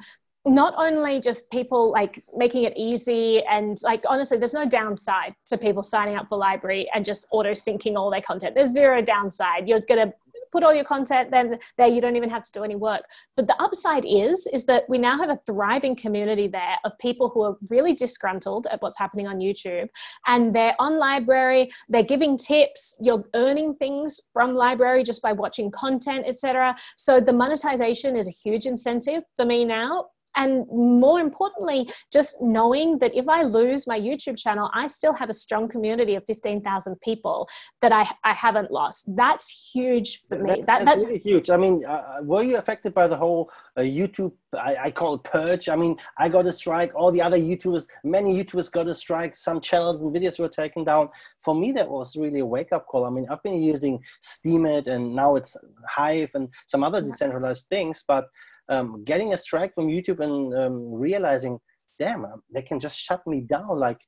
not 0.46 0.74
only 0.78 1.20
just 1.20 1.52
people 1.52 1.92
like 1.92 2.24
making 2.36 2.64
it 2.64 2.74
easy 2.76 3.44
and 3.44 3.78
like 3.84 4.04
honestly 4.08 4.38
there's 4.38 4.56
no 4.56 4.66
downside 4.66 5.36
to 5.46 5.58
people 5.58 5.84
signing 5.84 6.16
up 6.16 6.28
for 6.30 6.40
LBRY 6.40 6.86
and 6.96 7.06
just 7.06 7.28
auto 7.32 7.52
syncing 7.52 7.96
all 7.96 8.10
their 8.10 8.22
content 8.22 8.56
there's 8.56 8.72
zero 8.72 9.04
downside 9.04 9.68
you're 9.68 9.82
going 9.82 10.08
to 10.08 10.14
put 10.52 10.64
all 10.64 10.74
your 10.74 10.84
content 10.84 11.32
then 11.32 11.60
there 11.78 11.88
you 11.88 12.02
don't 12.02 12.16
even 12.16 12.30
have 12.30 12.44
to 12.44 12.52
do 12.52 12.64
any 12.64 12.76
work. 12.76 13.04
But 13.36 13.48
the 13.48 13.62
upside 13.62 14.06
is 14.06 14.48
is 14.54 14.66
that 14.66 14.84
we 14.90 14.98
now 14.98 15.18
have 15.18 15.30
a 15.30 15.40
thriving 15.46 15.96
community 15.96 16.48
there 16.48 16.78
of 16.84 16.98
people 17.00 17.30
who 17.30 17.42
are 17.42 17.58
really 17.70 17.94
disgruntled 17.94 18.68
at 18.72 18.82
what's 18.82 18.98
happening 18.98 19.28
on 19.28 19.40
youtube. 19.40 19.90
And 20.28 20.54
they're 20.54 20.76
on 20.80 20.94
LBRY 20.94 21.72
they're 21.90 22.04
giving 22.04 22.38
tips 22.38 22.96
you're 23.00 23.24
earning 23.36 23.76
things 23.76 24.20
from 24.34 24.56
LBRY 24.56 25.06
just 25.06 25.22
by 25.22 25.32
watching 25.32 25.72
content 25.72 26.26
etc 26.28 26.76
so 26.96 27.20
the 27.20 27.34
monetization 27.34 28.18
is 28.18 28.28
a 28.28 28.32
huge 28.32 28.66
incentive 28.66 29.24
for 29.36 29.46
me 29.46 29.66
now 29.66 30.08
and 30.36 30.66
more 30.72 31.20
importantly 31.20 31.90
just 32.12 32.42
knowing 32.42 32.98
that 33.00 33.14
if 33.16 33.28
i 33.28 33.42
lose 33.44 33.88
my 33.88 34.00
youtube 34.00 34.38
channel 34.38 34.70
i 34.74 34.88
still 34.88 35.14
have 35.14 35.30
a 35.30 35.34
strong 35.34 35.68
community 35.68 36.16
of 36.16 36.26
15000 36.26 37.00
people 37.02 37.48
that 37.82 37.92
I, 37.92 38.08
I 38.24 38.34
haven't 38.34 38.72
lost. 38.72 39.16
That's 39.16 39.72
huge 39.74 40.24
for 40.28 40.38
me. 40.38 40.50
That's, 40.50 40.66
that, 40.66 40.66
that's, 40.66 40.86
that's 40.86 41.06
really 41.06 41.20
huge. 41.20 41.50
I 41.50 41.58
mean 41.58 41.84
uh, 41.86 41.92
uh, 41.92 42.24
were 42.24 42.44
you 42.44 42.58
affected 42.58 42.94
by 42.94 43.08
the 43.08 43.16
whole 43.16 43.52
uh, 43.78 43.82
youtube 43.82 44.34
I, 44.54 44.76
I, 44.76 44.92
call 44.92 45.16
it 45.16 45.24
purge? 45.24 45.70
I 45.70 45.76
mean 45.76 45.96
i 46.18 46.30
got 46.30 46.46
a 46.46 46.52
strike. 46.52 46.94
All 46.96 47.12
the 47.12 47.22
other 47.22 47.38
youtubers 47.38 47.86
many 48.04 48.32
youtubers 48.36 48.72
got 48.72 48.88
a 48.88 48.96
strike. 48.96 49.36
Some 49.36 49.62
channels 49.62 50.02
and 50.04 50.14
videos 50.16 50.40
were 50.40 50.50
taken 50.50 50.84
down. 50.84 51.10
For 51.44 51.56
me 51.56 51.72
that 51.74 51.90
was 51.90 52.16
really 52.16 52.40
a 52.40 52.46
wake-up 52.46 52.88
call. 52.88 53.06
I 53.06 53.10
mean 53.10 53.26
i've 53.30 53.44
been 53.44 53.62
using 53.62 54.00
steemit 54.24 54.88
and 54.88 55.16
now 55.16 55.36
it's 55.36 55.56
hive 55.88 56.32
and 56.36 56.50
some 56.68 56.84
other 56.84 57.02
decentralized 57.02 57.66
things 57.68 58.04
but 58.08 58.26
um, 58.70 59.04
getting 59.04 59.34
a 59.34 59.38
strike 59.38 59.74
from 59.74 59.88
YouTube 59.88 60.20
and 60.20 60.54
um, 60.54 60.94
realizing, 60.94 61.60
damn, 62.00 62.26
um, 62.26 62.42
they 62.54 62.62
can 62.62 62.80
just 62.80 63.00
shut 63.00 63.26
me 63.28 63.42
down, 63.42 63.78
like, 63.78 64.00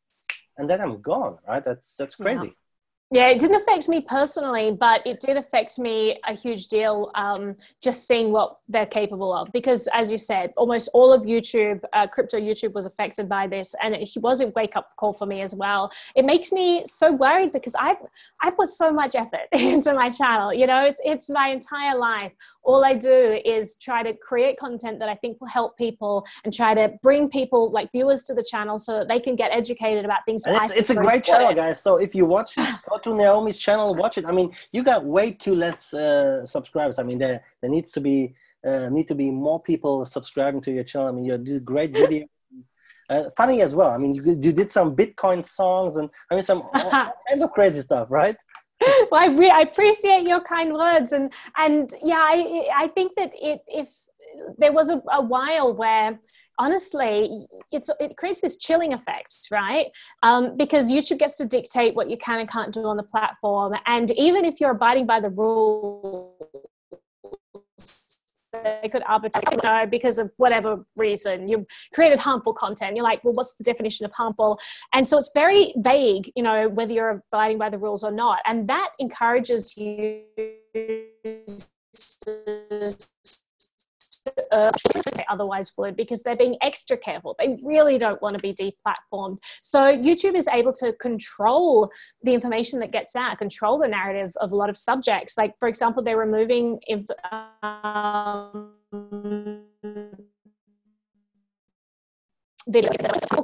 and 0.57 0.69
then 0.69 0.81
I'm 0.81 1.01
gone, 1.01 1.37
right? 1.47 1.63
That's 1.63 1.95
that's 1.95 2.15
crazy. 2.15 2.55
Yeah. 3.13 3.27
It 3.27 3.39
didn't 3.39 3.57
affect 3.57 3.87
me 3.87 4.01
personally, 4.01 4.71
but 4.71 5.05
it 5.05 5.19
did 5.19 5.37
affect 5.37 5.77
me 5.77 6.19
a 6.27 6.33
huge 6.33 6.67
deal 6.67 7.11
um, 7.15 7.55
just 7.81 8.07
seeing 8.07 8.31
what 8.31 8.57
they're 8.67 8.87
capable 8.87 9.31
of. 9.33 9.51
Because, 9.51 9.87
as 9.93 10.11
you 10.11 10.17
said, 10.17 10.51
almost 10.57 10.89
all 10.93 11.13
of 11.13 11.21
YouTube, 11.21 11.81
uh, 11.93 12.07
crypto 12.07 12.39
YouTube, 12.39 12.73
was 12.73 12.85
affected 12.85 13.29
by 13.29 13.45
this, 13.45 13.75
and 13.83 13.93
it 13.93 14.09
was 14.17 14.41
a 14.41 14.47
wake 14.47 14.75
up 14.75 14.95
call 14.97 15.13
for 15.13 15.27
me 15.27 15.41
as 15.41 15.53
well. 15.53 15.91
It 16.15 16.25
makes 16.25 16.51
me 16.51 16.85
so 16.85 17.11
worried 17.11 17.51
because 17.51 17.75
I 17.77 17.95
I 18.41 18.49
put 18.49 18.69
so 18.69 18.91
much 18.91 19.15
effort 19.15 19.47
into 19.51 19.93
my 19.93 20.09
channel. 20.09 20.53
You 20.53 20.65
know, 20.67 20.85
it's 20.85 20.99
it's 21.05 21.29
my 21.29 21.49
entire 21.49 21.97
life. 21.97 22.33
All 22.63 22.83
I 22.83 22.93
do 22.93 23.39
is 23.45 23.75
try 23.75 24.03
to 24.03 24.13
create 24.13 24.57
content 24.57 24.97
that 24.99 25.09
I 25.09 25.15
think 25.15 25.39
will 25.39 25.49
help 25.49 25.77
people 25.77 26.25
and 26.45 26.53
try 26.53 26.73
to 26.73 26.93
bring 27.03 27.29
people 27.29 27.69
like 27.71 27.91
viewers 27.91 28.23
to 28.23 28.33
the 28.33 28.43
channel 28.43 28.79
so 28.79 28.99
that 28.99 29.07
they 29.07 29.19
can 29.19 29.35
get 29.35 29.51
educated 29.51 30.05
about 30.05 30.25
things. 30.25 30.43
It's, 30.47 30.73
it's, 30.73 30.89
a 30.89 30.95
great 30.95 31.23
channel, 31.23 31.53
guys. 31.53 31.81
So 31.81 31.97
if 31.97 32.15
you 32.15 32.25
watch 32.25 32.55
to 33.03 33.13
Naomi's 33.13 33.57
channel, 33.57 33.95
watch 33.95 34.17
it. 34.17 34.25
I 34.25 34.31
mean, 34.31 34.51
you 34.71 34.83
got 34.83 35.05
way 35.05 35.31
too 35.31 35.55
less 35.55 35.93
uh, 35.93 36.45
subscribers. 36.45 36.99
I 36.99 37.03
mean, 37.03 37.17
there 37.17 37.43
there 37.61 37.69
needs 37.69 37.91
to 37.91 38.01
be 38.01 38.35
uh, 38.65 38.89
need 38.89 39.07
to 39.07 39.15
be 39.15 39.29
more 39.31 39.61
people 39.61 40.05
subscribing 40.05 40.61
to 40.61 40.71
your 40.71 40.83
channel. 40.83 41.07
I 41.07 41.11
mean, 41.11 41.25
you 41.25 41.37
do 41.37 41.59
great 41.59 41.93
video. 41.93 42.25
Uh, 43.09 43.29
funny 43.35 43.61
as 43.61 43.75
well. 43.75 43.89
I 43.89 43.97
mean, 43.97 44.15
you, 44.15 44.39
you 44.41 44.53
did 44.53 44.71
some 44.71 44.95
Bitcoin 44.95 45.43
songs 45.43 45.97
and 45.97 46.09
I 46.31 46.35
mean 46.35 46.43
some 46.43 46.63
all 46.73 46.89
kinds 47.27 47.43
of 47.43 47.51
crazy 47.51 47.81
stuff, 47.81 48.07
right? 48.09 48.37
well, 49.11 49.21
I, 49.21 49.27
re- 49.27 49.49
I 49.49 49.59
appreciate 49.59 50.23
your 50.23 50.39
kind 50.41 50.73
words, 50.73 51.11
and 51.11 51.31
and 51.57 51.93
yeah, 52.01 52.19
I 52.19 52.69
I 52.75 52.87
think 52.87 53.13
that 53.17 53.31
it 53.35 53.61
if 53.67 53.89
there 54.57 54.71
was 54.71 54.89
a, 54.89 55.01
a 55.11 55.21
while 55.21 55.73
where 55.73 56.19
honestly 56.59 57.45
it's 57.71 57.89
it 57.99 58.15
creates 58.17 58.41
this 58.41 58.57
chilling 58.57 58.93
effect 58.93 59.33
right? 59.51 59.87
Um, 60.21 60.57
because 60.57 60.91
youtube 60.91 61.19
gets 61.19 61.35
to 61.35 61.45
dictate 61.45 61.95
what 61.95 62.09
you 62.09 62.17
can 62.17 62.39
and 62.39 62.49
can't 62.49 62.73
do 62.73 62.85
on 62.85 62.97
the 62.97 63.03
platform. 63.03 63.75
And 63.85 64.11
even 64.11 64.45
if 64.45 64.59
you're 64.59 64.71
abiding 64.71 65.05
by 65.05 65.19
the 65.19 65.29
rules 65.29 66.33
they 68.63 68.87
could 68.89 69.01
arbitrate 69.07 69.43
you 69.51 69.57
know, 69.63 69.85
because 69.87 70.19
of 70.19 70.31
whatever 70.37 70.85
reason. 70.95 71.47
You 71.47 71.65
created 71.91 72.19
harmful 72.19 72.53
content. 72.53 72.95
You're 72.95 73.03
like 73.03 73.23
well 73.23 73.33
what's 73.33 73.55
the 73.55 73.63
definition 73.63 74.05
of 74.05 74.11
harmful? 74.11 74.59
And 74.93 75.07
so 75.07 75.17
it's 75.17 75.31
very 75.33 75.73
vague 75.77 76.31
you 76.35 76.43
know 76.43 76.69
whether 76.69 76.93
you're 76.93 77.23
abiding 77.31 77.57
by 77.57 77.69
the 77.69 77.79
rules 77.79 78.03
or 78.03 78.11
not. 78.11 78.39
And 78.45 78.67
that 78.69 78.91
encourages 78.99 79.75
you 79.77 80.21
otherwise 85.29 85.71
would 85.77 85.95
because 85.95 86.23
they're 86.23 86.35
being 86.35 86.57
extra 86.61 86.97
careful. 86.97 87.35
They 87.39 87.57
really 87.63 87.97
don't 87.97 88.21
want 88.21 88.35
to 88.35 88.39
be 88.39 88.53
deplatformed. 88.53 89.37
So 89.61 89.79
YouTube 89.79 90.35
is 90.35 90.47
able 90.47 90.73
to 90.73 90.93
control 90.93 91.91
the 92.23 92.33
information 92.33 92.79
that 92.79 92.91
gets 92.91 93.15
out, 93.15 93.37
control 93.37 93.77
the 93.77 93.87
narrative 93.87 94.31
of 94.39 94.51
a 94.51 94.55
lot 94.55 94.69
of 94.69 94.77
subjects. 94.77 95.37
Like, 95.37 95.53
for 95.59 95.67
example, 95.67 96.03
they're 96.03 96.17
removing. 96.17 96.79
Um, 97.63 98.71
videos 102.69 103.01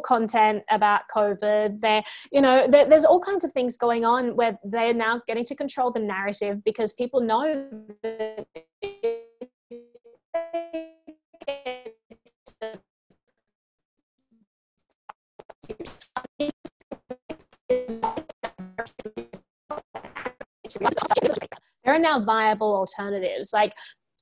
content 0.10 0.64
about 0.72 1.02
covid 1.14 1.80
there 1.82 2.02
you 2.32 2.42
know 2.42 2.68
there, 2.68 2.86
there's 2.86 3.06
all 3.06 3.20
kinds 3.20 3.44
of 3.44 3.52
things 3.52 3.78
going 3.78 4.04
on 4.04 4.36
where 4.36 4.58
they're 4.64 4.94
now 4.94 5.22
getting 5.28 5.46
to 5.46 5.56
control 5.56 5.92
the 5.92 6.00
narrative 6.00 6.64
because 6.64 6.94
people 6.94 7.22
know 7.22 7.68
that 8.02 8.48
there 10.34 10.44
are 21.86 22.00
now 22.00 22.20
viable 22.24 22.76
alternatives. 22.76 23.52
Like 23.54 23.74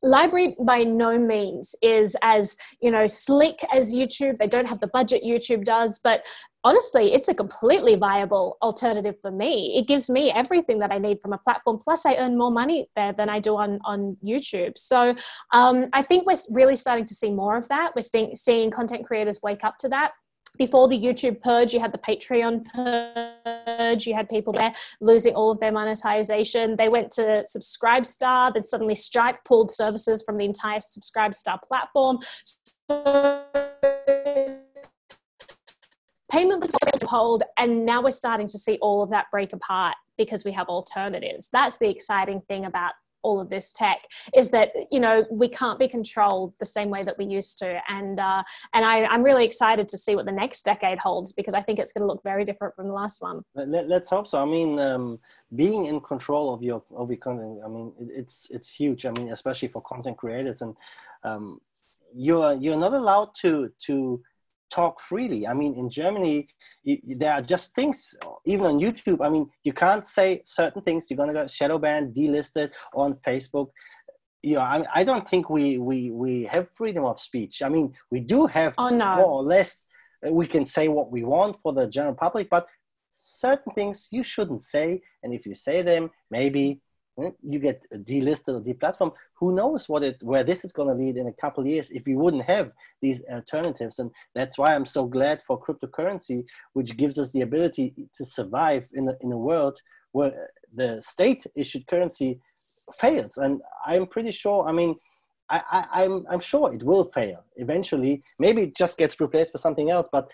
LBRY 0.04 0.54
by 0.66 0.84
no 0.84 1.18
means 1.18 1.76
is 1.82 2.16
as 2.22 2.56
you 2.82 2.92
know 2.92 3.08
slick 3.08 3.60
as 3.74 3.94
youtube. 3.94 4.38
They 4.38 4.48
don't 4.48 4.68
have 4.68 4.80
the 4.80 4.88
budget 4.88 5.24
youtube 5.24 5.66
does 5.66 6.00
but 6.04 6.22
honestly 6.68 7.14
it's 7.14 7.30
a 7.30 7.34
completely 7.34 7.96
viable 7.96 8.58
alternative 8.62 9.16
for 9.22 9.32
me 9.32 9.78
it 9.80 9.88
gives 9.88 10.10
me 10.10 10.32
everything 10.32 10.78
that 10.80 10.92
i 10.92 10.98
need 10.98 11.18
from 11.22 11.32
a 11.32 11.38
platform 11.38 11.78
plus 11.78 12.06
i 12.06 12.14
earn 12.18 12.38
more 12.38 12.52
money 12.52 12.90
there 12.98 13.14
than 13.14 13.30
i 13.30 13.40
do 13.40 13.56
on 13.56 13.80
on 13.86 14.18
youtube 14.24 14.78
so 14.78 15.16
um, 15.54 15.86
i 15.94 16.02
think 16.02 16.26
we're 16.26 16.44
really 16.52 16.76
starting 16.76 17.06
to 17.06 17.16
see 17.16 17.32
more 17.32 17.56
of 17.56 17.68
that 17.70 17.94
we're 17.96 18.02
seeing, 18.02 18.36
seeing 18.36 18.70
content 18.70 19.06
creators 19.06 19.40
wake 19.42 19.64
up 19.64 19.78
to 19.78 19.88
that 19.88 20.12
before 20.58 20.88
the 20.88 21.00
YouTube 21.00 21.40
purge, 21.42 21.72
you 21.72 21.80
had 21.80 21.92
the 21.92 22.00
Patreon 22.00 22.66
purge, 22.74 24.08
you 24.08 24.16
had 24.16 24.28
people 24.28 24.54
there 24.54 24.74
losing 25.02 25.36
all 25.36 25.52
of 25.52 25.60
their 25.60 25.72
monetization. 25.72 26.76
They 26.76 26.90
went 26.90 27.12
to 27.12 27.46
Subscribestar, 27.56 28.56
then 28.56 28.64
suddenly 28.64 28.96
Stripe 28.96 29.38
pulled 29.46 29.70
services 29.70 30.24
from 30.24 30.38
the 30.38 30.46
entire 30.46 30.80
Subscribestar 30.80 31.60
platform. 31.68 32.18
So 32.90 33.77
payment 36.32 36.62
was 36.62 37.02
hold, 37.04 37.44
and 37.58 37.86
now 37.86 38.02
we're 38.02 38.12
starting 38.12 38.48
to 38.48 38.58
see 38.58 38.78
all 38.82 39.02
of 39.02 39.10
that 39.10 39.28
break 39.32 39.54
apart 39.54 39.96
because 40.18 40.44
we 40.44 40.52
have 40.52 40.68
alternatives. 40.68 41.50
That's 41.52 41.78
the 41.78 41.90
exciting 41.90 42.42
thing 42.42 42.66
about 42.66 42.94
all 43.24 43.40
of 43.40 43.50
this 43.50 43.72
tech 43.72 44.00
is 44.36 44.50
that 44.52 44.70
you 44.92 45.00
know 45.00 45.26
we 45.32 45.50
can't 45.50 45.80
be 45.80 45.88
controlled 45.88 46.54
the 46.60 46.66
same 46.66 46.90
way 46.90 47.04
that 47.04 47.18
we 47.18 47.26
used 47.26 47.58
to. 47.58 47.80
And 47.90 48.20
uh, 48.20 48.44
and 48.74 48.86
I, 48.86 49.06
i'm 49.06 49.24
really 49.24 49.44
excited 49.44 49.88
to 49.90 49.98
see 49.98 50.16
what 50.16 50.26
the 50.26 50.32
next 50.32 50.64
decade 50.64 51.00
holds 51.00 51.34
because 51.34 51.54
i 51.54 51.62
think 51.62 51.80
it's 51.80 51.92
going 51.92 52.04
to 52.04 52.08
look 52.08 52.24
very 52.24 52.46
different 52.46 52.76
from 52.76 52.88
the 52.88 52.94
last 52.94 53.22
one. 53.22 53.42
Let, 53.56 53.92
us 53.92 54.10
hope 54.10 54.28
so. 54.28 54.38
I 54.42 54.46
mean 54.46 54.80
um, 54.80 55.20
being 55.56 55.88
in 55.88 56.00
control 56.00 56.54
of 56.54 56.62
your 56.64 56.84
of 56.96 57.10
your 57.10 57.18
content 57.18 57.60
i 57.66 57.68
mean 57.68 57.92
it, 58.00 58.10
it's 58.20 58.50
it's 58.52 58.70
huge. 58.72 59.06
I 59.06 59.12
mean 59.12 59.32
especially 59.32 59.70
for 59.70 59.82
content 59.82 60.18
creators. 60.18 60.62
And 60.62 60.76
um, 61.24 61.60
you're 62.16 62.54
you're 62.54 62.78
not 62.78 62.94
allowed 62.94 63.36
to 63.42 63.72
to 63.88 64.22
talk 64.70 65.02
freely. 65.02 65.48
I 65.48 65.54
mean, 65.54 65.76
in 65.76 65.90
Germany, 65.90 66.48
you, 66.84 67.00
there 67.18 67.34
are 67.34 67.42
just 67.42 67.76
things, 67.76 68.16
even 68.46 68.66
on 68.66 68.80
YouTube. 68.80 69.26
I 69.26 69.30
mean, 69.30 69.50
you 69.64 69.74
can't 69.74 70.06
say 70.06 70.42
certain 70.46 70.82
things. 70.82 71.08
You're 71.10 71.18
gonna 71.18 71.34
get 71.34 71.50
shadow 71.50 71.78
banned, 71.78 72.16
delisted 72.16 72.72
on 72.94 73.16
Facebook. 73.16 73.70
You 74.44 74.56
know, 74.56 74.62
I, 74.62 74.86
I 74.94 75.04
don't 75.04 75.28
think 75.28 75.50
we 75.50 75.78
we 75.78 76.12
we 76.12 76.44
have 76.46 76.70
freedom 76.72 77.06
of 77.06 77.20
speech. 77.20 77.62
I 77.62 77.70
mean, 77.70 77.94
we 78.12 78.20
do 78.20 78.46
have 78.48 78.74
oh, 78.78 78.90
no. 78.90 79.16
more 79.18 79.32
or 79.40 79.44
less. 79.44 79.86
Uh, 80.26 80.32
we 80.32 80.48
can 80.48 80.66
say 80.66 80.88
what 80.88 81.12
we 81.12 81.24
want 81.24 81.60
for 81.62 81.74
the 81.74 81.88
general 81.88 82.16
public, 82.16 82.50
but 82.50 82.68
certain 83.18 83.74
things 83.74 84.08
you 84.12 84.24
shouldn't 84.24 84.64
say. 84.64 85.02
And 85.24 85.34
if 85.34 85.46
you 85.46 85.54
say 85.54 85.82
them, 85.82 86.12
maybe? 86.32 86.82
Hmm? 87.18 87.30
you 87.42 87.58
get 87.58 87.82
delisted 87.92 88.50
or 88.50 88.62
deplatformed. 88.62 89.14
Who 89.40 89.56
knows 89.56 89.90
what 89.90 90.04
it 90.04 90.22
where 90.22 90.44
this 90.44 90.64
is 90.64 90.72
going 90.72 90.90
to 90.90 90.94
lead 90.94 91.18
in 91.18 91.28
a 91.28 91.34
couple 91.34 91.66
years 91.66 91.90
if 91.90 92.06
we 92.06 92.16
wouldn't 92.16 92.44
have 92.44 92.72
these 93.02 93.24
alternatives? 93.32 93.98
And 93.98 94.12
that's 94.36 94.58
why 94.58 94.76
I'm 94.76 94.86
so 94.86 95.06
glad 95.06 95.42
for 95.48 95.60
cryptocurrency, 95.60 96.46
which 96.74 96.96
gives 96.96 97.18
us 97.18 97.32
the 97.32 97.42
ability 97.42 97.96
to 98.16 98.24
survive 98.24 98.88
in 98.94 99.10
a, 99.10 99.16
in 99.22 99.32
a 99.32 99.38
world 99.38 99.82
where 100.12 100.50
the 100.76 101.02
state 101.02 101.44
issued 101.56 101.88
currency 101.88 102.40
fails. 103.00 103.38
And 103.38 103.62
I'm 103.86 104.06
pretty 104.06 104.32
sure. 104.32 104.68
I 104.68 104.72
mean. 104.72 104.96
I, 105.50 105.62
I, 105.72 106.04
I'm, 106.04 106.26
I'm 106.30 106.42
sure 106.42 106.74
it 106.74 106.84
will 106.84 107.06
fail 107.06 107.46
eventually. 107.56 108.22
Maybe 108.38 108.64
it 108.64 108.76
just 108.76 108.98
gets 108.98 109.18
replaced 109.22 109.54
by 109.54 109.60
something 109.60 109.90
else, 109.90 110.10
but 110.12 110.28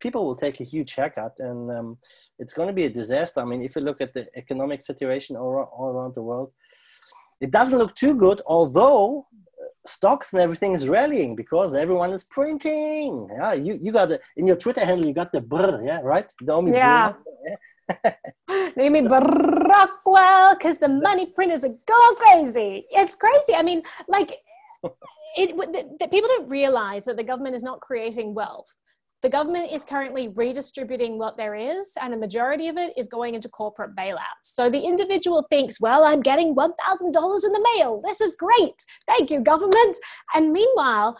people 0.00 0.24
will 0.24 0.36
take 0.36 0.60
a 0.60 0.64
huge 0.64 0.94
haircut 0.94 1.34
and 1.38 1.70
um, 1.70 1.98
it's 2.38 2.52
going 2.52 2.68
to 2.68 2.74
be 2.74 2.84
a 2.84 2.90
disaster. 2.90 3.40
I 3.40 3.44
mean, 3.44 3.62
if 3.62 3.76
you 3.76 3.82
look 3.82 4.00
at 4.00 4.14
the 4.14 4.26
economic 4.36 4.82
situation 4.82 5.36
all, 5.36 5.68
all 5.76 5.88
around 5.88 6.14
the 6.14 6.22
world, 6.22 6.52
it 7.40 7.50
doesn't 7.50 7.78
look 7.78 7.94
too 7.94 8.14
good, 8.14 8.42
although 8.46 9.26
uh, 9.32 9.66
stocks 9.86 10.32
and 10.32 10.42
everything 10.42 10.74
is 10.74 10.88
rallying 10.88 11.36
because 11.36 11.74
everyone 11.74 12.12
is 12.12 12.24
printing. 12.24 13.28
Yeah, 13.32 13.52
you, 13.52 13.78
you 13.80 13.92
got 13.92 14.08
the, 14.10 14.20
in 14.36 14.46
your 14.46 14.56
Twitter 14.56 14.84
handle, 14.84 15.06
you 15.06 15.14
got 15.14 15.32
the 15.32 15.40
brr, 15.40 15.82
yeah, 15.84 16.00
right? 16.02 16.32
Naomi 16.40 16.72
yeah. 16.72 17.12
Naomi 18.76 19.00
Brockwell, 19.08 20.58
because 20.58 20.78
the 20.78 20.88
money 20.88 21.26
printers 21.26 21.64
are 21.64 21.76
going 21.86 22.16
crazy. 22.16 22.86
It's 22.90 23.14
crazy. 23.14 23.54
I 23.54 23.62
mean, 23.62 23.82
like, 24.08 24.38
it, 25.36 25.56
the, 25.56 25.96
the, 26.00 26.08
people 26.08 26.28
don't 26.28 26.48
realize 26.48 27.04
that 27.04 27.16
the 27.16 27.24
government 27.24 27.54
is 27.54 27.62
not 27.62 27.80
creating 27.80 28.34
wealth 28.34 28.74
the 29.22 29.28
government 29.28 29.72
is 29.72 29.84
currently 29.84 30.28
redistributing 30.28 31.18
what 31.18 31.36
there 31.36 31.54
is, 31.54 31.92
and 32.00 32.12
the 32.12 32.18
majority 32.18 32.68
of 32.68 32.76
it 32.76 32.92
is 32.96 33.08
going 33.08 33.34
into 33.34 33.48
corporate 33.48 33.96
bailouts. 33.96 34.42
So 34.42 34.70
the 34.70 34.80
individual 34.80 35.46
thinks, 35.50 35.80
well, 35.80 36.04
I'm 36.04 36.20
getting 36.20 36.54
$1,000 36.54 37.44
in 37.44 37.52
the 37.52 37.68
mail. 37.74 38.00
This 38.04 38.20
is 38.20 38.36
great. 38.36 38.74
Thank 39.06 39.30
you, 39.30 39.40
government. 39.40 39.96
And 40.34 40.52
meanwhile, 40.52 41.18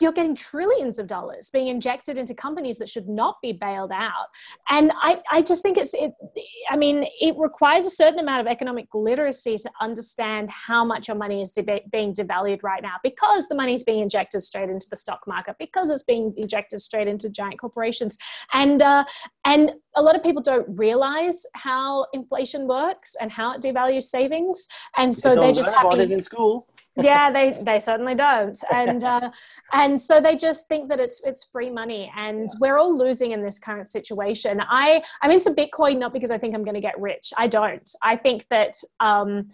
you're 0.00 0.12
getting 0.12 0.34
trillions 0.34 0.98
of 0.98 1.06
dollars 1.06 1.50
being 1.52 1.68
injected 1.68 2.18
into 2.18 2.34
companies 2.34 2.78
that 2.78 2.88
should 2.88 3.08
not 3.08 3.36
be 3.42 3.52
bailed 3.52 3.92
out. 3.92 4.26
And 4.68 4.92
I, 4.96 5.20
I 5.30 5.42
just 5.42 5.62
think 5.62 5.76
it's, 5.76 5.94
it, 5.94 6.12
I 6.68 6.76
mean, 6.76 7.06
it 7.20 7.34
requires 7.38 7.86
a 7.86 7.90
certain 7.90 8.18
amount 8.18 8.40
of 8.40 8.46
economic 8.46 8.86
literacy 8.94 9.58
to 9.58 9.70
understand 9.80 10.50
how 10.50 10.84
much 10.84 11.08
your 11.08 11.16
money 11.16 11.42
is 11.42 11.52
de- 11.52 11.82
being 11.92 12.14
devalued 12.14 12.62
right 12.62 12.82
now 12.82 12.96
because 13.02 13.48
the 13.48 13.54
money 13.54 13.74
is 13.74 13.84
being 13.84 14.00
injected 14.00 14.42
straight 14.42 14.70
into 14.70 14.86
the 14.90 14.96
stock 14.96 15.20
market, 15.26 15.56
because 15.58 15.90
it's 15.90 16.02
being 16.02 16.32
injected 16.36 16.80
straight 16.80 17.08
into 17.08 17.28
giant 17.30 17.58
corporations. 17.58 18.16
And, 18.52 18.82
uh, 18.82 19.04
and 19.44 19.72
a 19.96 20.02
lot 20.02 20.16
of 20.16 20.22
people 20.22 20.42
don't 20.42 20.66
realize 20.68 21.44
how 21.54 22.06
inflation 22.12 22.66
works 22.66 23.16
and 23.20 23.30
how 23.30 23.54
it 23.54 23.60
devalues 23.60 24.04
savings. 24.04 24.66
And 24.96 25.14
so 25.14 25.34
they're 25.34 25.52
just 25.52 25.72
it 26.00 26.10
in 26.10 26.22
school 26.22 26.66
yeah 26.96 27.30
they 27.30 27.56
they 27.62 27.78
certainly 27.78 28.14
don't. 28.14 28.58
And 28.72 29.04
uh, 29.04 29.30
and 29.72 30.00
so 30.00 30.20
they 30.20 30.36
just 30.36 30.68
think 30.68 30.88
that 30.88 31.00
it's 31.00 31.22
it's 31.24 31.44
free 31.44 31.70
money 31.70 32.10
and 32.16 32.48
we're 32.60 32.78
all 32.78 32.96
losing 32.96 33.32
in 33.32 33.42
this 33.42 33.58
current 33.58 33.88
situation. 33.88 34.60
I 34.60 35.02
i'm 35.22 35.30
into 35.30 35.50
bitcoin 35.50 35.98
not 35.98 36.12
because 36.12 36.30
i 36.30 36.38
think 36.38 36.54
i'm 36.54 36.64
going 36.64 36.74
to 36.74 36.80
get 36.80 36.98
rich. 37.00 37.32
I 37.36 37.46
don't. 37.46 37.88
I 38.02 38.16
think 38.16 38.46
that 38.50 38.74
um 39.00 39.48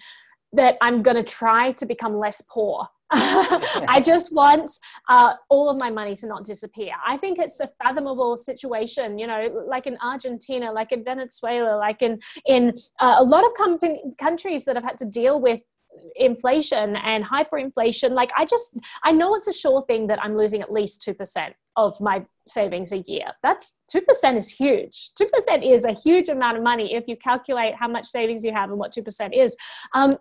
that 0.53 0.77
i'm 0.81 1.03
going 1.03 1.17
to 1.17 1.23
try 1.23 1.73
to 1.73 1.87
become 1.87 2.17
less 2.17 2.43
poor. 2.49 2.89
I 3.13 4.03
just 4.05 4.35
want 4.35 4.69
uh, 5.09 5.35
all 5.49 5.69
of 5.69 5.79
my 5.79 5.91
money 5.91 6.17
to 6.17 6.27
not 6.27 6.45
disappear. 6.45 6.93
I 7.07 7.17
think 7.17 7.39
it's 7.39 7.61
a 7.61 7.71
fathomable 7.81 8.37
situation, 8.37 9.17
you 9.17 9.29
know, 9.29 9.65
like 9.69 9.87
in 9.87 9.97
Argentina, 10.03 10.73
like 10.73 10.91
in 10.91 11.05
Venezuela, 11.05 11.77
like 11.77 12.03
in 12.03 12.19
in 12.47 12.73
uh, 12.99 13.17
a 13.19 13.23
lot 13.23 13.45
of 13.45 13.55
com- 13.55 13.79
countries 14.19 14.65
that 14.65 14.75
have 14.75 14.85
had 14.85 14.99
to 14.99 15.05
deal 15.05 15.41
with 15.41 15.61
inflation 16.17 16.97
and 16.97 17.25
hyperinflation 17.25 18.11
like 18.11 18.31
i 18.37 18.45
just 18.45 18.79
i 19.05 19.13
know 19.13 19.35
it's 19.35 19.49
a 19.49 19.53
sure 19.53 19.85
thing 19.87 20.07
that 20.07 20.23
i'm 20.23 20.37
losing 20.37 20.63
at 20.63 20.73
least 20.73 21.07
2% 21.07 21.53
of 21.77 22.01
my 22.01 22.25
savings 22.47 22.93
a 22.93 22.99
year. 22.99 23.27
That's 23.43 23.79
2% 23.95 24.37
is 24.37 24.51
huge. 24.51 25.11
2% 25.21 25.63
is 25.63 25.85
a 25.85 25.93
huge 25.93 26.29
amount 26.29 26.57
of 26.57 26.63
money 26.63 26.95
if 26.95 27.05
you 27.07 27.17
calculate 27.17 27.75
how 27.75 27.89
much 27.89 28.07
savings 28.07 28.45
you 28.45 28.53
have 28.53 28.71
and 28.71 28.79
what 28.79 28.93
2% 28.93 29.37
is. 29.37 29.57
Um, 29.95 30.13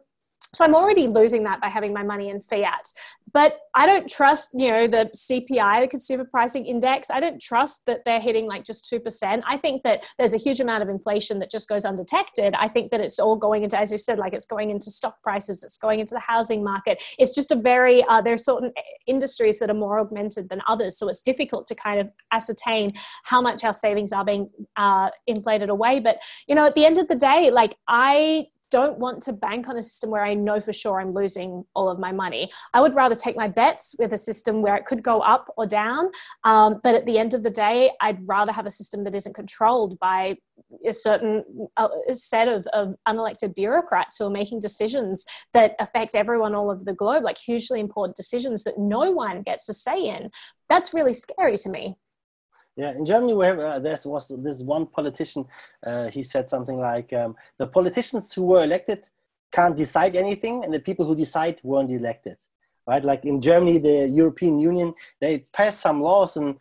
so 0.55 0.63
I'm 0.63 0.75
already 0.75 1.07
losing 1.07 1.43
that 1.43 1.61
by 1.61 1.67
having 1.67 1.93
my 1.93 2.03
money 2.03 2.29
in 2.29 2.41
fiat. 2.41 2.91
But 3.33 3.57
I 3.75 3.85
don't 3.85 4.09
trust, 4.09 4.51
you 4.53 4.69
know, 4.69 4.87
the 4.87 5.09
CPI, 5.13 5.81
the 5.81 5.87
consumer 5.89 6.23
pricing 6.23 6.65
index. 6.65 7.11
I 7.11 7.19
don't 7.19 7.41
trust 7.41 7.85
that 7.85 8.05
they're 8.05 8.21
hitting 8.21 8.47
like 8.47 8.63
just 8.63 8.89
2%. 8.89 9.43
I 9.45 9.57
think 9.57 9.83
that 9.83 10.05
there's 10.17 10.33
a 10.33 10.37
huge 10.37 10.61
amount 10.61 10.83
of 10.83 10.89
inflation 10.89 11.39
that 11.39 11.51
just 11.51 11.67
goes 11.67 11.83
undetected. 11.83 12.53
I 12.57 12.69
think 12.69 12.91
that 12.91 13.01
it's 13.01 13.19
all 13.19 13.35
going 13.35 13.63
into, 13.63 13.77
as 13.77 13.91
you 13.91 13.97
said, 13.97 14.19
like 14.19 14.33
it's 14.33 14.45
going 14.45 14.71
into 14.71 14.89
stock 14.89 15.21
prices, 15.21 15.63
it's 15.63 15.77
going 15.77 15.99
into 15.99 16.13
the 16.13 16.21
housing 16.21 16.63
market. 16.63 17.03
It's 17.19 17.35
just 17.35 17.51
a 17.51 17.55
very, 17.55 18.03
uh, 18.03 18.21
are 18.25 18.37
certain 18.37 18.71
industries 19.05 19.59
that 19.59 19.69
are 19.69 19.75
more 19.75 19.99
augmented 19.99 20.47
than 20.47 20.61
others. 20.67 20.97
So 20.97 21.09
it's 21.09 21.21
difficult 21.21 21.67
to 21.67 21.75
kind 21.75 21.99
of 21.99 22.09
ascertain 22.31 22.93
how 23.23 23.41
much 23.41 23.65
our 23.65 23.73
savings 23.73 24.13
are 24.13 24.23
being 24.23 24.49
uh, 24.77 25.09
inflated 25.27 25.69
away. 25.69 25.99
But, 25.99 26.19
you 26.47 26.55
know, 26.55 26.65
at 26.65 26.75
the 26.75 26.85
end 26.85 26.99
of 26.99 27.09
the 27.09 27.15
day, 27.15 27.51
like 27.51 27.75
I 27.89 28.47
don't 28.75 28.99
want 28.99 29.23
to 29.23 29.31
bank 29.31 29.69
on 29.69 29.77
a 29.77 29.81
system 29.81 30.09
where 30.09 30.25
I 30.25 30.33
know 30.33 30.59
for 30.59 30.73
sure 30.73 30.99
I'm 30.99 31.11
losing 31.11 31.63
all 31.75 31.87
of 31.87 31.97
my 31.97 32.11
money. 32.11 32.51
I 32.73 32.81
would 32.81 32.93
rather 32.93 33.15
take 33.15 33.37
my 33.37 33.47
bets 33.47 33.95
with 33.97 34.11
a 34.11 34.17
system 34.17 34.61
where 34.61 34.75
it 34.75 34.83
could 34.85 35.01
go 35.01 35.21
up 35.21 35.45
or 35.55 35.65
down. 35.65 36.11
Um, 36.43 36.81
but 36.83 36.93
at 36.93 37.05
the 37.05 37.17
end 37.17 37.33
of 37.33 37.41
the 37.41 37.49
day, 37.49 37.91
I'd 38.01 38.19
rather 38.27 38.51
have 38.51 38.65
a 38.65 38.71
system 38.71 39.05
that 39.05 39.15
isn't 39.15 39.33
controlled 39.33 39.97
by 39.99 40.35
a 40.85 40.91
certain 40.91 41.41
set 42.11 42.49
of, 42.49 42.67
of 42.73 42.95
unelected 43.07 43.55
bureaucrats 43.55 44.17
who 44.17 44.25
are 44.25 44.29
making 44.41 44.59
decisions 44.59 45.25
that 45.53 45.77
affect 45.79 46.13
everyone 46.13 46.53
all 46.53 46.69
over 46.69 46.83
the 46.83 46.93
globe, 46.93 47.23
like 47.23 47.37
hugely 47.37 47.79
important 47.79 48.17
decisions 48.17 48.65
that 48.65 48.77
no 48.77 49.09
one 49.09 49.41
gets 49.41 49.69
a 49.69 49.73
say 49.73 49.99
in. 50.03 50.29
That's 50.67 50.93
really 50.93 51.13
scary 51.13 51.57
to 51.59 51.69
me. 51.69 51.95
Yeah, 52.77 52.91
in 52.91 53.05
Germany, 53.05 53.33
we 53.33 53.45
have 53.45 53.59
uh, 53.59 53.79
there 53.79 53.97
was 54.05 54.31
this 54.39 54.61
one 54.61 54.85
politician. 54.87 55.45
Uh, 55.85 56.09
he 56.09 56.23
said 56.23 56.49
something 56.49 56.77
like, 56.77 57.13
um, 57.13 57.35
"The 57.57 57.67
politicians 57.67 58.33
who 58.33 58.43
were 58.43 58.63
elected 58.63 59.05
can't 59.51 59.77
decide 59.77 60.15
anything, 60.15 60.63
and 60.63 60.73
the 60.73 60.81
people 60.81 61.05
who 61.05 61.15
decide 61.15 61.61
weren't 61.63 61.91
elected." 61.91 62.37
Right? 62.85 63.03
Like 63.03 63.23
in 63.25 63.41
Germany, 63.41 63.77
the 63.77 64.07
European 64.07 64.59
Union 64.59 64.93
they 65.21 65.43
passed 65.53 65.79
some 65.79 66.01
laws, 66.01 66.35
and 66.35 66.55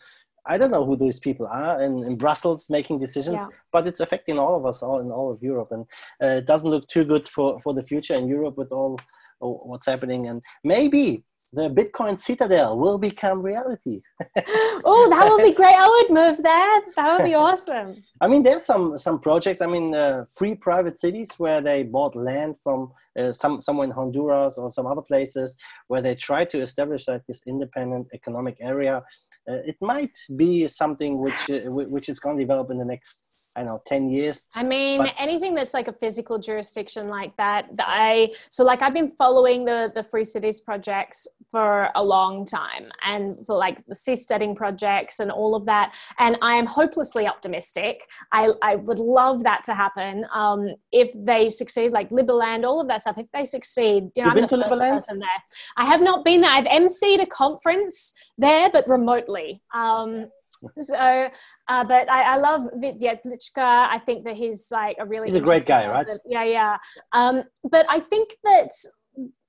I 0.47 0.57
don't 0.57 0.71
know 0.71 0.85
who 0.85 0.97
those 0.97 1.19
people 1.19 1.47
are 1.49 1.83
in, 1.83 2.05
in 2.05 2.17
Brussels 2.17 2.71
making 2.71 3.01
decisions, 3.01 3.37
yeah. 3.39 3.49
but 3.73 3.87
it's 3.89 4.01
affecting 4.01 4.39
all 4.39 4.55
of 4.57 4.65
us, 4.67 4.83
all 4.83 5.01
in 5.01 5.11
all 5.11 5.33
of 5.33 5.43
Europe, 5.43 5.73
and 5.73 5.85
uh, 6.23 6.39
it 6.39 6.47
doesn't 6.47 6.71
look 6.71 6.87
too 6.87 7.05
good 7.05 7.29
for 7.29 7.61
for 7.61 7.75
the 7.75 7.83
future 7.83 8.15
in 8.15 8.29
Europe 8.29 8.57
with 8.57 8.71
all 8.71 8.99
what's 9.41 9.87
happening. 9.87 10.29
And 10.29 10.43
maybe 10.63 11.25
the 11.55 11.71
Bitcoin 11.71 12.19
Citadel 12.19 12.79
will 12.79 12.99
become 12.99 13.43
reality. 13.43 14.01
oh, 14.85 15.09
that 15.11 15.29
would 15.29 15.45
be 15.45 15.53
great! 15.61 15.75
I 15.75 15.87
would 15.87 16.11
move 16.11 16.43
there. 16.43 16.81
That 16.97 17.17
would 17.17 17.25
be 17.25 17.35
awesome. 17.47 18.03
I 18.21 18.29
mean, 18.29 18.43
there's 18.43 18.65
some 18.65 18.99
some 18.99 19.21
projects. 19.21 19.63
I 19.63 19.67
mean, 19.67 19.95
uh, 19.95 20.25
free 20.33 20.55
private 20.55 20.99
cities 20.99 21.31
where 21.39 21.61
they 21.61 21.83
bought 21.83 22.17
land 22.17 22.57
from 22.63 22.93
uh, 23.19 23.33
some 23.33 23.61
somewhere 23.61 23.87
in 23.87 23.93
Honduras 23.93 24.59
or 24.59 24.71
some 24.71 24.87
other 24.87 25.03
places 25.03 25.57
where 25.89 26.03
they 26.03 26.15
try 26.15 26.45
to 26.45 26.61
establish 26.61 27.09
like 27.09 27.23
this 27.27 27.43
independent 27.47 28.09
economic 28.15 28.57
area. 28.61 29.03
Uh, 29.49 29.61
it 29.67 29.77
might 29.81 30.17
be 30.37 30.67
something 30.69 31.21
which 31.21 31.51
uh, 31.51 31.71
which 31.71 32.09
is 32.09 32.19
going 32.19 32.37
to 32.37 32.43
develop 32.43 32.71
in 32.71 32.79
the 32.79 32.85
next 32.85 33.25
I 33.57 33.63
know, 33.63 33.81
10 33.87 34.09
years. 34.11 34.49
I 34.55 34.63
mean, 34.63 34.99
but- 35.03 35.15
anything 35.19 35.55
that's 35.55 35.75
like 35.75 35.89
a 35.89 35.93
physical 35.93 36.39
jurisdiction 36.39 37.09
like 37.09 37.37
that, 37.37 37.69
I, 37.79 38.33
so 38.51 38.65
like 38.65 38.83
I've 38.83 38.95
been 38.95 39.13
following 39.17 39.65
the, 39.65 39.93
the 39.95 40.03
Free 40.03 40.25
Cities 40.25 40.61
projects 40.61 41.27
for 41.51 41.89
a 41.95 42.03
long 42.03 42.45
time 42.45 42.91
and 43.05 43.47
for 43.47 43.57
like 43.57 43.85
the 43.87 43.95
seasteading 43.95 44.57
projects 44.57 45.21
and 45.21 45.31
all 45.31 45.55
of 45.55 45.67
that. 45.67 45.95
And 46.19 46.37
I 46.43 46.57
am 46.57 46.67
hopelessly 46.67 47.29
optimistic. 47.29 48.09
I, 48.33 48.51
I 48.63 48.75
would 48.77 48.99
love 48.99 49.45
that 49.45 49.63
to 49.65 49.75
happen. 49.75 50.27
Um, 50.35 50.75
if 50.91 51.11
they 51.15 51.49
succeed, 51.51 51.93
like 51.93 52.11
Liberland, 52.11 52.65
all 52.65 52.81
of 52.81 52.89
that 52.89 53.03
stuff, 53.03 53.19
if 53.19 53.27
they 53.33 53.45
succeed, 53.45 54.11
you 54.17 54.25
know, 54.25 54.35
You've 54.35 54.51
I'm 54.53 54.59
the 54.61 54.65
first 54.67 54.83
Liberland? 54.83 54.93
person 54.95 55.19
there. 55.21 55.29
I 55.77 55.85
have 55.85 56.03
not 56.03 56.25
been 56.25 56.41
there. 56.41 56.51
I've 56.51 56.67
emceed 56.67 57.23
a 57.23 57.27
conference 57.27 58.15
there, 58.37 58.69
but 58.71 58.89
remotely. 58.89 59.63
Um, 59.73 60.27
so 60.77 61.29
uh, 61.69 61.85
but 61.85 62.11
I, 62.11 62.35
I 62.35 62.37
love 62.37 62.69
Vitya 62.77 63.19
I 63.57 63.99
think 64.05 64.25
that 64.25 64.37
he's 64.37 64.69
like 64.71 64.97
a 64.99 65.07
really 65.07 65.27
he's 65.27 65.37
a 65.37 65.41
great 65.41 65.67
guy, 65.67 65.87
person. 65.87 66.13
right? 66.13 66.21
Yeah, 66.27 66.45
yeah. 66.45 66.77
Um, 67.13 67.45
but 67.71 67.87
I 67.89 68.01
think 68.01 68.35
that 68.45 68.71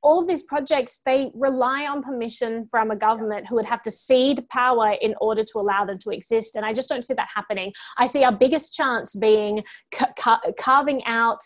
all 0.06 0.22
of 0.22 0.28
these 0.28 0.44
projects 0.44 1.02
they 1.06 1.32
rely 1.34 1.88
on 1.88 2.04
permission 2.04 2.68
from 2.70 2.92
a 2.92 2.96
government 2.96 3.48
who 3.48 3.56
would 3.56 3.66
have 3.66 3.82
to 3.82 3.90
cede 3.90 4.48
power 4.50 4.96
in 5.02 5.16
order 5.20 5.44
to 5.44 5.58
allow 5.58 5.84
them 5.84 5.98
to 5.98 6.12
exist 6.12 6.56
and 6.56 6.64
i 6.64 6.72
just 6.72 6.88
don't 6.88 7.04
see 7.04 7.16
that 7.16 7.28
happening 7.34 7.74
i 7.98 8.06
see 8.06 8.24
our 8.24 8.32
biggest 8.32 8.74
chance 8.74 9.16
being 9.16 9.64
ca- 9.92 10.40
carving 10.60 11.04
out 11.06 11.40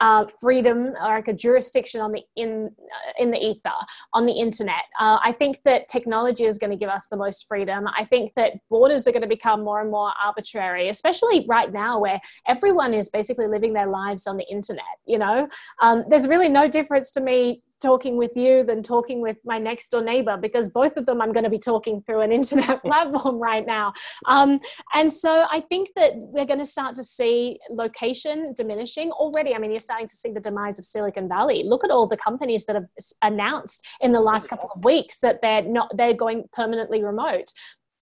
uh, 0.00 0.26
freedom 0.40 0.94
or 1.00 1.14
like 1.14 1.28
a 1.28 1.32
jurisdiction 1.32 2.00
on 2.00 2.12
the 2.12 2.22
in 2.36 2.70
uh, 2.80 3.12
in 3.22 3.30
the 3.30 3.38
ether 3.38 3.70
on 4.12 4.26
the 4.26 4.32
internet. 4.32 4.84
Uh, 5.00 5.18
I 5.22 5.32
think 5.32 5.60
that 5.64 5.88
technology 5.88 6.44
is 6.44 6.58
going 6.58 6.70
to 6.70 6.76
give 6.76 6.90
us 6.90 7.08
the 7.08 7.16
most 7.16 7.46
freedom. 7.48 7.86
I 7.96 8.04
think 8.04 8.32
that 8.36 8.54
borders 8.68 9.06
are 9.06 9.12
going 9.12 9.22
to 9.22 9.28
become 9.28 9.64
more 9.64 9.80
and 9.80 9.90
more 9.90 10.12
arbitrary, 10.22 10.88
especially 10.88 11.46
right 11.48 11.72
now 11.72 11.98
where 11.98 12.20
everyone 12.46 12.92
is 12.92 13.08
basically 13.08 13.46
living 13.46 13.72
their 13.72 13.86
lives 13.86 14.26
on 14.26 14.36
the 14.36 14.46
internet. 14.50 14.84
You 15.06 15.18
know, 15.18 15.48
um, 15.80 16.04
there's 16.08 16.28
really 16.28 16.48
no 16.48 16.68
difference 16.68 17.10
to 17.12 17.20
me 17.20 17.62
talking 17.80 18.16
with 18.16 18.36
you 18.36 18.64
than 18.64 18.82
talking 18.82 19.20
with 19.20 19.38
my 19.44 19.58
next 19.58 19.88
door 19.90 20.02
neighbor 20.02 20.36
because 20.36 20.68
both 20.68 20.96
of 20.96 21.06
them 21.06 21.20
I'm 21.20 21.32
going 21.32 21.44
to 21.44 21.50
be 21.50 21.58
talking 21.58 22.02
through 22.02 22.20
an 22.20 22.32
internet 22.40 22.82
platform 22.82 23.38
right 23.38 23.66
now. 23.66 23.92
Um, 24.26 24.60
and 24.94 25.12
so 25.12 25.46
I 25.50 25.60
think 25.60 25.90
that 25.96 26.12
we're 26.14 26.44
going 26.44 26.58
to 26.58 26.66
start 26.66 26.94
to 26.96 27.04
see 27.04 27.58
location 27.70 28.54
diminishing 28.56 29.10
already. 29.12 29.54
I 29.54 29.58
mean, 29.58 29.70
you're 29.70 29.80
starting 29.80 30.06
to 30.06 30.16
see 30.16 30.32
the 30.32 30.40
demise 30.40 30.78
of 30.78 30.84
Silicon 30.84 31.28
Valley. 31.28 31.62
Look 31.64 31.84
at 31.84 31.90
all 31.90 32.06
the 32.06 32.16
companies 32.16 32.66
that 32.66 32.76
have 32.76 32.86
announced 33.22 33.84
in 34.00 34.12
the 34.12 34.20
last 34.20 34.48
couple 34.48 34.70
of 34.74 34.84
weeks 34.84 35.20
that 35.20 35.40
they're 35.42 35.62
not 35.62 35.90
they're 35.96 36.14
going 36.14 36.44
permanently 36.52 37.02
remote 37.02 37.52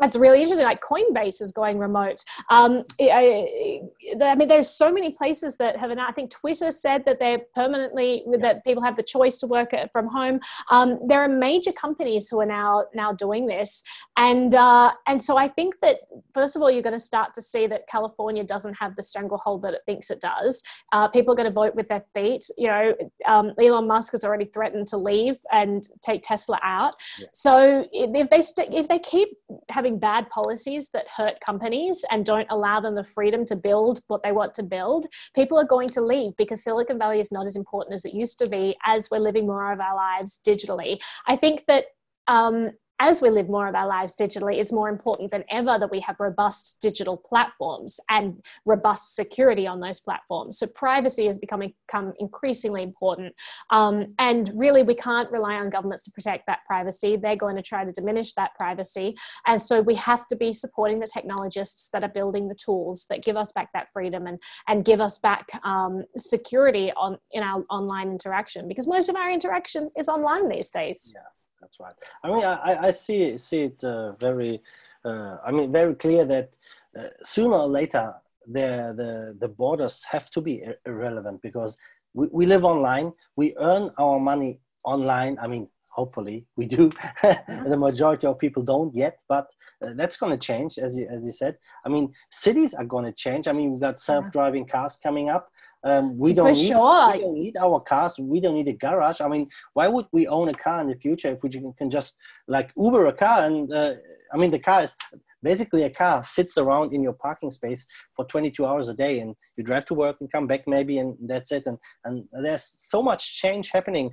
that's 0.00 0.16
really 0.16 0.40
interesting. 0.42 0.66
Like 0.66 0.82
Coinbase 0.82 1.40
is 1.40 1.52
going 1.52 1.78
remote. 1.78 2.24
Um, 2.50 2.84
I, 3.00 3.80
I, 4.20 4.34
mean, 4.34 4.48
there's 4.48 4.68
so 4.68 4.92
many 4.92 5.10
places 5.10 5.56
that 5.58 5.76
have. 5.76 5.90
An 5.90 5.98
I 5.98 6.10
think 6.10 6.30
Twitter 6.30 6.70
said 6.70 7.04
that 7.04 7.20
they're 7.20 7.40
permanently 7.54 8.24
yeah. 8.26 8.38
that 8.38 8.64
people 8.64 8.82
have 8.82 8.96
the 8.96 9.02
choice 9.02 9.38
to 9.38 9.46
work 9.46 9.70
from 9.92 10.06
home. 10.06 10.40
Um, 10.70 10.98
there 11.06 11.20
are 11.20 11.28
major 11.28 11.72
companies 11.72 12.28
who 12.28 12.40
are 12.40 12.46
now 12.46 12.86
now 12.94 13.12
doing 13.12 13.46
this, 13.46 13.84
and 14.16 14.54
uh, 14.54 14.92
and 15.06 15.20
so 15.20 15.36
I 15.36 15.46
think 15.46 15.76
that 15.80 15.98
first 16.32 16.56
of 16.56 16.62
all, 16.62 16.70
you're 16.70 16.82
going 16.82 16.92
to 16.92 16.98
start 16.98 17.32
to 17.34 17.42
see 17.42 17.66
that 17.68 17.86
California 17.86 18.42
doesn't 18.42 18.74
have 18.74 18.96
the 18.96 19.02
stranglehold 19.02 19.62
that 19.62 19.74
it 19.74 19.82
thinks 19.86 20.10
it 20.10 20.20
does. 20.20 20.62
Uh, 20.92 21.06
people 21.06 21.32
are 21.32 21.36
going 21.36 21.48
to 21.48 21.52
vote 21.52 21.74
with 21.76 21.88
their 21.88 22.04
feet. 22.14 22.44
You 22.58 22.66
know, 22.66 22.94
um, 23.26 23.52
Elon 23.60 23.86
Musk 23.86 24.10
has 24.12 24.24
already 24.24 24.46
threatened 24.46 24.88
to 24.88 24.96
leave 24.96 25.36
and 25.52 25.88
take 26.02 26.22
Tesla 26.22 26.58
out. 26.64 26.94
Yeah. 27.20 27.26
So 27.32 27.86
if 27.92 28.28
they 28.28 28.40
st- 28.40 28.74
if 28.74 28.88
they 28.88 28.98
keep 28.98 29.28
having 29.68 29.83
having 29.84 29.98
bad 29.98 30.30
policies 30.30 30.88
that 30.94 31.06
hurt 31.14 31.38
companies 31.44 32.06
and 32.10 32.24
don't 32.24 32.46
allow 32.48 32.80
them 32.80 32.94
the 32.94 33.04
freedom 33.04 33.44
to 33.44 33.54
build 33.54 34.00
what 34.06 34.22
they 34.22 34.32
want 34.32 34.54
to 34.54 34.62
build, 34.62 35.04
people 35.34 35.58
are 35.58 35.66
going 35.66 35.90
to 35.90 36.00
leave 36.00 36.32
because 36.38 36.64
Silicon 36.64 36.98
Valley 36.98 37.20
is 37.20 37.30
not 37.30 37.46
as 37.46 37.54
important 37.54 37.92
as 37.92 38.06
it 38.06 38.14
used 38.14 38.38
to 38.38 38.48
be 38.48 38.74
as 38.86 39.10
we're 39.10 39.18
living 39.18 39.46
more 39.46 39.72
of 39.72 39.80
our 39.80 39.94
lives 39.94 40.40
digitally. 40.46 40.98
I 41.26 41.36
think 41.36 41.64
that 41.68 41.84
um, 42.28 42.70
as 43.00 43.20
we 43.20 43.30
live 43.30 43.48
more 43.48 43.68
of 43.68 43.74
our 43.74 43.86
lives 43.86 44.14
digitally, 44.14 44.58
is 44.58 44.72
more 44.72 44.88
important 44.88 45.30
than 45.30 45.44
ever 45.50 45.78
that 45.78 45.90
we 45.90 46.00
have 46.00 46.16
robust 46.20 46.80
digital 46.80 47.16
platforms 47.16 47.98
and 48.08 48.42
robust 48.64 49.16
security 49.16 49.66
on 49.66 49.80
those 49.80 50.00
platforms. 50.00 50.58
So 50.58 50.66
privacy 50.66 51.26
is 51.26 51.38
becoming 51.38 51.74
become 51.86 52.12
increasingly 52.18 52.82
important. 52.82 53.34
Um, 53.70 54.14
and 54.18 54.50
really, 54.54 54.82
we 54.82 54.94
can't 54.94 55.30
rely 55.30 55.54
on 55.56 55.70
governments 55.70 56.04
to 56.04 56.10
protect 56.10 56.46
that 56.46 56.64
privacy. 56.66 57.16
They're 57.16 57.36
going 57.36 57.56
to 57.56 57.62
try 57.62 57.84
to 57.84 57.92
diminish 57.92 58.32
that 58.34 58.54
privacy. 58.54 59.16
And 59.46 59.60
so 59.60 59.80
we 59.80 59.94
have 59.96 60.26
to 60.28 60.36
be 60.36 60.52
supporting 60.52 61.00
the 61.00 61.06
technologists 61.06 61.90
that 61.90 62.04
are 62.04 62.08
building 62.08 62.48
the 62.48 62.54
tools 62.54 63.06
that 63.10 63.24
give 63.24 63.36
us 63.36 63.52
back 63.52 63.70
that 63.74 63.88
freedom 63.92 64.26
and, 64.26 64.40
and 64.68 64.84
give 64.84 65.00
us 65.00 65.18
back 65.18 65.46
um, 65.64 66.04
security 66.16 66.92
on 66.96 67.18
in 67.32 67.42
our 67.42 67.64
online 67.70 68.10
interaction 68.10 68.68
because 68.68 68.86
most 68.86 69.08
of 69.08 69.16
our 69.16 69.30
interaction 69.30 69.88
is 69.96 70.08
online 70.08 70.48
these 70.48 70.70
days. 70.70 71.12
Yeah 71.14 71.22
that's 71.64 71.80
right. 71.80 71.94
I 72.22 72.28
mean, 72.28 72.44
I, 72.44 72.88
I 72.88 72.90
see 72.90 73.38
see 73.38 73.62
it 73.70 73.82
uh, 73.82 74.12
very, 74.12 74.60
uh, 75.04 75.38
I 75.44 75.50
mean, 75.50 75.72
very 75.72 75.94
clear 75.94 76.24
that 76.26 76.50
uh, 76.98 77.08
sooner 77.24 77.56
or 77.56 77.68
later 77.68 78.14
the 78.46 78.92
the 79.00 79.36
the 79.40 79.48
borders 79.48 80.04
have 80.10 80.30
to 80.30 80.40
be 80.42 80.62
irrelevant 80.84 81.40
because 81.40 81.78
we, 82.12 82.28
we 82.30 82.46
live 82.46 82.64
online, 82.64 83.12
we 83.36 83.54
earn 83.58 83.90
our 83.98 84.20
money 84.20 84.60
online. 84.84 85.38
I 85.40 85.46
mean, 85.46 85.68
hopefully 85.90 86.44
we 86.56 86.66
do. 86.66 86.90
the 87.22 87.76
majority 87.78 88.26
of 88.26 88.38
people 88.38 88.62
don't 88.62 88.94
yet, 88.94 89.16
but 89.26 89.46
uh, 89.82 89.94
that's 89.96 90.18
going 90.18 90.32
to 90.38 90.46
change, 90.46 90.76
as 90.78 90.98
you 90.98 91.06
as 91.10 91.24
you 91.24 91.32
said. 91.32 91.56
I 91.86 91.88
mean, 91.88 92.12
cities 92.30 92.74
are 92.74 92.84
going 92.84 93.06
to 93.06 93.12
change. 93.12 93.48
I 93.48 93.52
mean, 93.52 93.72
we've 93.72 93.80
got 93.80 94.00
self-driving 94.00 94.66
cars 94.66 94.98
coming 95.02 95.30
up. 95.30 95.48
Um, 95.84 96.16
we 96.18 96.32
don't 96.32 96.46
For 96.46 96.52
need 96.52 96.68
sure. 96.68 97.12
we 97.12 97.20
don't 97.20 97.34
need 97.34 97.56
our 97.58 97.80
cars. 97.80 98.18
We 98.18 98.40
don't 98.40 98.54
need 98.54 98.68
a 98.68 98.72
garage. 98.72 99.20
I 99.20 99.28
mean, 99.28 99.48
why 99.74 99.86
would 99.86 100.06
we 100.12 100.26
own 100.26 100.48
a 100.48 100.54
car 100.54 100.80
in 100.80 100.88
the 100.88 100.96
future 100.96 101.28
if 101.28 101.42
we 101.42 101.50
can 101.50 101.90
just 101.90 102.16
like 102.48 102.70
Uber 102.76 103.06
a 103.06 103.12
car? 103.12 103.44
And 103.44 103.70
uh, 103.72 103.94
I 104.32 104.38
mean, 104.38 104.50
the 104.50 104.58
car 104.58 104.82
is 104.82 104.96
basically 105.42 105.82
a 105.82 105.90
car 105.90 106.24
sits 106.24 106.56
around 106.56 106.94
in 106.94 107.02
your 107.02 107.12
parking 107.12 107.50
space 107.50 107.86
for 108.16 108.24
22 108.24 108.64
hours 108.64 108.88
a 108.88 108.94
day, 108.94 109.20
and 109.20 109.36
you 109.56 109.62
drive 109.62 109.84
to 109.84 109.94
work 109.94 110.16
and 110.20 110.32
come 110.32 110.46
back 110.46 110.66
maybe, 110.66 110.98
and 110.98 111.16
that's 111.26 111.52
it. 111.52 111.64
And 111.66 111.78
and 112.04 112.24
there's 112.32 112.64
so 112.64 113.02
much 113.02 113.36
change 113.36 113.70
happening 113.70 114.10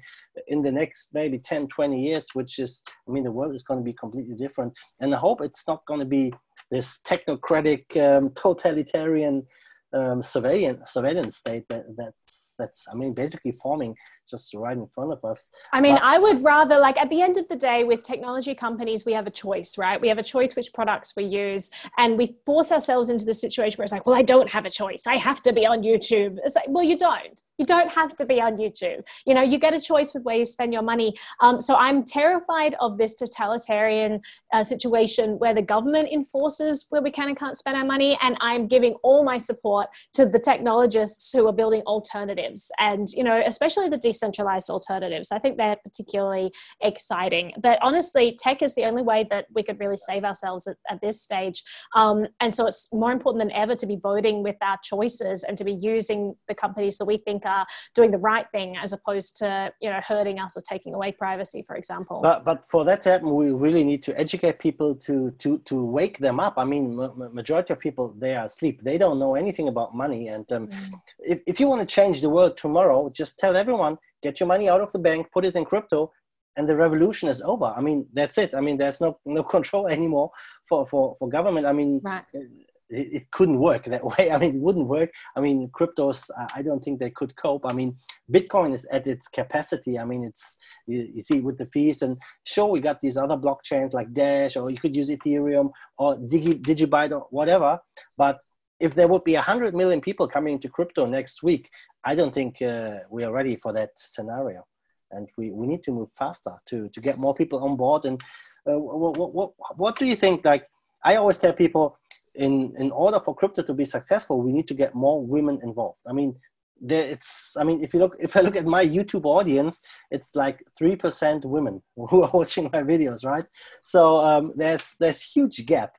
in 0.47 0.61
the 0.61 0.71
next 0.71 1.13
maybe 1.13 1.39
10, 1.39 1.69
20 1.69 2.03
years, 2.03 2.27
which 2.33 2.59
is, 2.59 2.83
I 3.07 3.11
mean, 3.11 3.23
the 3.23 3.31
world 3.31 3.55
is 3.55 3.63
going 3.63 3.79
to 3.79 3.83
be 3.83 3.93
completely 3.93 4.35
different. 4.35 4.73
And 4.99 5.15
I 5.15 5.17
hope 5.17 5.41
it's 5.41 5.65
not 5.67 5.85
going 5.85 6.01
to 6.01 6.05
be 6.05 6.33
this 6.69 6.99
technocratic, 7.05 7.85
um, 7.97 8.31
totalitarian 8.31 9.45
um, 9.93 10.23
surveillance 10.23 10.91
surveillance 10.91 11.37
state 11.37 11.63
that, 11.69 11.83
that's 11.97 12.55
that's 12.57 12.85
I 12.91 12.95
mean 12.95 13.13
basically 13.13 13.51
forming 13.51 13.95
just 14.31 14.53
right 14.53 14.77
in 14.77 14.87
front 14.95 15.11
of 15.11 15.23
us. 15.23 15.49
I 15.73 15.81
mean, 15.81 15.95
but, 15.95 16.03
I 16.03 16.17
would 16.17 16.43
rather 16.43 16.79
like 16.79 16.97
at 16.97 17.09
the 17.09 17.21
end 17.21 17.37
of 17.37 17.47
the 17.49 17.55
day, 17.55 17.83
with 17.83 18.01
technology 18.01 18.55
companies, 18.55 19.05
we 19.05 19.13
have 19.13 19.27
a 19.27 19.31
choice, 19.31 19.77
right? 19.77 19.99
We 19.99 20.07
have 20.07 20.17
a 20.17 20.23
choice 20.23 20.55
which 20.55 20.73
products 20.73 21.13
we 21.15 21.25
use, 21.25 21.69
and 21.97 22.17
we 22.17 22.35
force 22.45 22.71
ourselves 22.71 23.09
into 23.09 23.25
the 23.25 23.33
situation 23.33 23.77
where 23.77 23.83
it's 23.83 23.91
like, 23.91 24.05
well, 24.05 24.15
I 24.15 24.23
don't 24.23 24.49
have 24.49 24.65
a 24.65 24.69
choice. 24.69 25.05
I 25.05 25.17
have 25.17 25.41
to 25.43 25.53
be 25.53 25.65
on 25.65 25.83
YouTube. 25.83 26.37
It's 26.43 26.55
like, 26.55 26.65
well, 26.69 26.83
you 26.83 26.97
don't. 26.97 27.41
You 27.57 27.65
don't 27.65 27.91
have 27.91 28.15
to 28.15 28.25
be 28.25 28.41
on 28.41 28.57
YouTube. 28.57 29.03
You 29.25 29.35
know, 29.35 29.43
you 29.43 29.59
get 29.59 29.73
a 29.73 29.79
choice 29.79 30.13
with 30.13 30.23
where 30.23 30.37
you 30.37 30.45
spend 30.45 30.73
your 30.73 30.81
money. 30.81 31.13
Um, 31.41 31.59
so 31.59 31.75
I'm 31.75 32.03
terrified 32.03 32.75
of 32.79 32.97
this 32.97 33.13
totalitarian 33.13 34.21
uh, 34.53 34.63
situation 34.63 35.37
where 35.37 35.53
the 35.53 35.61
government 35.61 36.09
enforces 36.11 36.87
where 36.89 37.01
we 37.01 37.11
can 37.11 37.27
and 37.27 37.37
can't 37.37 37.57
spend 37.57 37.77
our 37.77 37.85
money, 37.85 38.17
and 38.21 38.35
I'm 38.39 38.67
giving 38.67 38.93
all 39.03 39.23
my 39.23 39.37
support 39.37 39.87
to 40.13 40.25
the 40.25 40.39
technologists 40.39 41.31
who 41.31 41.47
are 41.47 41.53
building 41.53 41.81
alternatives, 41.81 42.71
and 42.79 43.09
you 43.11 43.23
know, 43.23 43.41
especially 43.45 43.89
the 43.89 43.97
decentralized 44.21 44.69
alternatives. 44.69 45.31
I 45.31 45.39
think 45.39 45.57
they're 45.57 45.77
particularly 45.83 46.51
exciting. 46.81 47.53
But 47.61 47.79
honestly, 47.81 48.37
tech 48.37 48.61
is 48.61 48.75
the 48.75 48.85
only 48.85 49.01
way 49.01 49.25
that 49.29 49.47
we 49.53 49.63
could 49.63 49.79
really 49.79 49.97
save 49.97 50.23
ourselves 50.23 50.67
at, 50.67 50.77
at 50.89 51.01
this 51.01 51.21
stage. 51.21 51.63
Um, 51.95 52.27
and 52.39 52.53
so 52.53 52.67
it's 52.67 52.89
more 52.93 53.11
important 53.11 53.41
than 53.41 53.51
ever 53.51 53.75
to 53.75 53.85
be 53.85 53.97
voting 54.01 54.43
with 54.43 54.57
our 54.61 54.77
choices 54.83 55.43
and 55.43 55.57
to 55.57 55.63
be 55.63 55.73
using 55.73 56.35
the 56.47 56.55
companies 56.55 56.97
that 56.97 57.05
we 57.05 57.17
think 57.17 57.45
are 57.45 57.65
doing 57.95 58.11
the 58.11 58.17
right 58.17 58.45
thing 58.51 58.77
as 58.77 58.93
opposed 58.93 59.37
to 59.37 59.71
you 59.81 59.89
know 59.89 59.99
hurting 60.07 60.39
us 60.39 60.55
or 60.57 60.61
taking 60.61 60.93
away 60.93 61.11
privacy, 61.11 61.63
for 61.65 61.75
example. 61.75 62.19
But 62.21 62.45
but 62.45 62.65
for 62.65 62.85
that 62.85 63.01
to 63.01 63.11
happen, 63.11 63.33
we 63.35 63.51
really 63.51 63.83
need 63.83 64.03
to 64.03 64.19
educate 64.19 64.59
people 64.59 64.95
to 65.07 65.31
to 65.39 65.57
to 65.59 65.75
wake 65.83 66.17
them 66.19 66.39
up. 66.39 66.55
I 66.57 66.65
mean, 66.65 66.95
majority 67.33 67.73
of 67.73 67.79
people 67.79 68.13
they 68.17 68.35
are 68.35 68.45
asleep. 68.45 68.81
They 68.83 68.97
don't 68.97 69.19
know 69.19 69.35
anything 69.35 69.67
about 69.67 69.95
money. 69.95 70.27
And 70.27 70.51
um, 70.51 70.67
mm. 70.67 71.01
if 71.19 71.39
if 71.47 71.59
you 71.59 71.67
want 71.67 71.81
to 71.81 71.87
change 71.87 72.21
the 72.21 72.29
world 72.29 72.57
tomorrow, 72.57 73.09
just 73.09 73.39
tell 73.39 73.55
everyone 73.55 73.97
get 74.21 74.39
your 74.39 74.47
money 74.47 74.69
out 74.69 74.81
of 74.81 74.91
the 74.91 74.99
bank, 74.99 75.27
put 75.33 75.45
it 75.45 75.55
in 75.55 75.65
crypto, 75.65 76.11
and 76.57 76.67
the 76.67 76.75
revolution 76.75 77.29
is 77.29 77.41
over. 77.41 77.65
I 77.65 77.81
mean, 77.81 78.07
that's 78.13 78.37
it. 78.37 78.53
I 78.53 78.61
mean, 78.61 78.77
there's 78.77 79.01
no 79.01 79.19
no 79.25 79.43
control 79.43 79.87
anymore 79.87 80.31
for 80.67 80.85
for, 80.85 81.15
for 81.19 81.29
government. 81.29 81.65
I 81.65 81.73
mean, 81.73 82.01
right. 82.03 82.23
it, 82.33 82.47
it, 82.89 83.31
couldn't 83.31 83.59
work 83.59 83.85
that 83.85 84.03
way. 84.17 84.31
I 84.31 84.37
mean, 84.37 84.55
it 84.55 84.61
wouldn't 84.61 84.87
work. 84.87 85.11
I 85.35 85.41
mean, 85.41 85.69
cryptos. 85.69 86.29
I 86.53 86.61
don't 86.61 86.83
think 86.83 86.99
they 86.99 87.09
could 87.09 87.35
cope. 87.35 87.65
I 87.65 87.73
mean, 87.73 87.95
Bitcoin 88.31 88.73
is 88.73 88.85
at 88.91 89.07
its 89.07 89.27
capacity. 89.27 89.97
I 89.97 90.05
mean, 90.05 90.23
it's 90.25 90.57
you, 90.87 91.09
you 91.15 91.21
see 91.21 91.39
with 91.39 91.57
the 91.57 91.67
fees, 91.67 92.01
and 92.01 92.17
sure, 92.43 92.67
we 92.67 92.81
got 92.81 93.01
these 93.01 93.17
other 93.17 93.37
blockchains 93.37 93.93
like 93.93 94.13
Dash, 94.13 94.55
or 94.57 94.69
you 94.69 94.77
could 94.77 94.95
use 94.95 95.09
Ethereum 95.09 95.71
or 95.97 96.17
Digi, 96.17 96.61
Digibyte 96.61 97.11
or 97.11 97.27
whatever. 97.29 97.79
But 98.17 98.39
if 98.81 98.95
there 98.95 99.07
would 99.07 99.23
be 99.23 99.35
100 99.35 99.75
million 99.75 100.01
people 100.01 100.27
coming 100.27 100.53
into 100.53 100.69
crypto 100.69 101.05
next 101.05 101.43
week, 101.43 101.69
I 102.03 102.15
don't 102.15 102.33
think 102.33 102.61
uh, 102.61 102.99
we 103.09 103.23
are 103.23 103.31
ready 103.31 103.55
for 103.55 103.71
that 103.73 103.91
scenario. 103.95 104.65
And 105.11 105.29
we, 105.37 105.51
we 105.51 105.67
need 105.67 105.83
to 105.83 105.91
move 105.91 106.09
faster 106.17 106.53
to, 106.69 106.89
to 106.89 107.01
get 107.01 107.17
more 107.17 107.35
people 107.35 107.63
on 107.63 107.75
board. 107.75 108.05
And 108.05 108.21
uh, 108.67 108.79
what, 108.79 109.33
what, 109.33 109.51
what 109.75 109.99
do 109.99 110.05
you 110.05 110.15
think? 110.15 110.45
Like, 110.45 110.67
I 111.03 111.15
always 111.15 111.37
tell 111.37 111.53
people, 111.53 111.97
in, 112.35 112.73
in 112.77 112.91
order 112.91 113.19
for 113.19 113.35
crypto 113.35 113.61
to 113.61 113.73
be 113.73 113.85
successful, 113.85 114.41
we 114.41 114.53
need 114.53 114.67
to 114.69 114.73
get 114.73 114.95
more 114.95 115.23
women 115.23 115.59
involved. 115.63 115.99
I 116.07 116.13
mean, 116.13 116.35
there 116.81 117.03
it's 117.03 117.55
i 117.59 117.63
mean 117.63 117.83
if 117.83 117.93
you 117.93 117.99
look 117.99 118.17
if 118.19 118.35
i 118.35 118.41
look 118.41 118.55
at 118.55 118.65
my 118.65 118.83
youtube 118.83 119.23
audience 119.23 119.81
it's 120.09 120.35
like 120.35 120.63
3% 120.81 121.45
women 121.45 121.79
who 121.95 122.23
are 122.23 122.31
watching 122.33 122.69
my 122.73 122.81
videos 122.81 123.23
right 123.23 123.45
so 123.83 124.17
um, 124.17 124.51
there's 124.55 124.95
there's 124.99 125.21
huge 125.21 125.63
gap 125.67 125.93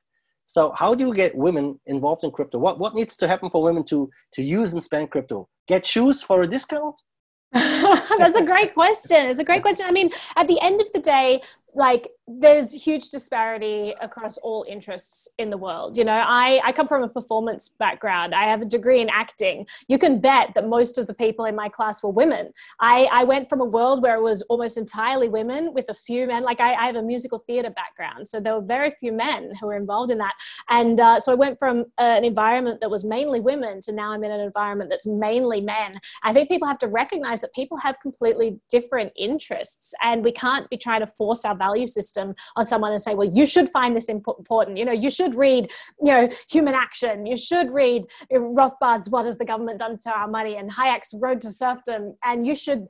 so 0.53 0.71
how 0.77 0.93
do 0.93 1.07
you 1.07 1.15
get 1.15 1.35
women 1.35 1.79
involved 1.87 2.23
in 2.23 2.29
crypto? 2.29 2.59
What 2.59 2.77
what 2.77 2.93
needs 2.93 3.15
to 3.17 3.27
happen 3.27 3.49
for 3.49 3.63
women 3.63 3.83
to 3.85 4.07
to 4.33 4.43
use 4.43 4.71
and 4.73 4.83
spend 4.83 5.09
crypto? 5.09 5.49
Get 5.67 5.83
shoes 5.83 6.21
for 6.21 6.43
a 6.43 6.47
discount? 6.47 6.93
That's 7.53 8.35
a 8.35 8.45
great 8.45 8.75
question. 8.75 9.25
It's 9.25 9.39
a 9.39 9.43
great 9.43 9.63
question. 9.63 9.87
I 9.87 9.91
mean, 9.91 10.11
at 10.35 10.47
the 10.47 10.61
end 10.61 10.79
of 10.79 10.93
the 10.93 10.99
day, 10.99 11.41
like 11.75 12.09
there's 12.27 12.71
huge 12.71 13.09
disparity 13.09 13.93
across 14.01 14.37
all 14.37 14.65
interests 14.69 15.27
in 15.39 15.49
the 15.49 15.57
world. 15.57 15.97
You 15.97 16.05
know 16.05 16.23
I, 16.25 16.61
I 16.63 16.71
come 16.71 16.87
from 16.87 17.03
a 17.03 17.09
performance 17.09 17.69
background. 17.69 18.33
I 18.33 18.45
have 18.45 18.61
a 18.61 18.65
degree 18.65 19.01
in 19.01 19.09
acting. 19.09 19.65
You 19.87 19.97
can 19.97 20.19
bet 20.19 20.53
that 20.55 20.67
most 20.67 20.97
of 20.97 21.07
the 21.07 21.13
people 21.13 21.45
in 21.45 21.55
my 21.55 21.69
class 21.69 22.03
were 22.03 22.11
women. 22.11 22.51
I, 22.79 23.07
I 23.11 23.23
went 23.23 23.49
from 23.49 23.61
a 23.61 23.65
world 23.65 24.01
where 24.01 24.15
it 24.15 24.21
was 24.21 24.41
almost 24.43 24.77
entirely 24.77 25.27
women 25.27 25.73
with 25.73 25.89
a 25.89 25.93
few 25.93 26.27
men. 26.27 26.43
Like 26.43 26.61
i, 26.61 26.73
I 26.73 26.85
have 26.85 26.95
a 26.95 27.03
musical 27.03 27.39
theater 27.47 27.69
background. 27.69 28.27
So 28.27 28.39
there 28.39 28.55
were 28.55 28.65
very 28.65 28.91
few 28.91 29.11
men 29.11 29.53
who 29.59 29.67
were 29.67 29.75
involved 29.75 30.11
in 30.11 30.17
that. 30.19 30.33
And 30.69 30.99
uh, 30.99 31.19
so 31.19 31.31
i 31.31 31.35
went 31.35 31.59
from 31.59 31.81
uh, 31.97 32.15
an 32.17 32.23
environment 32.23 32.79
that 32.81 32.89
was 32.89 33.03
mainly 33.03 33.39
women 33.39 33.81
to 33.81 33.91
now 33.91 34.11
i'm 34.11 34.23
in 34.23 34.31
an 34.31 34.39
environment 34.39 34.89
that's 34.89 35.07
mainly 35.07 35.61
men. 35.61 35.99
I 36.23 36.33
think 36.33 36.49
people 36.49 36.67
have 36.67 36.79
to 36.79 36.87
recognize 36.87 37.41
that 37.41 37.53
people 37.53 37.77
have 37.77 37.99
completely 37.99 38.59
different 38.69 39.11
interests 39.17 39.93
and 40.01 40.23
we 40.23 40.31
can't 40.31 40.69
be 40.69 40.77
trying 40.77 41.01
to 41.01 41.07
force 41.07 41.45
our 41.45 41.55
value 41.65 41.87
system 41.87 42.35
on 42.57 42.65
someone 42.65 42.91
and 42.91 43.01
say, 43.01 43.13
well, 43.15 43.31
you 43.39 43.45
should 43.53 43.69
find 43.69 43.95
this 43.95 44.09
important. 44.09 44.77
You 44.77 44.85
know, 44.85 44.97
you 45.05 45.11
should 45.17 45.33
read, 45.45 45.63
you 46.05 46.11
know, 46.13 46.29
Human 46.55 46.75
Action. 46.85 47.25
You 47.25 47.37
should 47.37 47.67
read 47.71 48.01
Rothbard's 48.31 49.09
What 49.09 49.25
Has 49.25 49.37
the 49.37 49.45
Government 49.45 49.79
Done 49.79 49.97
to 50.05 50.09
Our 50.19 50.27
Money 50.27 50.55
and 50.57 50.67
Hayek's 50.71 51.13
Road 51.23 51.39
to 51.41 51.49
Serfdom. 51.49 52.01
And 52.23 52.45
you 52.47 52.55
should 52.63 52.87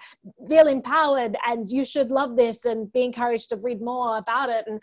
feel 0.49 0.67
empowered 0.67 1.35
and 1.47 1.69
you 1.69 1.83
should 1.85 2.09
love 2.19 2.35
this 2.35 2.65
and 2.65 2.91
be 2.91 3.03
encouraged 3.03 3.49
to 3.49 3.57
read 3.57 3.81
more 3.81 4.17
about 4.17 4.49
it. 4.49 4.63
And 4.67 4.81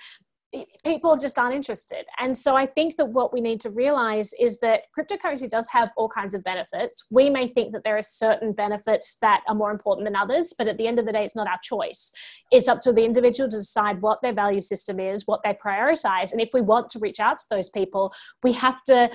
people 0.85 1.17
just 1.17 1.39
aren't 1.39 1.55
interested. 1.55 2.05
And 2.19 2.37
so 2.37 2.57
I 2.57 2.67
think 2.67 2.97
that 2.97 3.07
what 3.07 3.33
we 3.33 3.41
need 3.41 3.61
to 3.61 3.71
realize 3.71 4.33
is 4.41 4.59
that 4.61 4.83
cryptocurrency 4.97 5.49
does 5.49 5.69
have 5.69 5.93
all 5.97 6.09
kinds 6.09 6.35
of 6.35 6.43
benefits. 6.43 7.07
We 7.11 7.31
may 7.31 7.49
think 7.49 7.73
that 7.73 7.85
there 7.85 7.97
are 7.97 8.03
certain 8.03 8.53
benefits 8.53 9.17
that 9.21 9.43
are 9.47 9.55
more 9.55 9.71
important 9.71 10.07
than 10.07 10.17
others, 10.17 10.53
but 10.57 10.67
at 10.67 10.77
the 10.77 10.89
end 10.89 10.99
of 10.99 11.07
the 11.07 11.13
day, 11.13 11.23
it's 11.23 11.37
not 11.37 11.47
our 11.47 11.61
choice. 11.63 12.13
It's 12.51 12.69
up 12.69 12.81
to 12.81 12.93
the 12.93 13.05
individual 13.05 13.49
to 13.49 13.59
decide 13.59 14.03
what 14.03 14.23
their 14.23 14.33
value 14.33 14.61
system 14.61 14.99
is, 14.99 15.27
what 15.27 15.41
they 15.45 15.55
prioritize. 15.55 16.33
And 16.33 16.41
if 16.41 16.51
we 16.53 16.61
want 16.61 16.91
to 16.91 16.99
reach 16.99 17.21
out 17.21 17.39
to 17.39 17.47
those 17.51 17.71
people, 17.71 18.13
we 18.43 18.53
have 18.53 18.83
to 18.85 19.11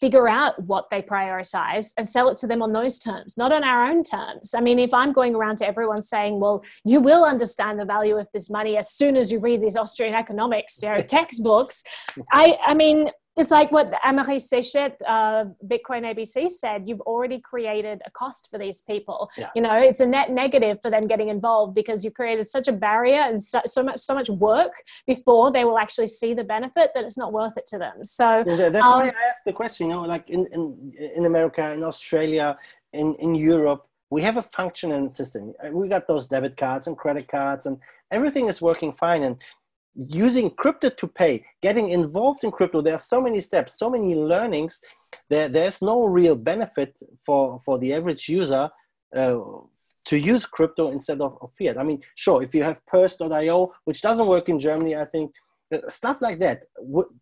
figure 0.00 0.28
out 0.28 0.60
what 0.64 0.90
they 0.90 1.02
prioritize 1.02 1.92
and 1.96 2.08
sell 2.08 2.28
it 2.28 2.36
to 2.38 2.46
them 2.46 2.62
on 2.62 2.72
those 2.72 2.98
terms, 2.98 3.36
not 3.36 3.52
on 3.52 3.64
our 3.64 3.84
own 3.84 4.02
terms. 4.02 4.54
I 4.54 4.60
mean, 4.60 4.78
if 4.78 4.92
I'm 4.92 5.12
going 5.12 5.34
around 5.34 5.56
to 5.58 5.66
everyone 5.66 6.02
saying, 6.02 6.40
well, 6.40 6.64
you 6.84 7.00
will 7.00 7.24
understand 7.24 7.78
the 7.78 7.84
value 7.84 8.16
of 8.16 8.28
this 8.32 8.50
money 8.50 8.76
as 8.76 8.90
soon 8.90 9.16
as 9.16 9.30
you 9.30 9.40
read 9.40 9.60
these 9.60 9.76
Austrian 9.76 10.14
economics 10.14 10.82
you 10.82 10.88
know, 10.88 11.00
textbooks, 11.00 11.82
I, 12.32 12.58
I 12.64 12.74
mean, 12.74 13.10
it's 13.36 13.50
like 13.50 13.72
what 13.72 13.90
Amaury 14.02 14.36
Séchet, 14.36 14.94
uh, 15.06 15.46
Bitcoin 15.66 16.04
ABC 16.04 16.50
said, 16.50 16.86
you've 16.86 17.00
already 17.02 17.40
created 17.40 18.02
a 18.04 18.10
cost 18.10 18.48
for 18.50 18.58
these 18.58 18.82
people. 18.82 19.30
Yeah. 19.38 19.48
You 19.54 19.62
know, 19.62 19.74
it's 19.78 20.00
a 20.00 20.06
net 20.06 20.30
negative 20.30 20.78
for 20.82 20.90
them 20.90 21.02
getting 21.02 21.28
involved 21.28 21.74
because 21.74 22.04
you've 22.04 22.12
created 22.14 22.46
such 22.46 22.68
a 22.68 22.72
barrier 22.72 23.20
and 23.20 23.42
so, 23.42 23.60
so, 23.64 23.82
much 23.82 23.98
so 23.98 24.14
much 24.14 24.28
work 24.28 24.72
before 25.06 25.50
they 25.50 25.64
will 25.64 25.78
actually 25.78 26.08
see 26.08 26.34
the 26.34 26.44
benefit 26.44 26.90
that 26.94 27.04
it's 27.04 27.16
not 27.16 27.32
worth 27.32 27.56
it 27.56 27.64
to 27.66 27.78
them. 27.78 28.04
So 28.04 28.44
yeah, 28.46 28.68
that's 28.68 28.84
um, 28.84 28.92
why 28.92 29.06
I 29.06 29.28
asked 29.28 29.44
the 29.46 29.52
question, 29.54 29.88
you 29.88 29.94
know, 29.94 30.02
like 30.02 30.28
in, 30.28 30.46
in, 30.52 30.92
in 31.16 31.24
America, 31.24 31.72
in 31.72 31.82
Australia, 31.82 32.58
in, 32.92 33.14
in 33.14 33.34
Europe, 33.34 33.86
we 34.10 34.20
have 34.20 34.36
a 34.36 34.42
functioning 34.42 35.08
system. 35.08 35.54
We 35.70 35.88
got 35.88 36.06
those 36.06 36.26
debit 36.26 36.58
cards 36.58 36.86
and 36.86 36.98
credit 36.98 37.28
cards 37.28 37.64
and 37.64 37.78
everything 38.10 38.48
is 38.48 38.60
working 38.60 38.92
fine. 38.92 39.22
And 39.22 39.36
using 39.94 40.50
crypto 40.50 40.90
to 40.90 41.06
pay, 41.06 41.44
getting 41.62 41.90
involved 41.90 42.44
in 42.44 42.50
crypto, 42.50 42.80
there 42.80 42.94
are 42.94 42.98
so 42.98 43.20
many 43.20 43.40
steps, 43.40 43.78
so 43.78 43.90
many 43.90 44.14
learnings. 44.14 44.80
There, 45.28 45.48
there's 45.48 45.82
no 45.82 46.04
real 46.04 46.34
benefit 46.34 46.98
for, 47.24 47.60
for 47.64 47.78
the 47.78 47.92
average 47.92 48.28
user 48.28 48.70
uh, 49.14 49.38
to 50.04 50.16
use 50.16 50.46
crypto 50.46 50.90
instead 50.90 51.20
of, 51.20 51.36
of, 51.40 51.52
fiat. 51.58 51.78
I 51.78 51.82
mean, 51.82 52.02
sure, 52.16 52.42
if 52.42 52.54
you 52.54 52.62
have 52.62 52.84
Purse.io, 52.86 53.72
which 53.84 54.02
doesn't 54.02 54.26
work 54.26 54.48
in 54.48 54.58
Germany, 54.58 54.96
I 54.96 55.04
think 55.04 55.32
uh, 55.72 55.78
stuff 55.88 56.22
like 56.22 56.38
that 56.40 56.62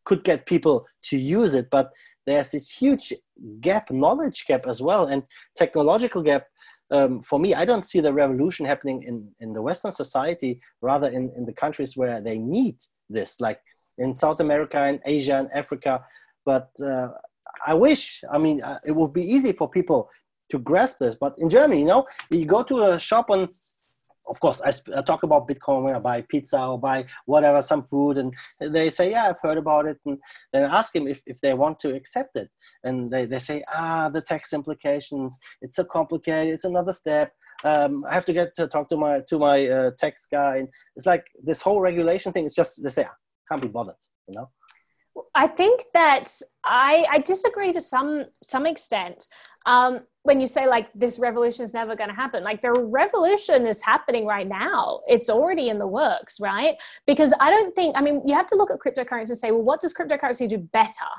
could 0.04 0.24
get 0.24 0.46
people 0.46 0.86
to 1.04 1.18
use 1.18 1.54
it, 1.54 1.68
but 1.70 1.90
there's 2.26 2.52
this 2.52 2.70
huge 2.70 3.12
gap, 3.60 3.90
knowledge 3.90 4.44
gap 4.46 4.66
as 4.66 4.80
well, 4.80 5.06
and 5.06 5.22
technological 5.56 6.22
gap 6.22 6.44
um, 6.90 7.22
for 7.22 7.38
me, 7.38 7.54
I 7.54 7.64
don't 7.64 7.84
see 7.84 8.00
the 8.00 8.12
revolution 8.12 8.66
happening 8.66 9.02
in, 9.04 9.28
in 9.40 9.52
the 9.52 9.62
Western 9.62 9.92
society, 9.92 10.60
rather 10.82 11.08
in, 11.08 11.32
in 11.36 11.44
the 11.46 11.52
countries 11.52 11.96
where 11.96 12.20
they 12.20 12.38
need 12.38 12.76
this, 13.08 13.40
like 13.40 13.60
in 13.98 14.12
South 14.12 14.40
America 14.40 14.78
and 14.78 15.00
Asia 15.04 15.36
and 15.38 15.48
Africa. 15.52 16.04
But 16.44 16.70
uh, 16.82 17.08
I 17.66 17.74
wish, 17.74 18.22
I 18.32 18.38
mean, 18.38 18.62
uh, 18.62 18.78
it 18.84 18.92
would 18.92 19.12
be 19.12 19.22
easy 19.22 19.52
for 19.52 19.68
people 19.68 20.08
to 20.50 20.58
grasp 20.58 20.98
this. 20.98 21.14
But 21.14 21.34
in 21.38 21.48
Germany, 21.48 21.80
you 21.80 21.86
know, 21.86 22.06
you 22.30 22.44
go 22.44 22.62
to 22.64 22.92
a 22.92 22.98
shop 22.98 23.30
and 23.30 23.48
of 24.28 24.38
course, 24.40 24.60
I, 24.60 24.72
I, 24.96 25.02
talk 25.02 25.22
about 25.22 25.48
Bitcoin 25.48 25.82
when 25.82 25.94
I 25.94 25.98
buy 25.98 26.22
pizza 26.22 26.62
or 26.62 26.78
buy 26.78 27.06
whatever, 27.26 27.62
some 27.62 27.82
food, 27.82 28.18
and 28.18 28.34
they 28.60 28.90
say, 28.90 29.10
Yeah, 29.10 29.28
I've 29.28 29.40
heard 29.42 29.58
about 29.58 29.86
it. 29.86 29.98
And 30.06 30.18
then 30.52 30.64
I 30.64 30.78
ask 30.78 30.92
them 30.92 31.08
if, 31.08 31.20
if 31.26 31.40
they 31.40 31.54
want 31.54 31.80
to 31.80 31.94
accept 31.94 32.36
it 32.36 32.48
and 32.84 33.10
they, 33.10 33.26
they 33.26 33.38
say, 33.38 33.62
ah, 33.72 34.08
the 34.08 34.20
tax 34.20 34.52
implications, 34.52 35.38
it's 35.60 35.76
so 35.76 35.84
complicated, 35.84 36.54
it's 36.54 36.64
another 36.64 36.92
step. 36.92 37.32
Um, 37.64 38.04
I 38.08 38.14
have 38.14 38.24
to 38.26 38.32
get 38.32 38.54
to 38.56 38.66
talk 38.68 38.88
to 38.88 38.96
my 38.96 39.20
to 39.28 39.38
my 39.38 39.68
uh, 39.68 39.90
tax 39.98 40.26
guy. 40.30 40.58
And 40.58 40.68
it's 40.96 41.06
like 41.06 41.26
this 41.42 41.60
whole 41.60 41.80
regulation 41.80 42.32
thing 42.32 42.46
is 42.46 42.54
just 42.54 42.82
they 42.82 42.90
say, 42.90 43.04
I 43.04 43.08
can't 43.50 43.60
be 43.60 43.68
bothered, 43.68 43.96
you 44.26 44.34
know. 44.34 44.50
I 45.34 45.46
think 45.46 45.84
that 45.94 46.28
I, 46.64 47.06
I 47.10 47.18
disagree 47.18 47.72
to 47.72 47.80
some 47.80 48.26
some 48.42 48.66
extent. 48.66 49.26
Um, 49.66 50.00
when 50.22 50.40
you 50.40 50.46
say 50.46 50.66
like 50.66 50.92
this 50.94 51.18
revolution 51.18 51.62
is 51.62 51.72
never 51.72 51.96
going 51.96 52.10
to 52.10 52.14
happen, 52.14 52.42
like 52.42 52.60
the 52.60 52.72
revolution 52.72 53.66
is 53.66 53.82
happening 53.82 54.26
right 54.26 54.46
now. 54.46 55.00
It's 55.08 55.30
already 55.30 55.68
in 55.70 55.78
the 55.78 55.86
works, 55.86 56.38
right? 56.40 56.76
Because 57.06 57.32
I 57.40 57.50
don't 57.50 57.74
think. 57.74 57.96
I 57.96 58.02
mean, 58.02 58.22
you 58.24 58.34
have 58.34 58.46
to 58.48 58.56
look 58.56 58.70
at 58.70 58.78
cryptocurrency 58.78 59.30
and 59.30 59.38
say, 59.38 59.50
well, 59.50 59.62
what 59.62 59.80
does 59.80 59.94
cryptocurrency 59.94 60.48
do 60.48 60.58
better? 60.58 61.10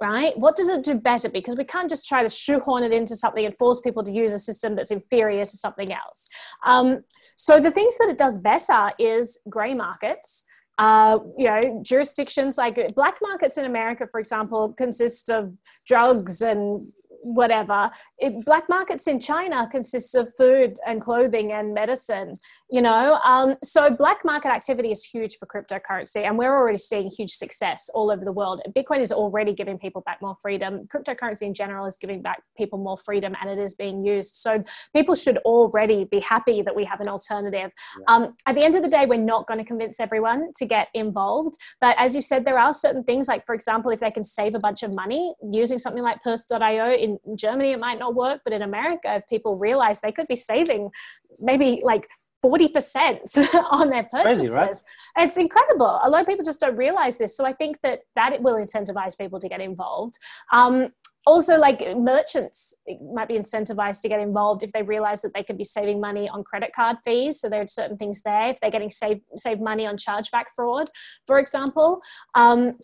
Right? 0.00 0.36
What 0.36 0.56
does 0.56 0.68
it 0.68 0.82
do 0.82 0.96
better? 0.96 1.28
Because 1.28 1.56
we 1.56 1.64
can't 1.64 1.88
just 1.88 2.08
try 2.08 2.24
to 2.24 2.28
shoehorn 2.28 2.82
it 2.82 2.92
into 2.92 3.14
something 3.14 3.46
and 3.46 3.56
force 3.56 3.80
people 3.80 4.02
to 4.02 4.10
use 4.10 4.32
a 4.32 4.38
system 4.38 4.74
that's 4.74 4.90
inferior 4.90 5.44
to 5.44 5.56
something 5.56 5.92
else. 5.92 6.28
Um, 6.66 7.04
so 7.36 7.60
the 7.60 7.70
things 7.70 7.96
that 7.98 8.08
it 8.08 8.18
does 8.18 8.40
better 8.40 8.90
is 8.98 9.40
grey 9.48 9.74
markets 9.74 10.44
uh, 10.78 11.18
you 11.36 11.44
know, 11.46 11.80
jurisdictions 11.82 12.56
like 12.56 12.94
black 12.94 13.18
markets 13.22 13.58
in 13.58 13.66
America, 13.66 14.08
for 14.10 14.20
example, 14.20 14.72
consists 14.72 15.28
of 15.28 15.52
drugs 15.86 16.42
and 16.42 16.82
whatever. 17.22 17.90
It, 18.18 18.44
black 18.44 18.68
markets 18.68 19.06
in 19.06 19.20
China 19.20 19.68
consists 19.70 20.14
of 20.14 20.32
food 20.36 20.78
and 20.86 21.00
clothing 21.00 21.52
and 21.52 21.72
medicine, 21.74 22.34
you 22.70 22.82
know. 22.82 23.18
Um, 23.24 23.56
so 23.62 23.90
black 23.90 24.24
market 24.24 24.48
activity 24.48 24.90
is 24.90 25.04
huge 25.04 25.36
for 25.38 25.46
cryptocurrency, 25.46 26.24
and 26.24 26.36
we're 26.36 26.54
already 26.54 26.78
seeing 26.78 27.10
huge 27.10 27.32
success 27.32 27.88
all 27.94 28.10
over 28.10 28.24
the 28.24 28.32
world. 28.32 28.60
Bitcoin 28.76 29.00
is 29.00 29.12
already 29.12 29.52
giving 29.52 29.78
people 29.78 30.02
back 30.02 30.20
more 30.20 30.36
freedom. 30.40 30.88
Cryptocurrency 30.88 31.42
in 31.42 31.54
general 31.54 31.86
is 31.86 31.96
giving 31.96 32.22
back 32.22 32.42
people 32.56 32.78
more 32.78 32.98
freedom, 32.98 33.34
and 33.40 33.50
it 33.50 33.58
is 33.58 33.74
being 33.74 34.04
used. 34.04 34.34
So 34.34 34.62
people 34.94 35.14
should 35.14 35.38
already 35.38 36.04
be 36.04 36.20
happy 36.20 36.62
that 36.62 36.74
we 36.74 36.84
have 36.84 37.00
an 37.00 37.08
alternative. 37.08 37.70
Yeah. 37.98 38.04
Um, 38.14 38.36
at 38.46 38.54
the 38.54 38.62
end 38.64 38.74
of 38.74 38.82
the 38.82 38.88
day, 38.88 39.06
we're 39.06 39.18
not 39.18 39.46
going 39.46 39.60
to 39.60 39.66
convince 39.66 40.00
everyone 40.00 40.52
to 40.56 40.66
get 40.66 40.88
involved, 40.94 41.56
but 41.80 41.96
as 41.98 42.14
you 42.14 42.20
said, 42.20 42.44
there 42.44 42.58
are 42.58 42.74
certain 42.74 43.04
things 43.04 43.28
like, 43.28 43.46
for 43.46 43.54
example, 43.54 43.90
if 43.90 44.00
they 44.00 44.10
can 44.10 44.24
save 44.24 44.54
a 44.54 44.58
bunch 44.58 44.82
of 44.82 44.94
money 44.94 45.34
using 45.50 45.78
something 45.78 46.02
like 46.02 46.22
Purse.io 46.22 46.92
in 46.92 47.11
in 47.24 47.36
Germany, 47.36 47.72
it 47.72 47.80
might 47.80 47.98
not 47.98 48.14
work, 48.14 48.40
but 48.44 48.52
in 48.52 48.62
America, 48.62 49.16
if 49.16 49.28
people 49.28 49.58
realize 49.58 50.00
they 50.00 50.12
could 50.12 50.28
be 50.28 50.36
saving 50.36 50.90
maybe 51.38 51.80
like 51.82 52.08
40% 52.44 53.54
on 53.70 53.88
their 53.90 54.04
purchases. 54.04 54.38
Crazy, 54.38 54.48
right? 54.50 54.76
It's 55.18 55.36
incredible. 55.36 56.00
A 56.02 56.10
lot 56.10 56.22
of 56.22 56.26
people 56.26 56.44
just 56.44 56.60
don't 56.60 56.76
realize 56.76 57.18
this. 57.18 57.36
So 57.36 57.44
I 57.46 57.52
think 57.52 57.78
that 57.82 58.00
that 58.16 58.32
it 58.32 58.42
will 58.42 58.56
incentivize 58.56 59.16
people 59.16 59.38
to 59.38 59.48
get 59.48 59.60
involved. 59.60 60.18
Um, 60.52 60.88
also, 61.24 61.56
like 61.56 61.96
merchants 61.96 62.74
might 63.14 63.28
be 63.28 63.34
incentivized 63.34 64.02
to 64.02 64.08
get 64.08 64.18
involved 64.18 64.64
if 64.64 64.72
they 64.72 64.82
realize 64.82 65.22
that 65.22 65.32
they 65.34 65.44
could 65.44 65.56
be 65.56 65.64
saving 65.64 66.00
money 66.00 66.28
on 66.28 66.42
credit 66.42 66.72
card 66.74 66.96
fees. 67.04 67.40
So 67.40 67.48
there 67.48 67.62
are 67.62 67.68
certain 67.68 67.96
things 67.96 68.22
there. 68.22 68.48
If 68.48 68.60
they're 68.60 68.72
getting 68.72 68.90
save, 68.90 69.20
save 69.36 69.60
money 69.60 69.86
on 69.86 69.96
chargeback 69.96 70.46
fraud, 70.56 70.90
for 71.28 71.38
example. 71.38 72.00
Um, 72.34 72.76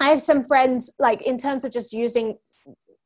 I 0.00 0.08
have 0.08 0.20
some 0.20 0.42
friends, 0.42 0.92
like 0.98 1.22
in 1.22 1.38
terms 1.38 1.64
of 1.64 1.70
just 1.70 1.92
using 1.92 2.36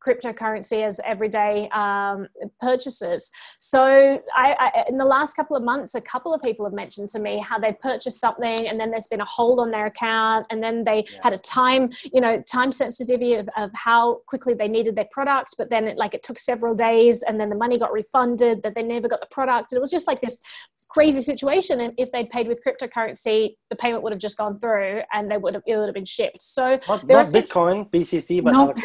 cryptocurrency 0.05 0.85
as 0.85 1.01
everyday 1.05 1.69
um, 1.71 2.29
purchases. 2.61 3.31
So, 3.59 4.23
I, 4.35 4.57
I, 4.59 4.85
in 4.89 4.97
the 4.97 5.05
last 5.05 5.35
couple 5.35 5.57
of 5.57 5.63
months, 5.63 5.95
a 5.95 6.01
couple 6.01 6.33
of 6.35 6.43
people 6.43 6.65
have 6.65 6.75
mentioned 6.75 7.09
to 7.11 7.19
me 7.19 7.39
how 7.39 7.59
they've 7.59 7.79
purchased 7.81 8.21
something 8.21 8.69
and 8.69 8.79
then 8.79 8.91
there's 8.91 9.09
been 9.09 9.21
a 9.21 9.27
hold 9.27 9.61
on 9.61 9.71
their 9.71 9.87
account, 9.87 10.47
and 10.51 10.63
then 10.63 10.85
they 10.85 11.05
yeah. 11.11 11.19
had 11.23 11.33
a 11.33 11.39
time, 11.39 11.91
you 12.13 12.21
know, 12.21 12.41
time 12.43 12.73
sensitivity 12.73 13.35
of, 13.35 13.49
of 13.57 13.71
how 13.75 14.21
quickly 14.27 14.55
they 14.55 14.69
needed 14.69 14.97
their 14.97 15.09
product, 15.11 15.55
but 15.59 15.71
then 15.71 15.89
it, 15.89 15.97
like 15.97 16.15
it 16.15 16.23
took 16.23 16.39
several 16.39 16.75
days, 16.75 17.23
and 17.23 17.41
then 17.41 17.49
the 17.49 17.57
money 17.57 17.77
got 17.77 17.93
refunded, 17.93 18.63
that 18.63 18.75
they 18.75 18.83
never 18.83 19.09
got 19.09 19.21
the 19.21 19.27
product. 19.31 19.73
And 19.73 19.77
it 19.77 19.81
was 19.81 19.91
just 19.91 20.07
like 20.07 20.21
this 20.21 20.41
crazy 20.89 21.21
situation. 21.21 21.81
And 21.81 21.93
if 21.99 22.11
they'd 22.13 22.31
paid 22.31 22.49
with 22.49 22.61
cryptocurrency, 22.65 23.57
the 23.71 23.77
payment 23.77 24.03
would 24.03 24.13
have 24.13 24.21
just 24.21 24.37
gone 24.37 24.59
through, 24.59 25.03
and 25.13 25.31
they 25.31 25.37
would 25.37 25.55
have 25.55 25.63
it 25.67 25.77
would 25.77 25.87
have 25.87 25.95
been 25.95 26.05
shipped. 26.05 26.43
So 26.43 26.79
not, 26.89 27.07
not 27.07 27.27
Bitcoin, 27.27 27.91
BCC, 27.91 28.43
but 28.43 28.53
not, 28.53 28.77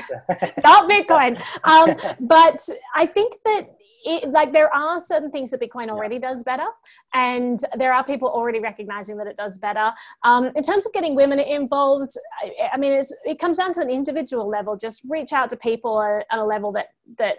not 0.63 0.89
Bitcoin. 0.89 1.02
Um, 1.63 1.95
but 2.19 2.67
I 2.95 3.05
think 3.05 3.35
that 3.45 3.69
it, 4.05 4.29
like 4.29 4.51
there 4.51 4.73
are 4.73 4.99
certain 4.99 5.31
things 5.31 5.49
that 5.51 5.61
Bitcoin 5.61 5.89
already 5.89 6.15
yeah. 6.15 6.29
does 6.29 6.43
better, 6.43 6.67
and 7.13 7.59
there 7.77 7.93
are 7.93 8.03
people 8.03 8.27
already 8.27 8.59
recognizing 8.59 9.17
that 9.17 9.27
it 9.27 9.37
does 9.37 9.57
better. 9.59 9.91
Um, 10.23 10.51
in 10.55 10.63
terms 10.63 10.85
of 10.85 10.93
getting 10.93 11.15
women 11.15 11.39
involved, 11.39 12.11
I, 12.41 12.69
I 12.73 12.77
mean, 12.77 13.01
it 13.25 13.39
comes 13.39 13.57
down 13.57 13.73
to 13.73 13.81
an 13.81 13.89
individual 13.89 14.47
level. 14.47 14.75
Just 14.77 15.03
reach 15.09 15.31
out 15.31 15.49
to 15.51 15.57
people 15.57 16.01
at, 16.01 16.25
at 16.31 16.39
a 16.39 16.43
level 16.43 16.71
that 16.73 16.87
that 17.17 17.37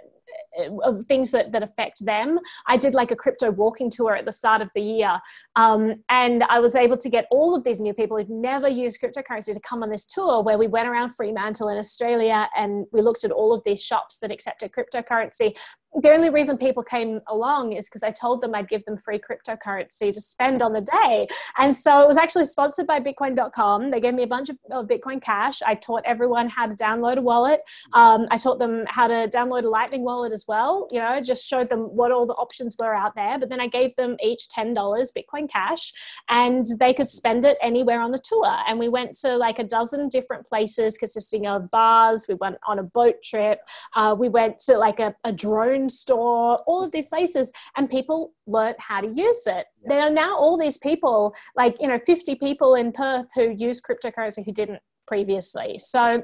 of 0.85 1.05
things 1.07 1.31
that, 1.33 1.53
that 1.53 1.63
affect 1.63 2.05
them. 2.05 2.39
I 2.67 2.77
did 2.77 2.95
like 2.95 3.11
a 3.11 3.17
crypto 3.17 3.51
walking 3.51 3.91
tour 3.91 4.15
at 4.15 4.25
the 4.25 4.33
start 4.33 4.63
of 4.63 4.69
the 4.75 4.83
year. 4.83 5.19
Um, 5.57 5.97
and 6.09 6.45
I 6.45 6.61
was 6.61 6.75
able 6.77 6.97
to 6.97 7.09
get 7.09 7.27
all 7.31 7.55
of 7.55 7.65
these 7.65 7.81
new 7.81 7.95
people 7.95 8.17
who've 8.17 8.31
never 8.31 8.69
used 8.69 9.01
cryptocurrency 9.01 9.53
to 9.55 9.61
come 9.61 9.83
on 9.83 9.91
this 9.91 10.07
tour 10.07 10.43
where 10.43 10.59
we 10.59 10.67
went 10.67 10.89
around 10.89 11.11
Fremantle 11.11 11.69
in 11.69 11.79
Australia 11.79 12.49
and 12.57 12.87
we 12.93 13.01
looked 13.01 13.25
at 13.25 13.31
all 13.31 13.53
of 13.53 13.63
these 13.65 13.83
shops 13.83 14.19
that 14.19 14.31
accepted 14.31 14.73
cryptocurrency 14.73 15.57
the 16.01 16.11
only 16.11 16.31
reason 16.31 16.59
people 16.59 16.83
came 16.83 17.21
along 17.29 17.73
is 17.73 17.89
because 17.89 18.03
I 18.03 18.11
told 18.11 18.41
them 18.41 18.55
I'd 18.55 18.69
give 18.69 18.85
them 18.85 18.97
free 18.97 19.19
cryptocurrency 19.21 20.13
to 20.13 20.21
spend 20.21 20.61
on 20.61 20.73
the 20.73 20.81
day. 20.81 21.29
And 21.57 21.75
so 21.75 22.03
it 22.03 22.09
was 22.09 22.17
actually 22.17 22.47
sponsored 22.47 22.87
by 22.87 22.99
Bitcoin.com. 22.99 23.91
They 23.91 24.01
gave 24.01 24.15
me 24.15 24.25
a 24.25 24.27
bunch 24.27 24.49
of, 24.49 24.57
of 24.73 24.87
Bitcoin 24.87 25.23
Cash. 25.23 25.63
I 25.63 25.77
taught 25.77 26.03
everyone 26.05 26.49
how 26.49 26.67
to 26.67 26.75
download 26.75 27.19
a 27.19 27.23
wallet. 27.23 27.61
Um, 27.93 28.27
I 28.31 28.39
taught 28.39 28.59
them 28.59 28.85
how 28.89 29.07
to 29.07 29.29
download 29.33 29.65
a 29.65 29.69
Lightning 29.69 30.03
wallet 30.03 30.33
as 30.33 30.47
well. 30.49 30.89
You 30.91 30.99
know, 30.99 31.21
just 31.21 31.49
showed 31.49 31.69
them 31.69 31.83
what 31.83 32.11
all 32.11 32.27
the 32.27 32.35
options 32.35 32.77
were 32.79 32.95
out 32.95 33.15
there. 33.15 33.39
But 33.39 33.49
then 33.49 33.61
I 33.61 33.69
gave 33.69 33.95
them 33.95 34.17
each 34.23 34.49
$10 34.49 34.75
Bitcoin 34.75 35.49
Cash 35.49 35.93
and 36.29 36.67
they 36.79 36.93
could 36.93 37.09
spend 37.09 37.45
it 37.45 37.57
anywhere 37.63 38.01
on 38.01 38.11
the 38.11 38.19
tour. 38.19 38.57
And 38.67 38.79
we 38.79 38.89
went 38.89 39.15
to 39.21 39.37
like 39.37 39.61
a 39.61 39.65
dozen 39.65 40.09
different 40.09 40.45
places 40.45 40.99
consisting 40.99 41.47
of 41.47 41.71
bars. 41.71 42.27
We 42.29 42.35
went 42.35 42.57
on 42.67 42.81
a 42.81 42.83
boat 42.83 43.23
trip. 43.23 43.61
Uh, 43.95 44.17
we 44.19 44.29
went 44.29 44.59
to 44.61 44.77
like 44.77 44.99
a, 44.99 45.15
a 45.25 45.33
drone 45.33 45.84
store, 45.89 46.59
all 46.67 46.83
of 46.83 46.93
these 46.93 47.09
places, 47.09 47.53
and 47.77 47.89
people 47.89 48.35
learned 48.47 48.77
how 48.79 49.01
to 49.01 49.09
use 49.09 49.47
it. 49.47 49.67
Yeah. 49.83 49.89
There 49.89 50.01
are 50.01 50.11
now 50.11 50.37
all 50.37 50.57
these 50.57 50.79
people, 50.79 51.35
like, 51.57 51.81
you 51.81 51.89
know, 51.89 51.99
50 52.07 52.35
people 52.37 52.75
in 52.75 52.93
Perth 52.93 53.27
who 53.35 53.51
use 53.51 53.81
cryptocurrency 53.81 54.45
who 54.45 54.53
didn't 54.53 54.81
previously. 55.07 55.79
So, 55.79 56.01
I 56.01 56.23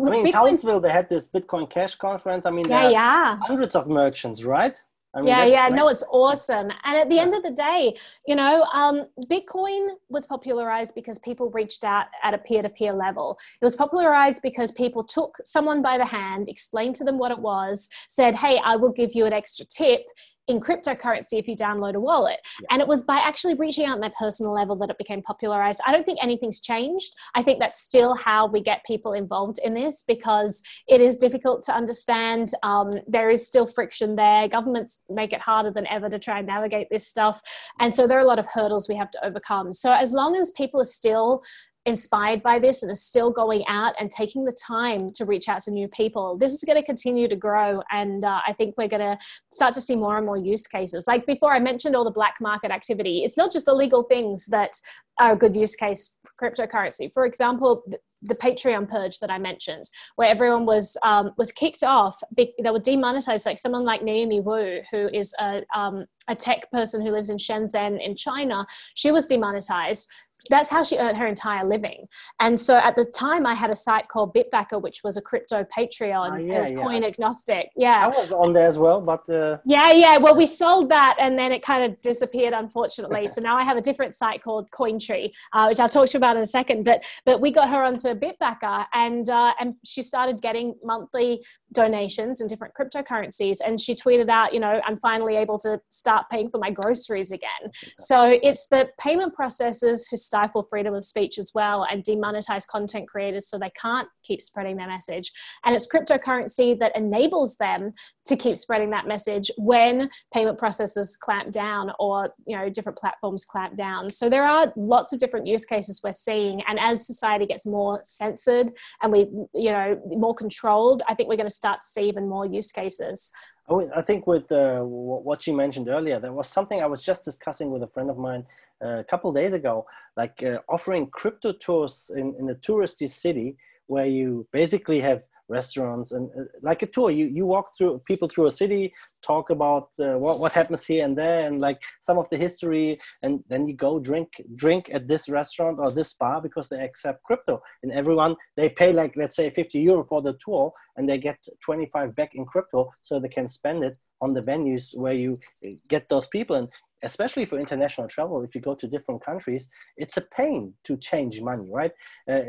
mean, 0.00 0.26
in 0.26 0.32
Townsville, 0.32 0.80
they 0.80 0.90
had 0.90 1.08
this 1.08 1.30
Bitcoin 1.30 1.68
Cash 1.68 1.96
conference. 1.96 2.46
I 2.46 2.50
mean, 2.50 2.68
yeah, 2.68 2.90
yeah. 2.90 3.38
hundreds 3.42 3.74
of 3.74 3.86
merchants, 3.86 4.44
right? 4.44 4.76
I 5.16 5.20
mean, 5.20 5.28
yeah, 5.28 5.44
yeah, 5.46 5.68
great. 5.68 5.76
no, 5.76 5.88
it's 5.88 6.04
awesome. 6.10 6.70
And 6.84 6.96
at 6.96 7.08
the 7.08 7.18
end 7.18 7.32
of 7.32 7.42
the 7.42 7.50
day, 7.50 7.96
you 8.26 8.34
know, 8.34 8.64
um, 8.74 9.06
Bitcoin 9.30 9.88
was 10.10 10.26
popularized 10.26 10.94
because 10.94 11.18
people 11.20 11.50
reached 11.50 11.84
out 11.84 12.06
at 12.22 12.34
a 12.34 12.38
peer 12.38 12.62
to 12.62 12.68
peer 12.68 12.92
level. 12.92 13.38
It 13.60 13.64
was 13.64 13.74
popularized 13.74 14.42
because 14.42 14.72
people 14.72 15.02
took 15.02 15.38
someone 15.42 15.80
by 15.80 15.96
the 15.96 16.04
hand, 16.04 16.50
explained 16.50 16.96
to 16.96 17.04
them 17.04 17.18
what 17.18 17.30
it 17.30 17.38
was, 17.38 17.88
said, 18.08 18.34
hey, 18.34 18.60
I 18.62 18.76
will 18.76 18.92
give 18.92 19.14
you 19.14 19.24
an 19.24 19.32
extra 19.32 19.64
tip 19.64 20.02
in 20.48 20.58
cryptocurrency 20.60 21.38
if 21.38 21.48
you 21.48 21.56
download 21.56 21.94
a 21.94 22.00
wallet. 22.00 22.38
Yeah. 22.60 22.68
And 22.70 22.82
it 22.82 22.88
was 22.88 23.02
by 23.02 23.16
actually 23.18 23.54
reaching 23.54 23.86
out 23.86 23.94
on 23.94 24.00
that 24.00 24.14
personal 24.14 24.52
level 24.52 24.76
that 24.76 24.90
it 24.90 24.98
became 24.98 25.22
popularized. 25.22 25.80
I 25.86 25.92
don't 25.92 26.04
think 26.04 26.18
anything's 26.22 26.60
changed. 26.60 27.14
I 27.34 27.42
think 27.42 27.58
that's 27.58 27.80
still 27.80 28.14
how 28.14 28.46
we 28.46 28.60
get 28.60 28.84
people 28.84 29.12
involved 29.12 29.58
in 29.64 29.74
this 29.74 30.04
because 30.06 30.62
it 30.88 31.00
is 31.00 31.18
difficult 31.18 31.62
to 31.64 31.74
understand. 31.74 32.52
Um, 32.62 32.90
there 33.06 33.30
is 33.30 33.46
still 33.46 33.66
friction 33.66 34.16
there. 34.16 34.48
Governments 34.48 35.00
make 35.08 35.32
it 35.32 35.40
harder 35.40 35.70
than 35.70 35.86
ever 35.88 36.08
to 36.08 36.18
try 36.18 36.38
and 36.38 36.46
navigate 36.46 36.88
this 36.90 37.06
stuff. 37.06 37.40
And 37.80 37.92
so 37.92 38.06
there 38.06 38.18
are 38.18 38.22
a 38.22 38.26
lot 38.26 38.38
of 38.38 38.46
hurdles 38.46 38.88
we 38.88 38.96
have 38.96 39.10
to 39.12 39.24
overcome. 39.24 39.72
So 39.72 39.92
as 39.92 40.12
long 40.12 40.36
as 40.36 40.50
people 40.52 40.80
are 40.80 40.84
still 40.84 41.42
inspired 41.86 42.42
by 42.42 42.58
this 42.58 42.82
and 42.82 42.90
are 42.90 42.96
still 42.96 43.30
going 43.30 43.64
out 43.68 43.94
and 43.98 44.10
taking 44.10 44.44
the 44.44 44.56
time 44.66 45.10
to 45.12 45.24
reach 45.24 45.48
out 45.48 45.62
to 45.62 45.70
new 45.70 45.88
people, 45.88 46.36
this 46.36 46.52
is 46.52 46.64
going 46.64 46.76
to 46.76 46.84
continue 46.84 47.28
to 47.28 47.36
grow. 47.36 47.80
And 47.90 48.24
uh, 48.24 48.40
I 48.46 48.52
think 48.52 48.74
we're 48.76 48.88
going 48.88 49.00
to 49.00 49.18
start 49.52 49.72
to 49.74 49.80
see 49.80 49.94
more 49.94 50.16
and 50.16 50.26
more 50.26 50.36
use 50.36 50.66
cases. 50.66 51.06
Like 51.06 51.24
before, 51.26 51.54
I 51.54 51.60
mentioned 51.60 51.94
all 51.94 52.04
the 52.04 52.10
black 52.10 52.34
market 52.40 52.72
activity. 52.72 53.22
It's 53.24 53.36
not 53.36 53.52
just 53.52 53.68
illegal 53.68 54.02
things 54.02 54.46
that 54.46 54.72
are 55.20 55.32
a 55.32 55.36
good 55.36 55.56
use 55.56 55.76
case 55.76 56.18
for 56.24 56.50
cryptocurrency. 56.50 57.10
For 57.12 57.24
example, 57.24 57.84
the 58.22 58.34
Patreon 58.34 58.88
purge 58.88 59.18
that 59.20 59.30
I 59.30 59.38
mentioned, 59.38 59.84
where 60.16 60.28
everyone 60.28 60.66
was 60.66 60.96
um, 61.02 61.32
was 61.38 61.52
kicked 61.52 61.82
off. 61.82 62.18
They 62.36 62.52
were 62.64 62.78
demonetized. 62.78 63.46
Like 63.46 63.58
someone 63.58 63.84
like 63.84 64.02
Naomi 64.02 64.40
Wu, 64.40 64.80
who 64.90 65.08
is 65.12 65.34
a 65.38 65.62
um, 65.74 66.06
a 66.28 66.34
tech 66.34 66.70
person 66.72 67.00
who 67.00 67.12
lives 67.12 67.30
in 67.30 67.36
Shenzhen 67.36 68.00
in 68.00 68.16
China, 68.16 68.66
she 68.94 69.12
was 69.12 69.26
demonetized 69.26 70.08
that's 70.50 70.70
how 70.70 70.82
she 70.82 70.96
earned 70.98 71.16
her 71.18 71.26
entire 71.26 71.64
living. 71.64 72.06
And 72.40 72.58
so 72.58 72.76
at 72.76 72.96
the 72.96 73.04
time, 73.04 73.46
I 73.46 73.54
had 73.54 73.70
a 73.70 73.76
site 73.76 74.08
called 74.08 74.34
Bitbacker, 74.34 74.80
which 74.80 75.02
was 75.02 75.16
a 75.16 75.22
crypto 75.22 75.64
Patreon. 75.64 76.32
Uh, 76.32 76.38
yeah, 76.38 76.56
it 76.56 76.60
was 76.60 76.70
coin 76.72 77.04
agnostic. 77.04 77.70
Yeah, 77.76 78.04
I 78.04 78.08
was 78.08 78.32
on 78.32 78.52
there 78.52 78.66
as 78.66 78.78
well, 78.78 79.00
but 79.00 79.28
uh... 79.28 79.58
yeah, 79.64 79.92
yeah. 79.92 80.16
Well, 80.18 80.36
we 80.36 80.46
sold 80.46 80.88
that, 80.90 81.16
and 81.18 81.38
then 81.38 81.52
it 81.52 81.62
kind 81.62 81.84
of 81.84 82.00
disappeared, 82.00 82.54
unfortunately. 82.54 83.28
so 83.34 83.40
now 83.40 83.56
I 83.56 83.64
have 83.64 83.76
a 83.76 83.80
different 83.80 84.14
site 84.14 84.42
called 84.42 84.70
Cointree, 84.70 85.32
uh, 85.52 85.66
which 85.66 85.80
I'll 85.80 85.88
talk 85.88 86.08
to 86.08 86.14
you 86.14 86.18
about 86.18 86.36
in 86.36 86.42
a 86.42 86.46
second. 86.46 86.84
But 86.84 87.04
but 87.24 87.40
we 87.40 87.50
got 87.50 87.68
her 87.70 87.82
onto 87.82 88.08
Bitbacker, 88.14 88.86
and 88.94 89.28
uh, 89.28 89.52
and 89.60 89.74
she 89.84 90.02
started 90.02 90.40
getting 90.40 90.74
monthly 90.82 91.44
donations 91.72 92.40
in 92.40 92.46
different 92.46 92.74
cryptocurrencies, 92.74 93.58
and 93.64 93.80
she 93.80 93.94
tweeted 93.94 94.28
out, 94.28 94.52
you 94.52 94.60
know, 94.60 94.80
I'm 94.84 94.98
finally 94.98 95.36
able 95.36 95.58
to 95.60 95.80
start 95.90 96.26
paying 96.30 96.50
for 96.50 96.58
my 96.58 96.70
groceries 96.70 97.32
again. 97.32 97.50
So 97.98 98.38
it's 98.42 98.68
the 98.68 98.88
payment 98.98 99.34
processors 99.36 100.02
who 100.10 100.16
stifle 100.26 100.62
freedom 100.62 100.94
of 100.94 101.04
speech 101.04 101.38
as 101.38 101.52
well 101.54 101.84
and 101.90 102.04
demonetize 102.04 102.66
content 102.66 103.08
creators 103.08 103.48
so 103.48 103.58
they 103.58 103.70
can't 103.80 104.08
keep 104.22 104.42
spreading 104.42 104.76
their 104.76 104.88
message. 104.88 105.30
And 105.64 105.74
it's 105.74 105.86
cryptocurrency 105.86 106.78
that 106.78 106.96
enables 106.96 107.56
them 107.56 107.92
to 108.26 108.36
keep 108.36 108.56
spreading 108.56 108.90
that 108.90 109.06
message 109.06 109.50
when 109.56 110.10
payment 110.34 110.58
processors 110.58 111.18
clamp 111.18 111.52
down 111.52 111.92
or 111.98 112.34
you 112.46 112.56
know 112.56 112.68
different 112.68 112.98
platforms 112.98 113.44
clamp 113.44 113.76
down. 113.76 114.10
So 114.10 114.28
there 114.28 114.46
are 114.46 114.72
lots 114.76 115.12
of 115.12 115.18
different 115.18 115.46
use 115.46 115.64
cases 115.64 116.00
we're 116.02 116.12
seeing. 116.12 116.62
And 116.68 116.78
as 116.78 117.06
society 117.06 117.46
gets 117.46 117.64
more 117.66 118.00
censored 118.02 118.72
and 119.02 119.12
we 119.12 119.20
you 119.54 119.70
know 119.70 120.00
more 120.06 120.34
controlled, 120.34 121.02
I 121.08 121.14
think 121.14 121.28
we're 121.28 121.36
going 121.36 121.48
to 121.48 121.54
start 121.54 121.80
to 121.80 121.86
see 121.86 122.08
even 122.08 122.28
more 122.28 122.46
use 122.46 122.72
cases. 122.72 123.30
I 123.68 124.00
think 124.02 124.26
with 124.28 124.52
uh, 124.52 124.80
what 124.82 125.46
you 125.46 125.52
mentioned 125.52 125.88
earlier, 125.88 126.20
there 126.20 126.32
was 126.32 126.48
something 126.48 126.80
I 126.80 126.86
was 126.86 127.02
just 127.02 127.24
discussing 127.24 127.70
with 127.70 127.82
a 127.82 127.88
friend 127.88 128.10
of 128.10 128.16
mine 128.16 128.46
uh, 128.84 128.98
a 128.98 129.04
couple 129.04 129.32
days 129.32 129.54
ago, 129.54 129.86
like 130.16 130.40
uh, 130.42 130.58
offering 130.68 131.08
crypto 131.08 131.52
tours 131.52 132.10
in, 132.14 132.36
in 132.38 132.48
a 132.50 132.54
touristy 132.54 133.10
city 133.10 133.56
where 133.86 134.06
you 134.06 134.46
basically 134.52 135.00
have 135.00 135.24
restaurants 135.48 136.12
and 136.12 136.30
uh, 136.38 136.44
like 136.62 136.82
a 136.82 136.86
tour. 136.86 137.10
You 137.10 137.26
you 137.26 137.46
walk 137.46 137.76
through 137.76 138.00
people 138.06 138.28
through 138.28 138.46
a 138.46 138.52
city 138.52 138.92
talk 139.22 139.50
about 139.50 139.88
uh, 139.98 140.16
what, 140.18 140.38
what 140.38 140.52
happens 140.52 140.86
here 140.86 141.04
and 141.04 141.16
there 141.18 141.46
and 141.46 141.60
like 141.60 141.80
some 142.00 142.18
of 142.18 142.28
the 142.30 142.36
history 142.36 142.98
and 143.22 143.42
then 143.48 143.66
you 143.66 143.74
go 143.74 143.98
drink 143.98 144.28
drink 144.54 144.88
at 144.92 145.08
this 145.08 145.28
restaurant 145.28 145.78
or 145.80 145.90
this 145.90 146.12
bar 146.14 146.40
because 146.40 146.68
they 146.68 146.82
accept 146.82 147.22
crypto. 147.24 147.60
And 147.82 147.92
everyone 147.92 148.36
they 148.56 148.68
pay 148.68 148.92
like 148.92 149.14
let's 149.16 149.36
say 149.36 149.50
50 149.50 149.78
euro 149.80 150.04
for 150.04 150.22
the 150.22 150.36
tour 150.44 150.72
and 150.96 151.08
they 151.08 151.18
get 151.18 151.38
25 151.64 152.14
back 152.16 152.34
in 152.34 152.44
crypto 152.44 152.92
so 153.02 153.18
they 153.18 153.28
can 153.28 153.48
spend 153.48 153.84
it 153.84 153.96
on 154.20 154.32
the 154.32 154.40
venues 154.40 154.96
where 154.96 155.12
you 155.12 155.38
uh, 155.66 155.70
get 155.88 156.08
those 156.08 156.26
people 156.28 156.56
and 156.56 156.68
especially 157.02 157.44
for 157.44 157.58
international 157.58 158.08
travel, 158.08 158.42
if 158.42 158.54
you 158.54 158.60
go 158.60 158.74
to 158.74 158.86
different 158.86 159.24
countries, 159.24 159.68
it's 159.96 160.16
a 160.16 160.22
pain 160.22 160.72
to 160.84 160.96
change 160.96 161.40
money, 161.40 161.68
right? 161.70 161.92
Uh, 162.28 162.40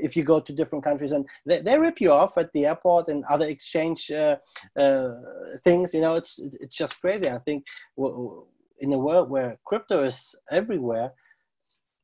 if 0.00 0.16
you 0.16 0.22
go 0.22 0.40
to 0.40 0.52
different 0.52 0.84
countries 0.84 1.12
and 1.12 1.26
they, 1.44 1.60
they, 1.60 1.78
rip 1.78 2.00
you 2.00 2.12
off 2.12 2.38
at 2.38 2.52
the 2.52 2.66
airport 2.66 3.08
and 3.08 3.24
other 3.24 3.46
exchange 3.46 4.10
uh, 4.10 4.36
uh, 4.78 5.10
things, 5.64 5.92
you 5.92 6.00
know, 6.00 6.14
it's 6.14 6.38
it's 6.60 6.76
just 6.76 7.00
crazy. 7.00 7.28
I 7.28 7.38
think 7.38 7.64
in 8.78 8.92
a 8.92 8.98
world 8.98 9.30
where 9.30 9.58
crypto 9.64 10.04
is 10.04 10.34
everywhere, 10.50 11.12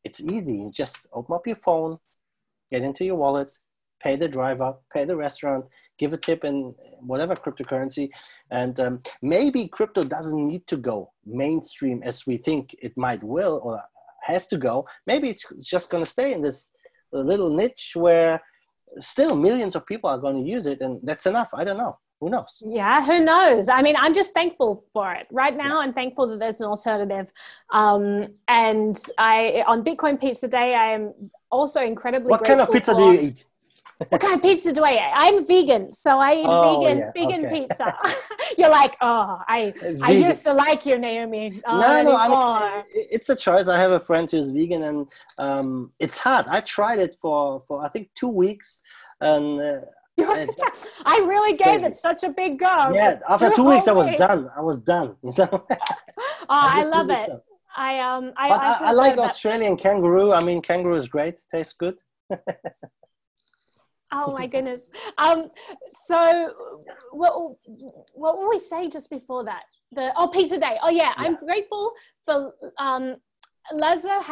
it's 0.04 0.20
easy. 0.20 0.54
You 0.54 0.72
just 0.74 1.06
open 1.12 1.34
up 1.34 1.46
your 1.46 1.56
phone, 1.56 1.98
get 2.70 2.82
into 2.82 3.04
your 3.04 3.16
wallet, 3.16 3.50
pay 4.02 4.16
the 4.16 4.28
driver, 4.28 4.74
pay 4.92 5.04
the 5.04 5.16
restaurant, 5.16 5.64
give 5.98 6.12
a 6.12 6.16
tip 6.16 6.44
in 6.44 6.74
whatever 7.00 7.34
cryptocurrency. 7.34 8.10
And 8.50 8.78
um, 8.80 9.02
maybe 9.22 9.68
crypto 9.68 10.04
doesn't 10.04 10.46
need 10.46 10.66
to 10.66 10.76
go 10.76 11.12
mainstream 11.24 12.02
as 12.02 12.26
we 12.26 12.36
think 12.36 12.74
it 12.80 12.96
might 12.96 13.22
will 13.22 13.60
or 13.62 13.82
has 14.22 14.46
to 14.48 14.58
go. 14.58 14.86
Maybe 15.06 15.30
it's 15.30 15.44
just 15.64 15.90
going 15.90 16.04
to 16.04 16.10
stay 16.10 16.32
in 16.32 16.42
this 16.42 16.72
little 17.12 17.50
niche 17.50 17.92
where 17.94 18.40
still 19.00 19.36
millions 19.36 19.74
of 19.76 19.86
people 19.86 20.10
are 20.10 20.18
going 20.18 20.42
to 20.42 20.50
use 20.50 20.66
it, 20.66 20.80
and 20.80 21.00
that's 21.02 21.26
enough. 21.26 21.50
I 21.54 21.64
don't 21.64 21.78
know. 21.78 21.98
Who 22.20 22.30
knows? 22.30 22.62
Yeah, 22.64 23.04
who 23.04 23.18
knows? 23.18 23.68
I 23.68 23.82
mean, 23.82 23.96
I'm 23.98 24.14
just 24.14 24.32
thankful 24.32 24.84
for 24.92 25.12
it. 25.12 25.26
Right 25.32 25.56
now. 25.56 25.80
I'm 25.80 25.92
thankful 25.92 26.28
that 26.28 26.38
there's 26.38 26.60
an 26.60 26.68
alternative. 26.68 27.26
Um, 27.72 28.28
and 28.46 28.96
I 29.18 29.64
on 29.66 29.82
Bitcoin 29.82 30.20
Pizza 30.20 30.46
Day, 30.46 30.76
I 30.76 30.92
am 30.92 31.14
also 31.50 31.80
incredibly. 31.80 32.30
What 32.30 32.44
kind 32.44 32.60
of 32.60 32.70
pizza 32.70 32.92
for, 32.92 32.98
do 32.98 33.04
you 33.12 33.28
eat? 33.28 33.44
What 34.08 34.20
kind 34.20 34.34
of 34.34 34.42
pizza 34.42 34.72
do 34.72 34.84
I 34.84 34.92
eat? 34.92 35.12
I'm 35.14 35.46
vegan, 35.46 35.92
so 35.92 36.18
I 36.18 36.34
eat 36.34 36.46
oh, 36.46 36.80
vegan 36.80 36.98
yeah. 36.98 37.10
vegan 37.14 37.46
okay. 37.46 37.66
pizza. 37.66 37.96
You're 38.58 38.70
like, 38.70 38.96
oh, 39.00 39.40
I 39.48 39.72
vegan. 39.80 40.02
I 40.02 40.10
used 40.10 40.44
to 40.44 40.52
like 40.52 40.86
you, 40.86 40.98
Naomi. 40.98 41.60
Oh, 41.66 41.80
no, 41.80 42.02
no, 42.02 42.16
I 42.16 42.28
mean, 42.28 42.84
it's 42.94 43.28
a 43.28 43.36
choice. 43.36 43.68
I 43.68 43.78
have 43.78 43.92
a 43.92 44.00
friend 44.00 44.30
who's 44.30 44.50
vegan, 44.50 44.82
and 44.82 45.06
um, 45.38 45.90
it's 46.00 46.18
hard. 46.18 46.46
I 46.48 46.60
tried 46.60 46.98
it 46.98 47.16
for 47.20 47.62
for 47.66 47.84
I 47.84 47.88
think 47.88 48.10
two 48.14 48.30
weeks, 48.30 48.82
and. 49.20 49.60
Uh, 49.60 49.80
I 50.18 51.24
really 51.26 51.56
gave 51.56 51.80
crazy. 51.80 51.86
it 51.86 51.94
such 51.94 52.22
a 52.22 52.28
big 52.28 52.58
go. 52.58 52.92
Yeah, 52.92 53.18
after 53.30 53.50
two 53.50 53.64
weeks, 53.64 53.88
I 53.88 53.92
was 53.92 54.12
done. 54.16 54.46
I 54.54 54.60
was 54.60 54.82
done. 54.82 55.16
oh, 55.24 55.64
I, 56.50 56.82
I 56.82 56.84
love 56.84 57.08
it. 57.08 57.30
I 57.74 57.98
um, 58.00 58.32
I, 58.36 58.48
I, 58.50 58.78
I, 58.88 58.92
like 58.92 59.18
Australian 59.18 59.76
kangaroo. 59.76 60.32
I 60.32 60.42
mean, 60.44 60.60
kangaroo 60.60 60.96
is 60.96 61.08
great. 61.08 61.40
Tastes 61.50 61.72
good. 61.72 61.96
Oh 64.12 64.32
my 64.38 64.46
goodness. 64.46 64.90
Um, 65.18 65.50
so 66.06 66.52
what 67.12 67.32
what 68.14 68.38
will 68.38 68.48
we 68.48 68.58
say 68.58 68.88
just 68.88 69.10
before 69.10 69.44
that? 69.44 69.62
The 69.92 70.12
oh 70.16 70.28
pizza 70.28 70.58
day. 70.58 70.78
Oh 70.82 70.90
yeah, 70.90 71.02
yeah. 71.02 71.12
I'm 71.16 71.36
grateful 71.36 71.92
for 72.24 72.54
um, 72.78 73.16
Laszlo 73.72 74.22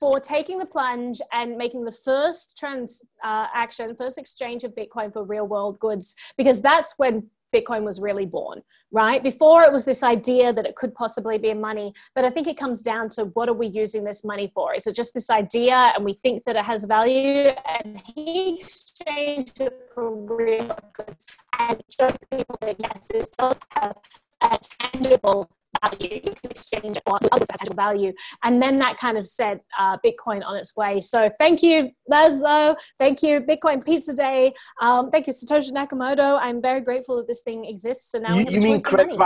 for 0.00 0.20
taking 0.20 0.58
the 0.58 0.66
plunge 0.66 1.20
and 1.32 1.56
making 1.56 1.84
the 1.84 1.92
first 2.04 2.56
transaction, 2.56 3.90
uh, 3.90 3.94
first 3.98 4.16
exchange 4.16 4.62
of 4.62 4.72
Bitcoin 4.74 5.12
for 5.12 5.24
real 5.24 5.46
world 5.46 5.78
goods, 5.80 6.14
because 6.36 6.62
that's 6.62 6.94
when 6.98 7.28
Bitcoin 7.54 7.82
was 7.82 8.00
really 8.00 8.26
born, 8.26 8.62
right? 8.92 9.22
Before 9.22 9.62
it 9.62 9.72
was 9.72 9.84
this 9.84 10.02
idea 10.02 10.52
that 10.52 10.66
it 10.66 10.76
could 10.76 10.94
possibly 10.94 11.38
be 11.38 11.54
money, 11.54 11.92
but 12.14 12.24
I 12.24 12.30
think 12.30 12.46
it 12.46 12.56
comes 12.56 12.82
down 12.82 13.08
to 13.10 13.26
what 13.34 13.48
are 13.48 13.54
we 13.54 13.66
using 13.66 14.04
this 14.04 14.24
money 14.24 14.50
for? 14.54 14.74
Is 14.74 14.86
it 14.86 14.94
just 14.94 15.14
this 15.14 15.30
idea 15.30 15.92
and 15.94 16.04
we 16.04 16.12
think 16.12 16.44
that 16.44 16.56
it 16.56 16.64
has 16.64 16.84
value? 16.84 17.52
And 17.80 18.00
he 18.14 18.56
exchanged 18.56 19.60
it 19.60 19.90
for 19.94 20.14
real 20.14 20.78
goods 20.92 21.26
and 21.58 21.82
showed 21.90 22.16
people 22.30 22.56
that 22.60 22.76
yes, 22.78 23.06
this 23.10 23.28
does 23.30 23.58
have 23.70 23.96
a 24.42 24.58
tangible 24.80 25.50
value. 25.82 26.20
You 26.24 26.32
can 26.32 26.50
exchange 26.50 26.98
for 27.06 27.18
others 27.32 27.48
have 27.60 27.76
value. 27.76 28.12
And 28.42 28.62
then 28.62 28.78
that 28.78 28.98
kind 28.98 29.18
of 29.18 29.26
set 29.26 29.60
uh, 29.78 29.96
Bitcoin 30.04 30.44
on 30.44 30.56
its 30.56 30.76
way. 30.76 31.00
So 31.00 31.30
thank 31.38 31.62
you, 31.62 31.90
Laszlo. 32.10 32.76
Thank 32.98 33.22
you, 33.22 33.40
Bitcoin 33.40 33.84
Pizza 33.84 34.14
Day. 34.14 34.52
Um, 34.80 35.10
thank 35.10 35.26
you, 35.26 35.32
Satoshi 35.32 35.72
Nakamoto. 35.72 36.38
I'm 36.40 36.62
very 36.62 36.80
grateful 36.80 37.16
that 37.16 37.26
this 37.26 37.42
thing 37.42 37.64
exists. 37.64 38.14
And 38.14 38.24
now 38.24 38.34
you, 38.34 38.46
you 38.48 38.60
mean 38.60 38.80
Craig 38.80 39.10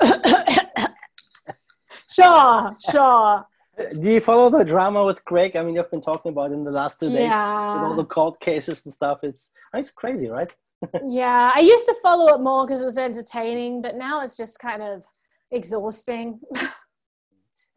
sure, 2.12 2.70
sure. 2.90 3.46
Do 4.00 4.10
you 4.10 4.20
follow 4.20 4.50
the 4.50 4.64
drama 4.64 5.04
with 5.04 5.24
Craig? 5.24 5.56
I 5.56 5.62
mean, 5.62 5.74
you've 5.74 5.90
been 5.90 6.02
talking 6.02 6.32
about 6.32 6.52
in 6.52 6.64
the 6.64 6.70
last 6.70 7.00
two 7.00 7.08
days 7.08 7.30
yeah. 7.30 7.74
with 7.74 7.82
all 7.82 7.96
the 7.96 8.04
court 8.04 8.38
cases 8.40 8.84
and 8.84 8.92
stuff. 8.92 9.20
It's 9.22 9.50
it's 9.72 9.90
crazy, 9.90 10.28
right? 10.28 10.52
Yeah, 11.06 11.52
I 11.54 11.60
used 11.60 11.86
to 11.86 11.94
follow 12.02 12.34
it 12.34 12.40
more 12.40 12.66
because 12.66 12.80
it 12.80 12.84
was 12.84 12.98
entertaining, 12.98 13.82
but 13.82 13.96
now 13.96 14.22
it's 14.22 14.36
just 14.36 14.58
kind 14.58 14.82
of 14.82 15.04
exhausting. 15.50 16.40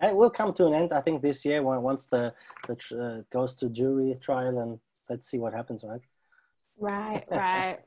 it 0.01 0.15
will 0.15 0.29
come 0.29 0.53
to 0.53 0.67
an 0.67 0.73
end, 0.73 0.93
I 0.93 1.01
think, 1.01 1.21
this 1.21 1.43
year 1.45 1.61
once 1.61 2.05
the, 2.05 2.33
the 2.67 2.75
uh, 2.97 3.23
goes 3.31 3.53
to 3.55 3.69
jury 3.69 4.17
trial, 4.21 4.59
and 4.59 4.79
let's 5.09 5.29
see 5.29 5.37
what 5.37 5.53
happens, 5.53 5.83
right? 5.83 6.01
Right, 6.77 7.23
right. 7.31 7.79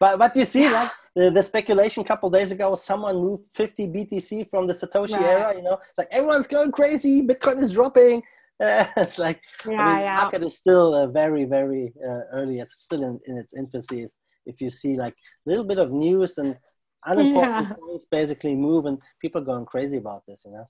but 0.00 0.18
but 0.18 0.36
you 0.36 0.44
see, 0.44 0.68
like 0.68 0.90
the, 1.14 1.30
the 1.30 1.42
speculation 1.42 2.02
a 2.02 2.06
couple 2.06 2.30
days 2.30 2.52
ago, 2.52 2.74
someone 2.74 3.16
moved 3.16 3.44
50 3.54 3.88
BTC 3.88 4.50
from 4.50 4.66
the 4.66 4.74
Satoshi 4.74 5.12
right. 5.12 5.22
era. 5.22 5.54
You 5.54 5.62
know, 5.62 5.74
it's 5.74 5.98
like 5.98 6.08
everyone's 6.10 6.48
going 6.48 6.72
crazy. 6.72 7.22
Bitcoin 7.22 7.58
is 7.58 7.72
dropping. 7.72 8.22
Uh, 8.60 8.84
it's 8.96 9.18
like 9.18 9.40
yeah, 9.66 9.80
I 9.80 9.94
mean, 9.94 10.02
yeah. 10.04 10.16
market 10.16 10.42
is 10.42 10.56
still 10.56 10.94
uh, 10.94 11.06
very 11.06 11.44
very 11.44 11.92
uh, 12.04 12.22
early. 12.32 12.58
It's 12.58 12.74
still 12.74 13.02
in, 13.02 13.20
in 13.26 13.38
its 13.38 13.54
infancy. 13.54 14.02
It's, 14.02 14.18
if 14.48 14.60
you 14.60 14.70
see 14.70 14.94
like 14.94 15.14
a 15.14 15.50
little 15.50 15.64
bit 15.64 15.78
of 15.78 15.92
news 15.92 16.38
and 16.38 16.58
unimportant 17.06 17.68
yeah. 17.68 17.74
points 17.74 18.06
basically 18.10 18.54
move 18.54 18.86
and 18.86 18.98
people 19.20 19.40
are 19.40 19.44
going 19.44 19.64
crazy 19.64 19.98
about 19.98 20.24
this 20.26 20.42
you 20.44 20.50
know 20.50 20.66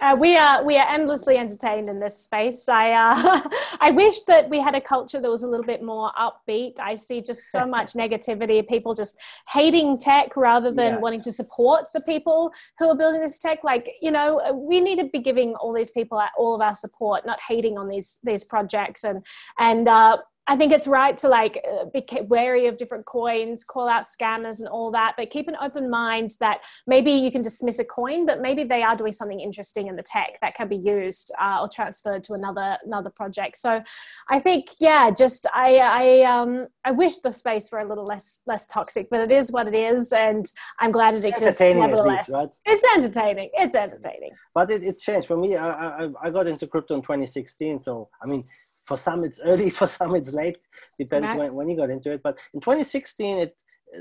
uh, 0.00 0.16
we 0.18 0.36
are 0.36 0.64
we 0.64 0.78
are 0.78 0.88
endlessly 0.88 1.36
entertained 1.36 1.88
in 1.88 2.00
this 2.00 2.18
space. 2.18 2.68
I 2.68 2.92
uh, 2.92 3.40
I 3.80 3.90
wish 3.90 4.22
that 4.22 4.48
we 4.48 4.58
had 4.58 4.74
a 4.74 4.80
culture 4.80 5.20
that 5.20 5.30
was 5.30 5.42
a 5.42 5.48
little 5.48 5.66
bit 5.66 5.82
more 5.82 6.10
upbeat. 6.18 6.80
I 6.80 6.96
see 6.96 7.20
just 7.20 7.52
so 7.52 7.66
much 7.66 7.92
negativity, 8.04 8.66
people 8.66 8.94
just 8.94 9.18
hating 9.48 9.98
tech 9.98 10.34
rather 10.34 10.72
than 10.72 10.94
yeah. 10.94 10.98
wanting 10.98 11.20
to 11.22 11.32
support 11.32 11.86
the 11.92 12.00
people 12.00 12.52
who 12.78 12.88
are 12.88 12.96
building 12.96 13.20
this 13.20 13.38
tech. 13.38 13.62
Like 13.64 13.88
you 14.00 14.10
know, 14.10 14.64
we 14.66 14.80
need 14.80 14.96
to 14.98 15.04
be 15.04 15.18
giving 15.18 15.54
all 15.56 15.74
these 15.74 15.90
people 15.90 16.20
all 16.38 16.54
of 16.54 16.62
our 16.62 16.74
support, 16.74 17.26
not 17.26 17.38
hating 17.46 17.76
on 17.76 17.86
these 17.86 18.18
these 18.24 18.44
projects 18.44 19.04
and 19.04 19.24
and 19.58 19.88
uh, 19.88 20.16
I 20.48 20.56
think 20.56 20.72
it's 20.72 20.88
right 20.88 21.16
to 21.18 21.28
like 21.28 21.64
uh, 21.70 21.84
be 21.86 22.04
wary 22.22 22.66
of 22.66 22.76
different 22.76 23.06
coins, 23.06 23.62
call 23.62 23.88
out 23.88 24.02
scammers 24.02 24.58
and 24.58 24.68
all 24.68 24.90
that, 24.90 25.14
but 25.16 25.30
keep 25.30 25.46
an 25.46 25.56
open 25.62 25.88
mind 25.88 26.36
that 26.40 26.62
maybe 26.86 27.12
you 27.12 27.30
can 27.30 27.42
dismiss 27.42 27.78
a 27.78 27.84
coin, 27.84 28.26
but 28.26 28.40
maybe 28.40 28.64
they 28.64 28.82
are 28.82 28.96
doing 28.96 29.12
something 29.12 29.38
interesting 29.38 29.86
in 29.86 29.94
the 29.94 30.02
tech 30.02 30.38
that 30.40 30.56
can 30.56 30.66
be 30.66 30.76
used 30.76 31.32
uh, 31.40 31.58
or 31.60 31.68
transferred 31.68 32.24
to 32.24 32.32
another 32.32 32.76
another 32.84 33.10
project. 33.10 33.56
So, 33.56 33.82
I 34.30 34.40
think 34.40 34.66
yeah, 34.80 35.10
just 35.10 35.46
I 35.54 35.78
I 35.78 36.22
um 36.22 36.66
I 36.84 36.90
wish 36.90 37.18
the 37.18 37.32
space 37.32 37.70
were 37.70 37.78
a 37.78 37.88
little 37.88 38.04
less 38.04 38.40
less 38.46 38.66
toxic, 38.66 39.08
but 39.10 39.20
it 39.20 39.30
is 39.30 39.52
what 39.52 39.68
it 39.68 39.74
is, 39.74 40.12
and 40.12 40.44
I'm 40.80 40.90
glad 40.90 41.14
it 41.14 41.24
exists. 41.24 41.60
Nevertheless, 41.60 42.28
least, 42.28 42.30
right? 42.30 42.48
it's 42.66 42.84
entertaining. 42.96 43.50
It's 43.54 43.76
entertaining. 43.76 44.32
But 44.54 44.70
it, 44.70 44.82
it 44.82 44.98
changed 44.98 45.28
for 45.28 45.36
me. 45.36 45.56
I, 45.56 46.04
I 46.04 46.08
I 46.20 46.30
got 46.30 46.48
into 46.48 46.66
crypto 46.66 46.94
in 46.96 47.02
2016, 47.02 47.80
so 47.80 48.08
I 48.20 48.26
mean 48.26 48.44
for 48.84 48.96
some 48.96 49.24
it's 49.24 49.40
early 49.40 49.70
for 49.78 49.86
some 49.86 50.14
it's 50.14 50.32
late 50.32 50.58
depends 50.98 51.38
when, 51.38 51.54
when 51.54 51.68
you 51.68 51.76
got 51.76 51.90
into 51.90 52.10
it 52.10 52.20
but 52.22 52.38
in 52.54 52.60
2016 52.60 53.38
it 53.38 53.56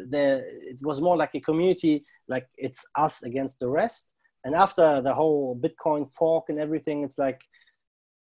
the 0.10 0.44
it 0.48 0.78
was 0.82 1.02
more 1.02 1.18
like 1.18 1.36
a 1.36 1.40
community 1.40 2.06
like 2.28 2.48
it's 2.58 2.86
us 2.96 3.24
against 3.24 3.60
the 3.60 3.68
rest 3.68 4.14
and 4.46 4.56
after 4.56 5.02
the 5.02 5.14
whole 5.14 5.60
bitcoin 5.60 6.10
fork 6.12 6.46
and 6.50 6.60
everything 6.60 7.04
it's 7.04 7.18
like 7.18 7.42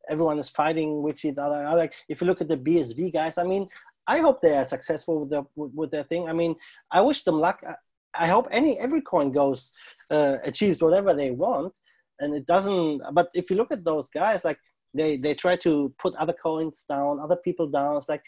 everyone 0.10 0.39
is 0.39 0.49
fighting 0.49 1.01
with 1.01 1.24
each 1.24 1.38
other. 1.38 1.64
Like 1.76 1.93
if 2.10 2.22
you 2.22 2.28
look 2.28 2.41
at 2.41 2.47
the 2.47 2.58
BSV 2.58 3.14
guys. 3.14 3.38
I 3.38 3.43
mean, 3.43 3.68
I 4.08 4.20
hope 4.20 4.41
they 4.41 4.56
are 4.56 4.66
successful 4.66 5.22
with 5.22 5.30
their 5.30 5.43
with 5.56 5.91
their 5.91 6.03
thing. 6.03 6.30
I 6.30 6.34
mean, 6.34 6.56
I 6.91 7.01
wish 7.01 7.24
them 7.24 7.39
luck. 7.39 7.64
I 8.14 8.28
hope 8.28 8.47
any 8.51 8.80
every 8.80 9.01
coin 9.01 9.32
goes 9.32 9.74
uh, 10.12 10.38
achieves 10.43 10.82
whatever 10.82 11.14
they 11.14 11.32
want, 11.32 11.80
and 12.20 12.36
it 12.36 12.45
doesn't. 12.45 13.01
But 13.14 13.30
if 13.34 13.49
you 13.49 13.56
look 13.56 13.72
at 13.72 13.84
those 13.84 14.10
guys, 14.10 14.45
like 14.45 14.60
they 14.96 15.18
they 15.18 15.34
try 15.34 15.56
to 15.58 15.93
put 16.00 16.16
other 16.16 16.34
coins 16.34 16.86
down, 16.88 17.20
other 17.20 17.38
people 17.38 17.68
down. 17.68 17.98
It's 17.98 18.10
like, 18.10 18.24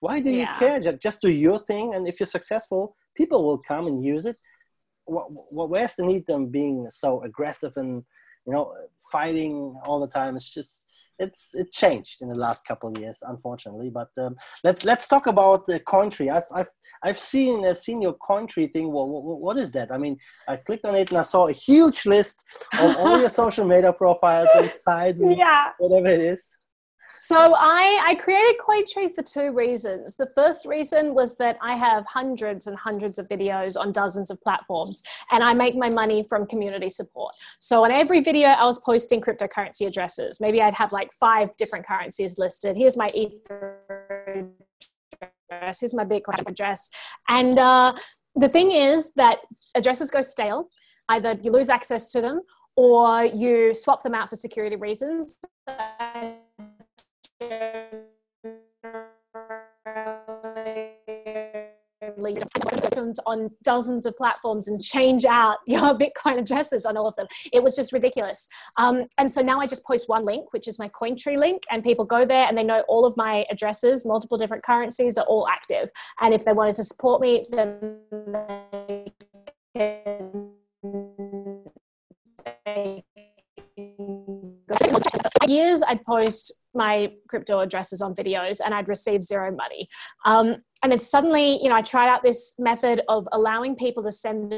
why 0.00 0.20
do 0.20 0.30
yeah. 0.30 0.40
you 0.40 0.58
care? 0.58 0.80
Just 0.80 1.00
just 1.00 1.20
do 1.20 1.30
your 1.30 1.58
thing, 1.60 1.94
and 1.94 2.08
if 2.08 2.18
you're 2.18 2.26
successful, 2.26 2.96
people 3.14 3.46
will 3.46 3.58
come 3.58 3.86
and 3.86 4.04
use 4.04 4.26
it. 4.26 4.36
What, 5.04 5.26
what 5.50 5.70
where's 5.70 5.94
the 5.94 6.04
need 6.04 6.26
them 6.26 6.46
being 6.46 6.88
so 6.90 7.22
aggressive 7.22 7.72
and 7.76 8.02
you 8.46 8.52
know 8.52 8.74
fighting 9.12 9.78
all 9.84 10.00
the 10.00 10.08
time? 10.08 10.36
It's 10.36 10.52
just 10.52 10.85
it's 11.18 11.54
it 11.54 11.72
changed 11.72 12.22
in 12.22 12.28
the 12.28 12.34
last 12.34 12.66
couple 12.66 12.90
of 12.90 12.98
years, 12.98 13.18
unfortunately. 13.22 13.90
But 13.90 14.10
um, 14.18 14.36
let 14.64 14.84
let's 14.84 15.08
talk 15.08 15.26
about 15.26 15.66
the 15.66 15.80
Cointree. 15.80 16.32
I've 16.32 16.44
I've 16.52 16.68
I've 17.02 17.18
seen 17.18 17.64
uh, 17.64 17.74
seen 17.74 18.02
your 18.02 18.14
Cointree 18.14 18.72
thing. 18.72 18.92
Well, 18.92 19.08
what, 19.10 19.40
what 19.40 19.56
is 19.58 19.72
that? 19.72 19.92
I 19.92 19.98
mean, 19.98 20.16
I 20.48 20.56
clicked 20.56 20.84
on 20.84 20.94
it 20.94 21.10
and 21.10 21.18
I 21.18 21.22
saw 21.22 21.48
a 21.48 21.52
huge 21.52 22.06
list 22.06 22.42
of 22.78 22.96
all 22.96 23.18
your 23.18 23.28
social 23.42 23.66
media 23.66 23.92
profiles 23.92 24.48
and 24.54 24.70
sites 24.70 25.20
and 25.20 25.36
yeah. 25.36 25.70
whatever 25.78 26.08
it 26.08 26.20
is. 26.20 26.44
So 27.20 27.54
I, 27.56 28.00
I 28.04 28.14
created 28.14 28.56
Cointree 28.58 29.14
for 29.14 29.22
two 29.22 29.52
reasons. 29.52 30.16
The 30.16 30.28
first 30.34 30.66
reason 30.66 31.14
was 31.14 31.36
that 31.36 31.58
I 31.62 31.76
have 31.76 32.04
hundreds 32.06 32.66
and 32.66 32.76
hundreds 32.76 33.18
of 33.18 33.28
videos 33.28 33.78
on 33.78 33.92
dozens 33.92 34.30
of 34.30 34.40
platforms, 34.42 35.02
and 35.30 35.42
I 35.42 35.54
make 35.54 35.76
my 35.76 35.88
money 35.88 36.24
from 36.28 36.46
community 36.46 36.90
support. 36.90 37.34
So 37.58 37.84
on 37.84 37.90
every 37.90 38.20
video, 38.20 38.48
I 38.48 38.64
was 38.64 38.78
posting 38.80 39.20
cryptocurrency 39.20 39.86
addresses. 39.86 40.40
Maybe 40.40 40.60
I'd 40.60 40.74
have 40.74 40.92
like 40.92 41.12
five 41.12 41.56
different 41.56 41.86
currencies 41.86 42.38
listed. 42.38 42.76
Here's 42.76 42.96
my 42.96 43.10
Ether 43.10 43.78
address. 45.50 45.80
Here's 45.80 45.94
my 45.94 46.04
Bitcoin 46.04 46.48
address. 46.48 46.90
And 47.28 47.58
uh, 47.58 47.94
the 48.34 48.48
thing 48.48 48.72
is 48.72 49.12
that 49.14 49.38
addresses 49.74 50.10
go 50.10 50.20
stale. 50.20 50.68
Either 51.08 51.38
you 51.42 51.50
lose 51.50 51.68
access 51.68 52.10
to 52.12 52.20
them 52.20 52.40
or 52.76 53.24
you 53.24 53.72
swap 53.74 54.02
them 54.02 54.14
out 54.14 54.28
for 54.28 54.36
security 54.36 54.76
reasons 54.76 55.36
on 63.26 63.50
dozens 63.62 64.06
of 64.06 64.16
platforms 64.16 64.68
and 64.68 64.82
change 64.82 65.24
out 65.24 65.58
your 65.66 65.96
Bitcoin 65.98 66.38
addresses 66.38 66.86
on 66.86 66.96
all 66.96 67.06
of 67.06 67.16
them. 67.16 67.26
It 67.52 67.62
was 67.62 67.76
just 67.76 67.92
ridiculous. 67.92 68.48
Um, 68.76 69.04
and 69.18 69.30
so 69.30 69.42
now 69.42 69.60
I 69.60 69.66
just 69.66 69.84
post 69.84 70.08
one 70.08 70.24
link, 70.24 70.52
which 70.52 70.68
is 70.68 70.78
my 70.78 70.88
Cointree 70.88 71.38
link, 71.38 71.62
and 71.70 71.82
people 71.82 72.04
go 72.04 72.24
there 72.24 72.46
and 72.46 72.56
they 72.56 72.64
know 72.64 72.78
all 72.88 73.04
of 73.04 73.16
my 73.16 73.44
addresses, 73.50 74.04
multiple 74.04 74.38
different 74.38 74.64
currencies 74.64 75.18
are 75.18 75.26
all 75.26 75.48
active. 75.48 75.90
And 76.20 76.34
if 76.34 76.44
they 76.44 76.52
wanted 76.52 76.74
to 76.76 76.84
support 76.84 77.20
me, 77.20 77.46
then 77.50 77.98
they 78.14 79.12
can. 79.74 80.52
Years 85.46 85.80
I'd 85.86 86.04
post 86.04 86.52
my 86.74 87.12
crypto 87.28 87.60
addresses 87.60 88.02
on 88.02 88.14
videos 88.14 88.60
and 88.64 88.74
I'd 88.74 88.88
receive 88.88 89.22
zero 89.22 89.54
money. 89.54 89.88
Um, 90.24 90.56
and 90.86 90.92
then 90.92 91.00
suddenly, 91.00 91.60
you 91.60 91.68
know, 91.68 91.74
I 91.74 91.82
tried 91.82 92.08
out 92.08 92.22
this 92.22 92.54
method 92.60 93.02
of 93.08 93.26
allowing 93.32 93.74
people 93.74 94.04
to 94.04 94.12
send 94.12 94.54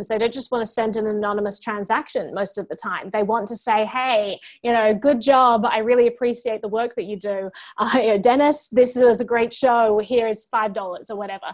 transactions. 0.00 0.08
They 0.08 0.18
don't 0.18 0.32
just 0.32 0.50
want 0.50 0.62
to 0.62 0.70
send 0.70 0.96
an 0.96 1.06
anonymous 1.06 1.58
transaction 1.58 2.34
most 2.34 2.58
of 2.58 2.68
the 2.68 2.76
time. 2.76 3.10
They 3.10 3.22
want 3.22 3.48
to 3.48 3.56
say, 3.56 3.84
hey, 3.86 4.38
you 4.62 4.72
know, 4.72 4.94
good 4.94 5.20
job. 5.20 5.64
I 5.64 5.78
really 5.78 6.06
appreciate 6.06 6.62
the 6.62 6.68
work 6.68 6.94
that 6.96 7.04
you 7.04 7.16
do. 7.16 7.50
Uh, 7.78 7.90
you 7.94 8.08
know, 8.08 8.18
Dennis, 8.18 8.68
this 8.68 8.96
was 8.96 9.20
a 9.20 9.24
great 9.24 9.52
show. 9.52 9.98
Here 9.98 10.28
is 10.28 10.46
$5 10.52 11.10
or 11.10 11.16
whatever. 11.16 11.46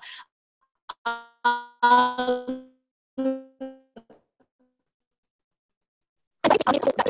Um, 1.84 2.64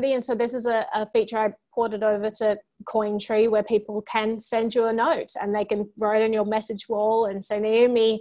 and 0.02 0.22
so 0.22 0.34
this 0.34 0.52
is 0.54 0.66
a, 0.66 0.86
a, 0.94 1.06
feature 1.12 1.38
I 1.38 1.52
ported 1.74 2.02
over 2.02 2.30
to 2.30 2.58
Cointree 2.84 3.50
where 3.50 3.62
people 3.62 4.02
can 4.02 4.38
send 4.38 4.74
you 4.74 4.86
a 4.86 4.92
note 4.92 5.30
and 5.40 5.54
they 5.54 5.64
can 5.64 5.88
write 5.98 6.22
on 6.22 6.32
your 6.32 6.44
message 6.44 6.88
wall 6.88 7.26
and 7.26 7.44
say, 7.44 7.58
Naomi, 7.58 8.20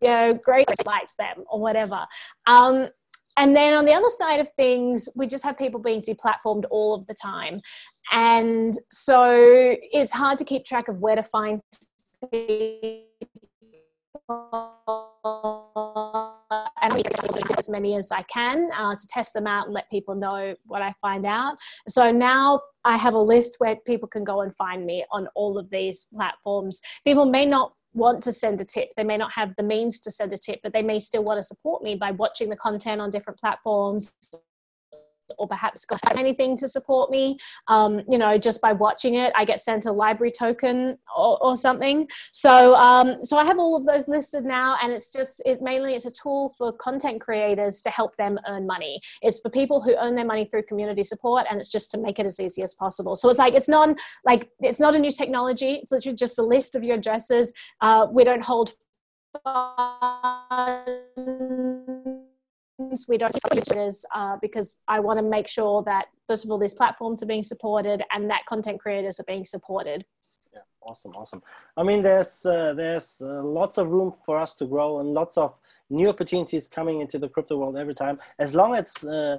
you 0.00 0.08
know, 0.08 0.32
great 0.32 0.66
liked 0.84 1.16
them 1.18 1.44
or 1.50 1.60
whatever. 1.60 2.06
Um, 2.46 2.88
and 3.38 3.54
then 3.54 3.74
on 3.74 3.84
the 3.84 3.92
other 3.92 4.08
side 4.08 4.40
of 4.40 4.50
things, 4.56 5.08
we 5.14 5.26
just 5.26 5.44
have 5.44 5.58
people 5.58 5.78
being 5.78 6.00
deplatformed 6.00 6.64
all 6.70 6.94
of 6.94 7.06
the 7.06 7.14
time. 7.14 7.60
And 8.12 8.74
so 8.90 9.76
it's 9.92 10.12
hard 10.12 10.38
to 10.38 10.44
keep 10.44 10.64
track 10.64 10.88
of 10.88 10.98
where 11.00 11.16
to 11.16 11.22
find 11.22 11.60
and 16.82 16.94
as 17.58 17.68
many 17.68 17.96
as 17.96 18.10
I 18.12 18.22
can 18.22 18.70
uh, 18.76 18.94
to 18.94 19.06
test 19.08 19.34
them 19.34 19.46
out 19.46 19.66
and 19.66 19.74
let 19.74 19.90
people 19.90 20.14
know 20.14 20.54
what 20.64 20.82
I 20.82 20.94
find 21.00 21.26
out. 21.26 21.56
So 21.88 22.10
now 22.10 22.60
I 22.84 22.96
have 22.96 23.14
a 23.14 23.18
list 23.18 23.56
where 23.58 23.76
people 23.86 24.08
can 24.08 24.24
go 24.24 24.42
and 24.42 24.54
find 24.56 24.86
me 24.86 25.04
on 25.12 25.28
all 25.34 25.58
of 25.58 25.68
these 25.70 26.06
platforms. 26.14 26.80
People 27.04 27.26
may 27.26 27.46
not 27.46 27.72
want 27.96 28.22
to 28.24 28.32
send 28.32 28.60
a 28.60 28.64
tip. 28.64 28.90
They 28.96 29.04
may 29.04 29.16
not 29.16 29.32
have 29.32 29.54
the 29.56 29.62
means 29.62 29.98
to 30.00 30.10
send 30.10 30.32
a 30.32 30.38
tip, 30.38 30.60
but 30.62 30.72
they 30.72 30.82
may 30.82 30.98
still 30.98 31.24
want 31.24 31.38
to 31.38 31.42
support 31.42 31.82
me 31.82 31.94
by 31.94 32.12
watching 32.12 32.48
the 32.48 32.56
content 32.56 33.00
on 33.00 33.10
different 33.10 33.40
platforms 33.40 34.14
or 35.38 35.48
perhaps 35.48 35.84
got 35.84 36.00
anything 36.16 36.56
to 36.56 36.68
support 36.68 37.10
me 37.10 37.36
um, 37.68 38.00
you 38.08 38.18
know 38.18 38.38
just 38.38 38.60
by 38.60 38.72
watching 38.72 39.14
it 39.14 39.32
i 39.34 39.44
get 39.44 39.60
sent 39.60 39.86
a 39.86 39.90
LBRY 39.90 40.32
token 40.32 40.98
or, 41.16 41.42
or 41.42 41.56
something. 41.56 42.08
So 42.32 42.74
um, 42.76 43.24
so 43.24 43.36
i 43.36 43.44
have 43.44 43.58
all 43.58 43.76
of 43.76 43.84
those 43.84 44.08
listed 44.08 44.44
now 44.44 44.76
and 44.82 44.92
it's 44.92 45.12
just 45.12 45.42
it 45.46 45.60
mainly 45.62 45.94
it's 45.94 46.04
a 46.04 46.10
tool 46.10 46.54
for 46.56 46.72
content 46.72 47.20
creators 47.20 47.80
to 47.82 47.90
help 47.90 48.16
them 48.16 48.38
earn 48.48 48.66
money. 48.66 49.00
It's 49.22 49.40
for 49.40 49.50
people 49.50 49.80
who 49.80 49.96
earn 49.96 50.14
their 50.14 50.24
money 50.24 50.44
through 50.44 50.64
community 50.64 51.02
support 51.02 51.46
and 51.50 51.58
it's 51.58 51.68
just 51.68 51.90
to 51.92 51.98
make 51.98 52.18
it 52.18 52.26
as 52.26 52.40
easy 52.40 52.62
as 52.62 52.74
possible. 52.74 53.16
So 53.16 53.28
it's 53.28 53.38
like 53.38 53.54
it's 53.54 53.68
not 53.68 53.98
like 54.24 54.48
it's 54.60 54.80
not 54.80 54.94
a 54.94 54.98
new 54.98 55.12
technology. 55.12 55.74
It's 55.82 55.92
literally 55.92 56.16
just 56.16 56.38
a 56.38 56.42
list 56.42 56.74
of 56.74 56.82
your 56.82 56.96
addresses. 56.96 57.52
Uh, 57.80 58.06
we 58.10 58.24
don't 58.24 58.42
hold 58.42 58.74
we 62.78 63.16
don't 63.16 63.32
uh, 64.14 64.36
because 64.40 64.76
I 64.88 65.00
want 65.00 65.18
to 65.18 65.24
make 65.24 65.48
sure 65.48 65.82
that 65.84 66.06
first 66.26 66.44
of 66.44 66.50
all 66.50 66.58
these 66.58 66.74
platforms 66.74 67.22
are 67.22 67.26
being 67.26 67.42
supported 67.42 68.02
and 68.12 68.30
that 68.30 68.44
content 68.46 68.80
creators 68.80 69.18
are 69.18 69.24
being 69.26 69.44
supported. 69.44 70.04
Yeah, 70.52 70.60
awesome, 70.82 71.12
awesome. 71.12 71.42
I 71.76 71.82
mean, 71.82 72.02
there's 72.02 72.44
uh, 72.44 72.74
there's 72.74 73.16
uh, 73.20 73.42
lots 73.42 73.78
of 73.78 73.90
room 73.90 74.12
for 74.24 74.38
us 74.38 74.54
to 74.56 74.66
grow 74.66 75.00
and 75.00 75.14
lots 75.14 75.38
of 75.38 75.58
new 75.88 76.08
opportunities 76.08 76.66
coming 76.68 77.00
into 77.00 77.18
the 77.18 77.28
crypto 77.28 77.56
world 77.56 77.76
every 77.76 77.94
time. 77.94 78.18
As 78.38 78.54
long 78.54 78.74
as 78.74 78.92
uh, 79.04 79.38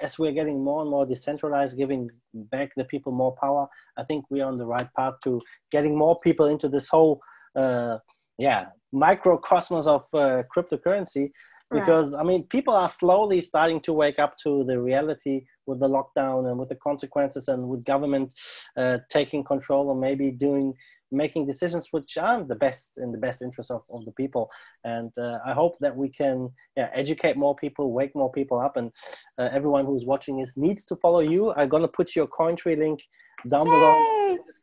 as 0.00 0.18
we're 0.18 0.32
getting 0.32 0.62
more 0.62 0.80
and 0.80 0.90
more 0.90 1.04
decentralized, 1.04 1.76
giving 1.76 2.10
back 2.34 2.70
the 2.76 2.84
people 2.84 3.12
more 3.12 3.34
power, 3.36 3.66
I 3.96 4.04
think 4.04 4.24
we're 4.30 4.46
on 4.46 4.58
the 4.58 4.66
right 4.66 4.88
path 4.96 5.14
to 5.24 5.42
getting 5.70 5.96
more 5.96 6.18
people 6.22 6.46
into 6.46 6.68
this 6.68 6.88
whole 6.88 7.20
uh, 7.54 7.98
yeah 8.38 8.66
microcosmos 8.94 9.86
of 9.86 10.04
uh, 10.14 10.42
cryptocurrency 10.54 11.30
because 11.70 12.12
right. 12.12 12.20
i 12.20 12.22
mean 12.22 12.42
people 12.44 12.74
are 12.74 12.88
slowly 12.88 13.40
starting 13.40 13.80
to 13.80 13.92
wake 13.92 14.18
up 14.18 14.36
to 14.38 14.64
the 14.64 14.80
reality 14.80 15.44
with 15.66 15.80
the 15.80 15.88
lockdown 15.88 16.48
and 16.48 16.58
with 16.58 16.68
the 16.68 16.76
consequences 16.76 17.48
and 17.48 17.68
with 17.68 17.84
government 17.84 18.32
uh, 18.76 18.98
taking 19.10 19.42
control 19.42 19.88
or 19.88 19.96
maybe 19.96 20.30
doing 20.30 20.72
making 21.12 21.46
decisions 21.46 21.88
which 21.90 22.16
aren't 22.16 22.48
the 22.48 22.54
best 22.54 22.98
in 22.98 23.12
the 23.12 23.18
best 23.18 23.42
interest 23.42 23.70
of, 23.70 23.82
of 23.90 24.04
the 24.04 24.12
people 24.12 24.50
and 24.84 25.10
uh, 25.18 25.38
i 25.46 25.52
hope 25.52 25.76
that 25.80 25.94
we 25.96 26.08
can 26.08 26.48
yeah, 26.76 26.90
educate 26.92 27.36
more 27.36 27.54
people 27.56 27.92
wake 27.92 28.14
more 28.14 28.32
people 28.32 28.58
up 28.60 28.76
and 28.76 28.90
uh, 29.38 29.48
everyone 29.52 29.84
who's 29.86 30.04
watching 30.04 30.38
this 30.38 30.56
needs 30.56 30.84
to 30.84 30.96
follow 30.96 31.20
you 31.20 31.52
i'm 31.54 31.68
going 31.68 31.82
to 31.82 31.88
put 31.88 32.16
your 32.16 32.26
cointree 32.26 32.78
link 32.78 33.00
down 33.48 33.66
Yay! 33.66 33.72
below 33.72 34.16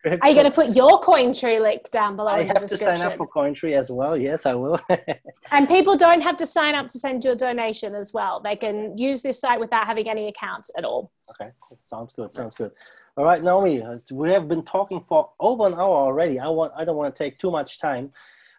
are 0.05 0.29
you 0.29 0.35
going 0.35 0.45
to 0.45 0.51
put 0.51 0.75
your 0.75 0.99
Cointree 0.99 1.61
link 1.61 1.89
down 1.91 2.15
below? 2.15 2.29
I 2.29 2.43
have 2.43 2.59
to 2.59 2.67
sign 2.67 3.01
up 3.01 3.15
for 3.15 3.27
Cointree 3.27 3.73
as 3.73 3.89
well. 3.89 4.17
Yes, 4.17 4.45
I 4.45 4.53
will. 4.53 4.79
and 5.51 5.67
people 5.67 5.95
don't 5.95 6.21
have 6.21 6.35
to 6.37 6.45
sign 6.45 6.75
up 6.75 6.87
to 6.89 6.99
send 6.99 7.23
you 7.23 7.31
a 7.31 7.35
donation 7.35 7.95
as 7.95 8.13
well. 8.13 8.41
They 8.41 8.55
can 8.55 8.97
use 8.97 9.21
this 9.21 9.39
site 9.39 9.59
without 9.59 9.85
having 9.85 10.09
any 10.09 10.27
accounts 10.27 10.69
at 10.77 10.83
all. 10.83 11.11
Okay, 11.31 11.51
sounds 11.85 12.11
good. 12.11 12.33
Sounds 12.33 12.55
good. 12.55 12.71
All 13.16 13.26
right, 13.26 13.43
Naomi, 13.43 13.84
we 14.11 14.32
have 14.32 14.47
been 14.47 14.64
talking 14.64 14.99
for 14.99 15.30
over 15.39 15.68
an 15.68 15.76
hour 15.76 15.95
already. 16.07 16.39
I 16.39 16.47
want. 16.47 16.74
I 16.76 16.84
don't 16.84 16.95
want 16.95 17.16
to 17.16 17.24
take 17.24 17.38
too 17.38 17.51
much 17.51 17.80
time, 17.80 18.11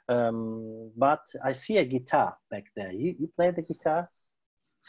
um, 0.08 0.92
but 0.96 1.22
I 1.42 1.50
see 1.50 1.78
a 1.78 1.84
guitar 1.84 2.36
back 2.52 2.66
there. 2.76 2.92
You 2.92 3.16
you 3.18 3.28
play 3.34 3.50
the 3.50 3.62
guitar? 3.62 4.08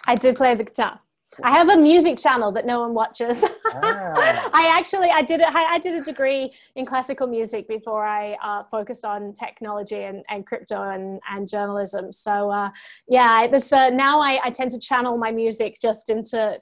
I 0.05 0.16
do 0.16 0.34
play 0.34 0.53
the 0.53 0.66
guitar. 0.66 0.99
I 1.43 1.51
have 1.51 1.70
a 1.70 1.76
music 1.76 2.18
channel 2.20 2.51
that 2.51 2.66
no 2.66 2.80
one 2.82 2.93
watches. 2.93 3.43
Ah. 3.66 4.49
I 4.53 4.70
actually 4.72 5.09
I 5.09 5.24
did 5.24 5.41
it. 5.41 5.47
I 5.47 5.80
did 5.80 5.95
a 5.95 6.01
degree 6.01 6.53
in 6.76 6.86
classical 6.86 7.26
music 7.26 7.68
before 7.68 8.05
I 8.05 8.38
uh, 8.43 8.63
focused 8.70 9.03
on 9.03 9.34
technology 9.34 10.03
and, 10.03 10.24
and 10.30 10.45
crypto 10.45 10.84
and, 10.84 11.20
and 11.30 11.47
journalism. 11.47 12.13
So 12.13 12.51
uh, 12.51 12.70
yeah, 13.07 13.47
this 13.47 13.74
uh, 13.74 13.89
now 13.89 14.22
I, 14.22 14.39
I 14.43 14.49
tend 14.51 14.72
to 14.72 14.80
channel 14.80 15.18
my 15.18 15.32
music 15.32 15.78
just 15.82 16.09
into 16.09 16.59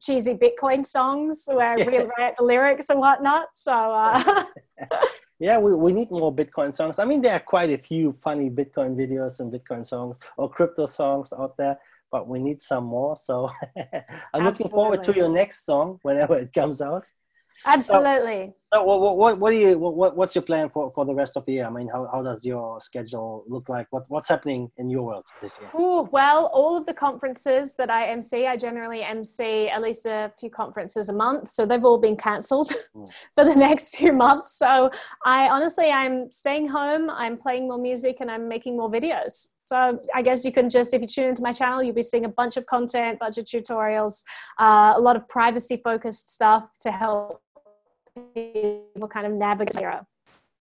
cheesy 0.00 0.34
Bitcoin 0.34 0.84
songs 0.86 1.44
where 1.46 1.76
we 1.76 1.98
write 2.18 2.36
the 2.38 2.44
lyrics 2.44 2.90
and 2.90 2.98
whatnot. 2.98 3.48
So. 3.52 3.72
Uh, 3.72 4.44
yeah, 5.38 5.58
we, 5.58 5.74
we 5.74 5.92
need 5.92 6.10
more 6.10 6.34
Bitcoin 6.34 6.74
songs. 6.74 6.98
I 6.98 7.04
mean, 7.04 7.22
there 7.22 7.34
are 7.34 7.40
quite 7.40 7.70
a 7.70 7.78
few 7.78 8.12
funny 8.12 8.50
Bitcoin 8.50 8.96
videos 8.96 9.40
and 9.40 9.52
Bitcoin 9.52 9.84
songs 9.84 10.18
or 10.36 10.48
crypto 10.48 10.86
songs 10.86 11.32
out 11.32 11.56
there 11.56 11.78
but 12.12 12.28
we 12.28 12.38
need 12.38 12.62
some 12.62 12.84
more. 12.84 13.16
So 13.16 13.50
I'm 13.76 13.82
Absolutely. 13.94 14.44
looking 14.44 14.68
forward 14.68 15.02
to 15.04 15.14
your 15.14 15.30
next 15.30 15.64
song 15.64 15.98
whenever 16.02 16.38
it 16.38 16.52
comes 16.52 16.80
out. 16.82 17.04
Absolutely. 17.64 18.52
So, 18.72 18.78
so 18.78 18.84
what, 18.84 19.16
what, 19.16 19.38
what 19.38 19.50
do 19.50 19.58
you 19.58 19.78
what, 19.78 20.16
what's 20.16 20.34
your 20.34 20.42
plan 20.42 20.68
for, 20.68 20.90
for 20.92 21.04
the 21.04 21.14
rest 21.14 21.36
of 21.36 21.44
the 21.46 21.52
year? 21.52 21.66
I 21.66 21.70
mean, 21.70 21.88
how, 21.88 22.08
how 22.10 22.22
does 22.22 22.44
your 22.44 22.80
schedule 22.80 23.44
look 23.46 23.68
like? 23.68 23.86
What 23.90 24.04
what's 24.08 24.28
happening 24.28 24.70
in 24.78 24.88
your 24.88 25.02
world 25.02 25.24
this 25.40 25.58
year? 25.60 25.70
Ooh, 25.74 26.08
well, 26.10 26.46
all 26.46 26.76
of 26.76 26.86
the 26.86 26.94
conferences 26.94 27.76
that 27.76 27.90
I 27.90 28.06
MC, 28.06 28.46
I 28.46 28.56
generally 28.56 29.02
MC 29.02 29.68
at 29.68 29.82
least 29.82 30.06
a 30.06 30.32
few 30.40 30.50
conferences 30.50 31.08
a 31.08 31.12
month. 31.12 31.50
So 31.50 31.66
they've 31.66 31.84
all 31.84 31.98
been 31.98 32.16
cancelled 32.16 32.72
mm. 32.96 33.08
for 33.34 33.44
the 33.44 33.54
next 33.54 33.96
few 33.96 34.12
months. 34.12 34.58
So 34.58 34.90
I 35.24 35.48
honestly, 35.48 35.90
I'm 35.90 36.30
staying 36.32 36.68
home. 36.68 37.10
I'm 37.10 37.36
playing 37.36 37.68
more 37.68 37.78
music 37.78 38.18
and 38.20 38.30
I'm 38.30 38.48
making 38.48 38.76
more 38.76 38.90
videos. 38.90 39.48
So 39.64 40.00
I 40.14 40.22
guess 40.22 40.44
you 40.44 40.52
can 40.52 40.68
just, 40.68 40.92
if 40.92 41.00
you 41.00 41.06
tune 41.06 41.28
into 41.28 41.42
my 41.42 41.52
channel, 41.52 41.82
you'll 41.82 41.94
be 41.94 42.02
seeing 42.02 42.24
a 42.24 42.28
bunch 42.28 42.56
of 42.56 42.66
content, 42.66 43.18
bunch 43.18 43.38
of 43.38 43.44
tutorials, 43.44 44.22
uh, 44.58 44.92
a 44.96 45.00
lot 45.00 45.16
of 45.16 45.26
privacy 45.28 45.80
focused 45.82 46.34
stuff 46.34 46.68
to 46.80 46.90
help 46.90 47.40
people 48.34 49.08
kind 49.08 49.26
of 49.26 49.32
navigate 49.32 49.78
Zero. 49.78 50.06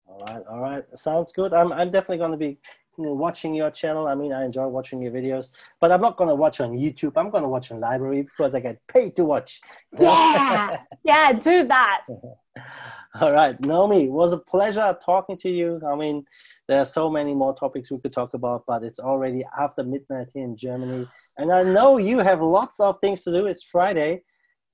All 0.06 0.24
right, 0.26 0.42
all 0.50 0.60
right, 0.60 0.84
sounds 0.94 1.32
good. 1.32 1.52
I'm, 1.52 1.72
I'm 1.72 1.90
definitely 1.90 2.18
going 2.18 2.32
to 2.32 2.36
be 2.38 2.58
you 2.98 3.04
know, 3.04 3.12
watching 3.12 3.54
your 3.54 3.70
channel. 3.70 4.08
I 4.08 4.14
mean, 4.14 4.32
I 4.32 4.44
enjoy 4.44 4.66
watching 4.66 5.00
your 5.00 5.12
videos, 5.12 5.52
but 5.80 5.92
I'm 5.92 6.00
not 6.00 6.16
going 6.16 6.28
to 6.28 6.34
watch 6.34 6.60
on 6.60 6.72
YouTube. 6.72 7.12
I'm 7.16 7.30
going 7.30 7.44
to 7.44 7.48
watch 7.48 7.70
on 7.70 7.80
LBRY 7.80 8.24
because 8.24 8.54
I 8.54 8.60
get 8.60 8.84
paid 8.88 9.14
to 9.16 9.24
watch. 9.24 9.60
Yeah, 9.98 10.78
yeah, 11.04 11.32
do 11.32 11.66
that. 11.68 12.02
All 13.20 13.32
right, 13.32 13.58
Naomi, 13.60 14.04
it 14.04 14.10
was 14.10 14.32
a 14.32 14.38
pleasure 14.38 14.96
talking 15.04 15.36
to 15.38 15.48
you. 15.48 15.80
I 15.86 15.94
mean, 15.96 16.24
there 16.66 16.80
are 16.80 16.84
so 16.84 17.08
many 17.08 17.34
more 17.34 17.54
topics 17.54 17.90
we 17.90 17.98
could 17.98 18.12
talk 18.12 18.34
about, 18.34 18.64
but 18.66 18.82
it's 18.82 18.98
already 18.98 19.44
after 19.58 19.82
midnight 19.82 20.28
here 20.34 20.44
in 20.44 20.56
Germany. 20.56 21.08
And 21.38 21.50
I 21.50 21.62
know 21.62 21.96
you 21.96 22.18
have 22.18 22.42
lots 22.42 22.80
of 22.80 22.98
things 23.00 23.22
to 23.22 23.32
do. 23.32 23.46
It's 23.46 23.62
Friday, 23.62 24.22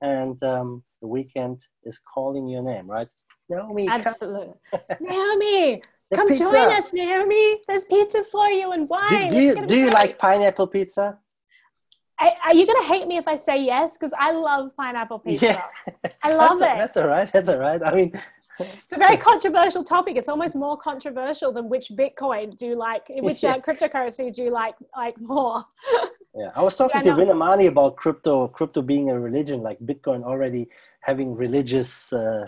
and 0.05 0.43
um, 0.43 0.83
the 1.01 1.09
weekend 1.09 1.61
is 1.85 1.99
calling 1.99 2.47
your 2.47 2.63
name, 2.63 2.87
right? 2.87 3.09
Naomi. 3.49 3.89
Absolutely. 3.89 4.53
Naomi, 5.01 5.83
come 6.15 6.29
pizza. 6.29 6.45
join 6.45 6.73
us, 6.73 6.93
Naomi. 6.93 7.61
There's 7.67 7.85
pizza 7.85 8.23
for 8.31 8.49
you 8.49 8.73
and 8.73 8.89
wine. 8.89 9.29
Do, 9.29 9.37
do 9.37 9.41
you, 9.41 9.67
do 9.67 9.77
you 9.77 9.91
like 9.91 10.19
pineapple 10.19 10.67
pizza? 10.67 11.19
I, 12.19 12.33
are 12.45 12.55
you 12.55 12.67
gonna 12.67 12.85
hate 12.85 13.09
me 13.09 13.17
if 13.17 13.27
I 13.27 13.37
say 13.37 13.63
yes? 13.63 13.97
Because 13.97 14.15
I 14.19 14.31
love 14.33 14.77
pineapple 14.77 15.19
pizza. 15.19 15.47
Yeah. 15.47 16.11
I 16.23 16.33
love 16.33 16.59
that's 16.61 16.73
it. 16.73 16.77
A, 16.77 16.79
that's 16.79 16.97
all 16.97 17.09
right. 17.09 17.33
That's 17.33 17.49
all 17.49 17.59
right. 17.59 17.83
I 17.83 17.95
mean, 17.95 18.13
it's 18.61 18.93
a 18.93 18.99
very 18.99 19.17
controversial 19.31 19.83
topic. 19.83 20.17
It's 20.17 20.29
almost 20.29 20.55
more 20.55 20.77
controversial 20.77 21.51
than 21.51 21.69
which 21.69 21.89
Bitcoin 21.91 22.57
do 22.57 22.67
you 22.69 22.77
like, 22.77 23.05
which 23.09 23.43
uh, 23.45 23.59
cryptocurrency 23.59 24.33
do 24.33 24.45
you 24.45 24.51
like 24.51 24.77
like 24.97 25.21
more. 25.21 25.65
Yeah, 26.35 26.51
I 26.55 26.63
was 26.63 26.77
talking 26.77 27.03
yeah, 27.05 27.15
to 27.15 27.25
no. 27.25 27.33
Vinamani 27.33 27.69
about 27.69 27.97
crypto, 27.97 28.49
crypto 28.49 28.83
being 28.83 29.11
a 29.11 29.19
religion, 29.19 29.61
like 29.61 29.79
Bitcoin 29.81 30.23
already 30.23 30.69
having 31.01 31.35
religious, 31.35 32.13
uh, 32.13 32.47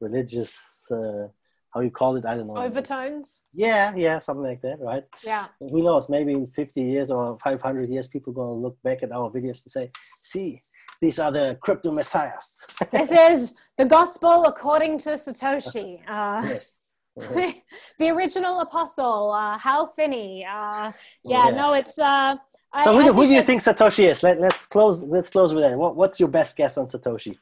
religious 0.00 0.90
uh, 0.90 1.28
how 1.76 1.82
you 1.82 1.90
call 1.90 2.16
it? 2.16 2.24
I 2.24 2.34
don't 2.36 2.46
know. 2.46 2.56
Overtones? 2.56 3.42
Yeah 3.52 3.94
yeah 3.94 4.18
something 4.18 4.42
like 4.42 4.62
that 4.62 4.78
right? 4.80 5.04
Yeah. 5.22 5.46
Who 5.60 5.82
knows? 5.82 6.08
Maybe 6.08 6.32
in 6.32 6.46
50 6.46 6.80
years 6.80 7.10
or 7.10 7.38
500 7.44 7.90
years 7.90 8.08
people 8.08 8.32
are 8.32 8.36
going 8.36 8.48
to 8.48 8.62
look 8.66 8.82
back 8.82 9.02
at 9.02 9.12
our 9.12 9.30
videos 9.30 9.62
and 9.64 9.72
say 9.72 9.90
see 10.22 10.62
these 11.02 11.18
are 11.18 11.30
the 11.30 11.58
crypto 11.60 11.92
messiahs. 11.92 12.64
This 12.90 13.12
is 13.12 13.54
the 13.76 13.84
gospel 13.84 14.46
according 14.46 14.98
to 15.04 15.10
satoshi. 15.10 16.00
Uh. 16.08 16.42
Yes. 16.44 16.70
the 17.98 18.10
original 18.10 18.60
apostle 18.60 19.32
uh, 19.32 19.56
hal 19.58 19.86
finney 19.96 20.44
uh, 20.44 20.92
yeah, 21.24 21.48
yeah, 21.48 21.48
no 21.48 21.72
it's 21.72 21.98
uh 21.98 22.36
so 22.84 22.98
I, 22.98 23.02
who, 23.02 23.08
I 23.08 23.12
who 23.12 23.26
do 23.26 23.32
you 23.32 23.42
think 23.42 23.62
Satoshi 23.62 24.10
is? 24.10 24.22
Let, 24.22 24.40
let's 24.40 24.66
close. 24.66 25.02
Let's 25.02 25.30
close 25.30 25.54
with 25.54 25.64
that. 25.64 25.76
What, 25.76 25.96
what's 25.96 26.20
your 26.20 26.28
best 26.28 26.56
guess 26.56 26.76
on 26.76 26.86
Satoshi? 26.86 27.38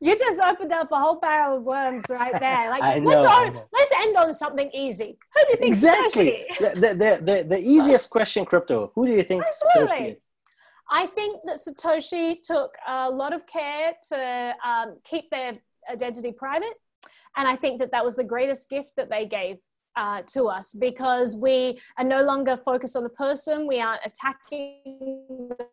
You 0.00 0.18
just 0.18 0.40
opened 0.40 0.72
up 0.72 0.90
a 0.90 0.98
whole 0.98 1.20
barrel 1.20 1.58
of 1.58 1.62
worms 1.62 2.04
right 2.10 2.38
there. 2.40 2.68
Like, 2.70 2.82
I 2.82 2.98
know, 2.98 3.22
let's, 3.22 3.58
let's 3.72 3.92
end 4.02 4.16
on 4.16 4.32
something 4.32 4.68
easy. 4.74 5.16
Who 5.34 5.40
do 5.44 5.50
you 5.50 5.56
think 5.56 5.68
exactly. 5.68 6.44
The, 6.58 6.70
the, 6.74 7.20
the, 7.22 7.46
the, 7.48 7.58
easiest 7.58 8.10
question, 8.10 8.44
crypto. 8.44 8.90
Who 8.94 9.06
do 9.06 9.12
you 9.12 9.22
think 9.22 9.44
Absolutely. 9.44 9.96
Satoshi 9.96 10.12
is? 10.14 10.24
I 10.90 11.06
think 11.06 11.40
that 11.44 11.56
Satoshi 11.56 12.42
took 12.42 12.74
a 12.88 13.10
lot 13.10 13.32
of 13.32 13.46
care 13.46 13.94
to 14.08 14.54
um, 14.66 14.96
keep 15.04 15.30
their 15.30 15.58
identity 15.90 16.32
private. 16.32 16.74
And 17.36 17.46
I 17.46 17.56
think 17.56 17.80
that 17.80 17.92
that 17.92 18.04
was 18.04 18.16
the 18.16 18.24
greatest 18.24 18.68
gift 18.70 18.92
that 18.96 19.08
they 19.08 19.26
gave 19.26 19.58
uh, 19.96 20.22
to 20.28 20.46
us 20.46 20.74
because 20.74 21.36
we 21.36 21.78
are 21.98 22.04
no 22.04 22.22
longer 22.22 22.56
focused 22.56 22.96
on 22.96 23.02
the 23.02 23.10
person. 23.10 23.66
We 23.66 23.80
aren't 23.80 24.00
attacking 24.04 24.80
the 25.50 25.68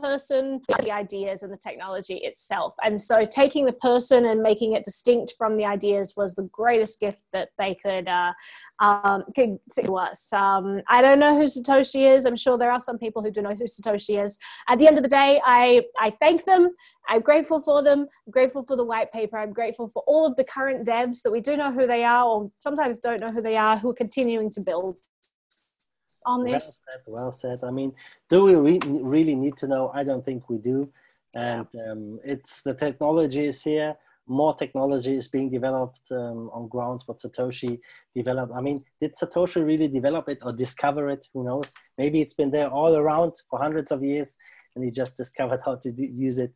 person, 0.00 0.60
the 0.82 0.90
ideas 0.90 1.42
and 1.42 1.52
the 1.52 1.56
technology 1.56 2.16
itself. 2.16 2.74
And 2.82 3.00
so 3.00 3.24
taking 3.24 3.64
the 3.64 3.72
person 3.72 4.26
and 4.26 4.40
making 4.40 4.72
it 4.72 4.84
distinct 4.84 5.34
from 5.36 5.56
the 5.56 5.64
ideas 5.64 6.14
was 6.16 6.34
the 6.34 6.48
greatest 6.52 7.00
gift 7.00 7.22
that 7.32 7.50
they 7.58 7.74
could, 7.74 8.08
uh, 8.08 8.32
um, 8.80 9.24
to 9.36 9.96
us. 9.96 10.32
Um, 10.32 10.82
I 10.88 11.02
don't 11.02 11.18
know 11.18 11.36
who 11.36 11.44
Satoshi 11.44 12.14
is. 12.14 12.24
I'm 12.24 12.36
sure 12.36 12.58
there 12.58 12.72
are 12.72 12.80
some 12.80 12.98
people 12.98 13.22
who 13.22 13.30
do 13.30 13.42
know 13.42 13.54
who 13.54 13.64
Satoshi 13.64 14.22
is. 14.22 14.38
At 14.68 14.78
the 14.78 14.86
end 14.86 14.96
of 14.96 15.02
the 15.02 15.08
day, 15.08 15.40
I, 15.44 15.82
I 15.98 16.10
thank 16.10 16.44
them. 16.44 16.70
I'm 17.08 17.20
grateful 17.20 17.60
for 17.60 17.82
them. 17.82 18.00
I'm 18.26 18.30
grateful 18.30 18.64
for 18.66 18.76
the 18.76 18.84
white 18.84 19.12
paper. 19.12 19.38
I'm 19.38 19.52
grateful 19.52 19.88
for 19.88 20.02
all 20.06 20.26
of 20.26 20.36
the 20.36 20.44
current 20.44 20.86
devs 20.86 21.22
that 21.22 21.30
we 21.30 21.40
do 21.40 21.56
know 21.56 21.70
who 21.70 21.86
they 21.86 22.04
are 22.04 22.24
or 22.24 22.50
sometimes 22.58 22.98
don't 22.98 23.20
know 23.20 23.30
who 23.30 23.42
they 23.42 23.56
are 23.56 23.76
who 23.76 23.90
are 23.90 23.94
continuing 23.94 24.50
to 24.50 24.60
build 24.60 24.98
on 26.26 26.44
this? 26.44 26.52
Well 26.52 26.60
said. 26.60 27.02
Well 27.06 27.32
said. 27.32 27.58
I 27.62 27.70
mean, 27.70 27.92
do 28.28 28.44
we 28.44 28.54
re- 28.54 28.80
really 28.84 29.34
need 29.34 29.56
to 29.58 29.66
know? 29.66 29.90
I 29.94 30.04
don't 30.04 30.24
think 30.24 30.48
we 30.48 30.58
do. 30.58 30.90
And 31.36 31.66
um, 31.88 32.20
it's 32.24 32.62
the 32.62 32.74
technology 32.74 33.46
is 33.46 33.62
here. 33.62 33.96
More 34.26 34.54
technology 34.54 35.16
is 35.16 35.28
being 35.28 35.50
developed 35.50 36.00
um, 36.10 36.48
on 36.54 36.68
grounds 36.68 37.06
what 37.06 37.18
Satoshi 37.18 37.78
developed. 38.14 38.54
I 38.54 38.60
mean, 38.60 38.82
did 39.00 39.14
Satoshi 39.14 39.64
really 39.64 39.88
develop 39.88 40.28
it 40.28 40.38
or 40.42 40.52
discover 40.52 41.10
it? 41.10 41.26
Who 41.34 41.44
knows? 41.44 41.74
Maybe 41.98 42.22
it's 42.22 42.32
been 42.34 42.50
there 42.50 42.68
all 42.68 42.96
around 42.96 43.32
for 43.50 43.58
hundreds 43.58 43.90
of 43.90 44.02
years, 44.02 44.36
and 44.74 44.84
he 44.84 44.90
just 44.90 45.16
discovered 45.22 45.60
how 45.64 45.76
to 45.76 45.92
do, 45.92 46.04
use 46.04 46.38
it. 46.38 46.52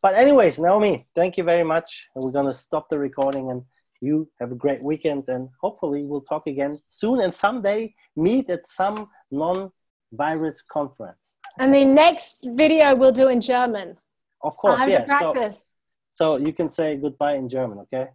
But 0.00 0.16
anyways, 0.16 0.58
Naomi, 0.58 1.06
thank 1.14 1.36
you 1.36 1.44
very 1.44 1.62
much. 1.62 2.08
And 2.14 2.24
we're 2.24 2.32
gonna 2.32 2.52
stop 2.52 2.88
the 2.88 2.98
recording 2.98 3.50
and 3.52 3.62
you 4.02 4.28
have 4.40 4.50
a 4.50 4.56
great 4.56 4.82
weekend 4.82 5.28
and 5.28 5.48
hopefully 5.60 6.04
we'll 6.04 6.22
talk 6.22 6.48
again 6.48 6.80
soon 6.88 7.20
and 7.20 7.32
someday 7.32 7.94
meet 8.16 8.50
at 8.50 8.66
some 8.66 9.08
non 9.30 9.70
virus 10.12 10.62
conference. 10.62 11.34
And 11.58 11.72
the 11.72 11.84
next 11.84 12.44
video 12.44 12.96
we'll 12.96 13.12
do 13.12 13.28
in 13.28 13.40
German. 13.40 13.96
Of 14.42 14.56
course, 14.56 14.80
I 14.80 14.82
have 14.82 14.90
yeah. 14.90 15.00
to 15.00 15.06
practice. 15.06 15.72
So, 16.12 16.36
so 16.36 16.44
you 16.44 16.52
can 16.52 16.68
say 16.68 16.96
goodbye 16.96 17.36
in 17.36 17.48
German, 17.48 17.78
okay? 17.78 18.08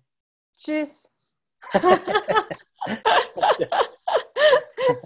Tschüss. 0.58 1.08